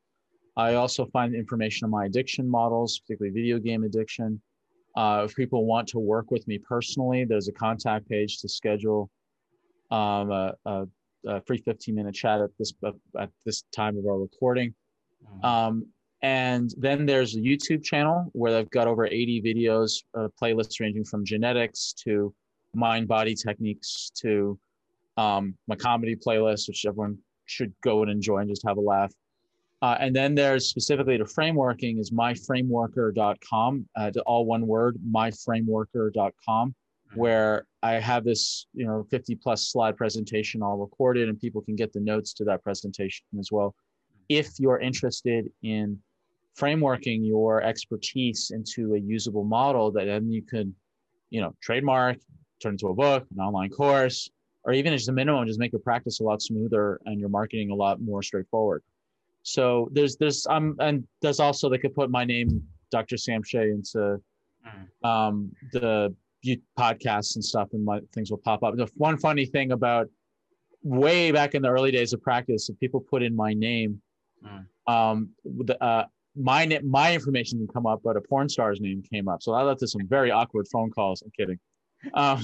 I 0.56 0.76
also 0.76 1.06
find 1.08 1.34
information 1.34 1.86
on 1.86 1.92
my 1.92 2.06
addiction 2.06 2.48
models, 2.48 3.00
particularly 3.00 3.34
video 3.34 3.58
game 3.58 3.84
addiction. 3.84 4.42
Uh, 4.96 5.24
if 5.26 5.36
people 5.36 5.66
want 5.66 5.88
to 5.90 6.00
work 6.00 6.30
with 6.30 6.48
me 6.48 6.60
personally, 6.60 7.26
there's 7.26 7.48
a 7.48 7.54
contact 7.54 8.08
page 8.08 8.40
to 8.40 8.48
schedule 8.48 9.10
um, 9.94 10.32
a, 10.32 10.54
a, 10.66 10.88
a, 11.28 11.42
free 11.42 11.60
15 11.60 11.94
minute 11.94 12.16
chat 12.16 12.42
at 12.42 12.50
this 12.58 12.74
at 13.20 13.30
this 13.46 13.64
time 13.76 13.98
of 13.98 14.06
our 14.06 14.20
recording. 14.20 14.74
Mm-hmm. 15.24 15.46
Um, 15.46 15.86
and 16.24 16.74
then 16.78 17.06
there's 17.06 17.36
a 17.36 17.40
YouTube 17.40 17.84
channel 17.84 18.30
where 18.32 18.54
they've 18.54 18.70
got 18.70 18.88
over 18.88 19.06
80 19.06 19.42
videos, 19.42 20.04
uh, 20.18 20.30
playlists 20.42 20.80
ranging 20.80 21.04
from 21.04 21.26
genetics 21.26 21.94
to 22.06 22.34
mind 22.74 23.08
body 23.08 23.36
techniques 23.36 24.10
to 24.22 24.58
um, 25.18 25.56
my 25.68 25.76
comedy 25.76 26.16
playlist, 26.16 26.68
which 26.68 26.86
everyone 26.86 27.18
should 27.46 27.74
go 27.84 28.02
and 28.02 28.10
enjoy 28.10 28.38
and 28.38 28.50
just 28.50 28.66
have 28.66 28.78
a 28.78 28.82
laugh. 28.82 29.12
Uh, 29.82 29.98
and 30.00 30.16
then 30.16 30.34
there's 30.34 30.70
specifically 30.70 31.18
to 31.18 31.26
frameworking 31.26 32.00
is 32.00 32.10
myframeworker.com, 32.12 33.86
uh, 33.98 34.10
to 34.10 34.22
all 34.22 34.46
one 34.46 34.66
word, 34.66 34.98
myframeworker.com. 35.14 36.74
where 37.16 37.66
I 37.82 37.94
have 37.94 38.24
this, 38.24 38.68
you 38.74 38.86
know, 38.86 39.06
50 39.10 39.36
plus 39.36 39.68
slide 39.68 39.98
presentation 39.98 40.62
all 40.62 40.78
recorded 40.78 41.30
and 41.30 41.40
people 41.40 41.62
can 41.62 41.76
get 41.76 41.94
the 41.94 42.00
notes 42.00 42.34
to 42.34 42.44
that 42.46 42.64
presentation 42.64 43.26
as 43.40 43.50
well. 43.52 43.76
If 44.30 44.60
you're 44.60 44.80
interested 44.80 45.50
in 45.64 46.00
frameworking 46.58 47.26
your 47.26 47.62
expertise 47.62 48.52
into 48.52 48.94
a 48.94 48.98
usable 48.98 49.44
model 49.44 49.92
that 49.92 50.06
then 50.06 50.32
you 50.32 50.44
could, 50.44 50.74
you 51.30 51.42
know, 51.42 51.54
trademark, 51.62 52.18
turn 52.62 52.74
into 52.74 52.88
a 52.88 52.94
book, 52.94 53.26
an 53.32 53.40
online 53.40 53.70
course, 53.70 54.30
or 54.64 54.74
even 54.74 54.94
as 54.94 55.08
a 55.08 55.12
minimum, 55.12 55.46
just 55.48 55.60
make 55.60 55.72
your 55.72 55.82
practice 55.82 56.20
a 56.20 56.24
lot 56.24 56.42
smoother 56.42 57.00
and 57.06 57.20
your 57.20 57.30
marketing 57.30 57.72
a 57.72 57.76
lot 57.76 58.00
more 58.02 58.22
straightforward. 58.22 58.82
So 59.44 59.90
there's 59.92 60.16
there's 60.16 60.48
um 60.48 60.78
and 60.80 61.06
there's 61.22 61.40
also 61.40 61.70
they 61.70 61.78
could 61.78 61.94
put 61.94 62.10
my 62.10 62.24
name, 62.24 62.64
Dr. 62.92 63.18
Sam 63.18 63.44
Shay, 63.44 63.72
into 63.72 64.22
mm. 64.66 65.08
um 65.08 65.52
the 65.74 66.16
podcasts 66.78 67.36
and 67.36 67.44
stuff, 67.44 67.70
and 67.74 67.84
my 67.84 68.00
things 68.14 68.32
will 68.32 68.40
pop 68.40 68.64
up. 68.64 68.76
The 68.76 68.90
one 68.96 69.18
funny 69.18 69.46
thing 69.46 69.72
about 69.72 70.08
way 70.84 71.32
back 71.32 71.56
in 71.56 71.62
the 71.62 71.70
early 71.70 71.92
days 71.92 72.14
of 72.14 72.22
practice, 72.22 72.70
if 72.70 72.80
people 72.80 73.00
put 73.00 73.24
in 73.24 73.36
my 73.36 73.54
name, 73.54 74.02
mm. 74.46 74.66
um, 74.92 75.30
the, 75.46 75.82
uh, 75.84 76.06
my 76.36 76.80
my 76.84 77.14
information 77.14 77.60
can 77.60 77.68
come 77.68 77.86
up, 77.86 78.02
but 78.04 78.18
a 78.18 78.22
porn 78.22 78.50
star's 78.50 78.82
name 78.82 79.04
came 79.12 79.28
up. 79.28 79.42
So 79.42 79.54
I 79.54 79.62
led 79.64 79.78
to 79.80 79.88
some 79.88 80.08
very 80.08 80.32
awkward 80.32 80.68
phone 80.72 80.92
calls. 80.92 81.22
I'm 81.22 81.32
kidding. 81.38 81.60
Um, 82.14 82.44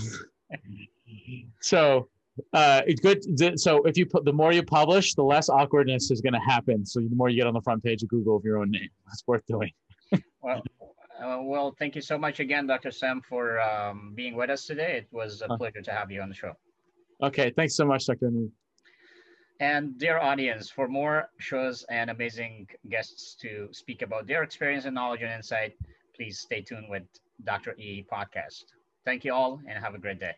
so 1.61 2.07
uh, 2.53 2.81
it's 2.87 3.01
good. 3.01 3.59
So 3.59 3.83
if 3.83 3.97
you 3.97 4.05
put 4.05 4.25
the 4.25 4.33
more 4.33 4.51
you 4.51 4.63
publish, 4.63 5.13
the 5.15 5.23
less 5.23 5.49
awkwardness 5.49 6.11
is 6.11 6.21
going 6.21 6.33
to 6.33 6.39
happen. 6.39 6.85
So 6.85 6.99
the 7.01 7.15
more 7.15 7.29
you 7.29 7.37
get 7.37 7.47
on 7.47 7.53
the 7.53 7.61
front 7.61 7.83
page 7.83 8.03
of 8.03 8.09
Google 8.09 8.37
of 8.37 8.43
your 8.43 8.59
own 8.59 8.71
name, 8.71 8.89
that's 9.07 9.23
worth 9.27 9.45
doing. 9.47 9.71
Well, 11.19 11.39
uh, 11.39 11.43
well, 11.43 11.75
thank 11.77 11.95
you 11.95 12.01
so 12.01 12.17
much 12.17 12.39
again, 12.39 12.67
Dr. 12.67 12.91
Sam, 12.91 13.21
for 13.21 13.59
um, 13.61 14.13
being 14.15 14.35
with 14.35 14.49
us 14.49 14.65
today. 14.65 14.97
It 14.97 15.07
was 15.11 15.41
a 15.41 15.55
pleasure 15.57 15.81
to 15.81 15.91
have 15.91 16.11
you 16.11 16.21
on 16.21 16.29
the 16.29 16.35
show. 16.35 16.53
Okay, 17.21 17.51
thanks 17.55 17.75
so 17.75 17.85
much, 17.85 18.05
Dr. 18.05 18.31
And 19.59 19.97
dear 19.97 20.17
audience, 20.19 20.69
for 20.69 20.87
more 20.87 21.29
shows 21.37 21.83
and 21.89 22.09
amazing 22.09 22.67
guests 22.89 23.35
to 23.41 23.67
speak 23.71 24.01
about 24.01 24.25
their 24.25 24.43
experience 24.43 24.85
and 24.85 24.95
knowledge 24.95 25.21
and 25.21 25.31
insight, 25.31 25.73
please 26.15 26.39
stay 26.39 26.61
tuned 26.61 26.89
with 26.89 27.03
Dr. 27.43 27.75
E 27.77 28.05
podcast. 28.09 28.63
Thank 29.03 29.25
you 29.25 29.33
all 29.33 29.59
and 29.67 29.83
have 29.83 29.95
a 29.95 29.99
great 29.99 30.19
day. 30.19 30.35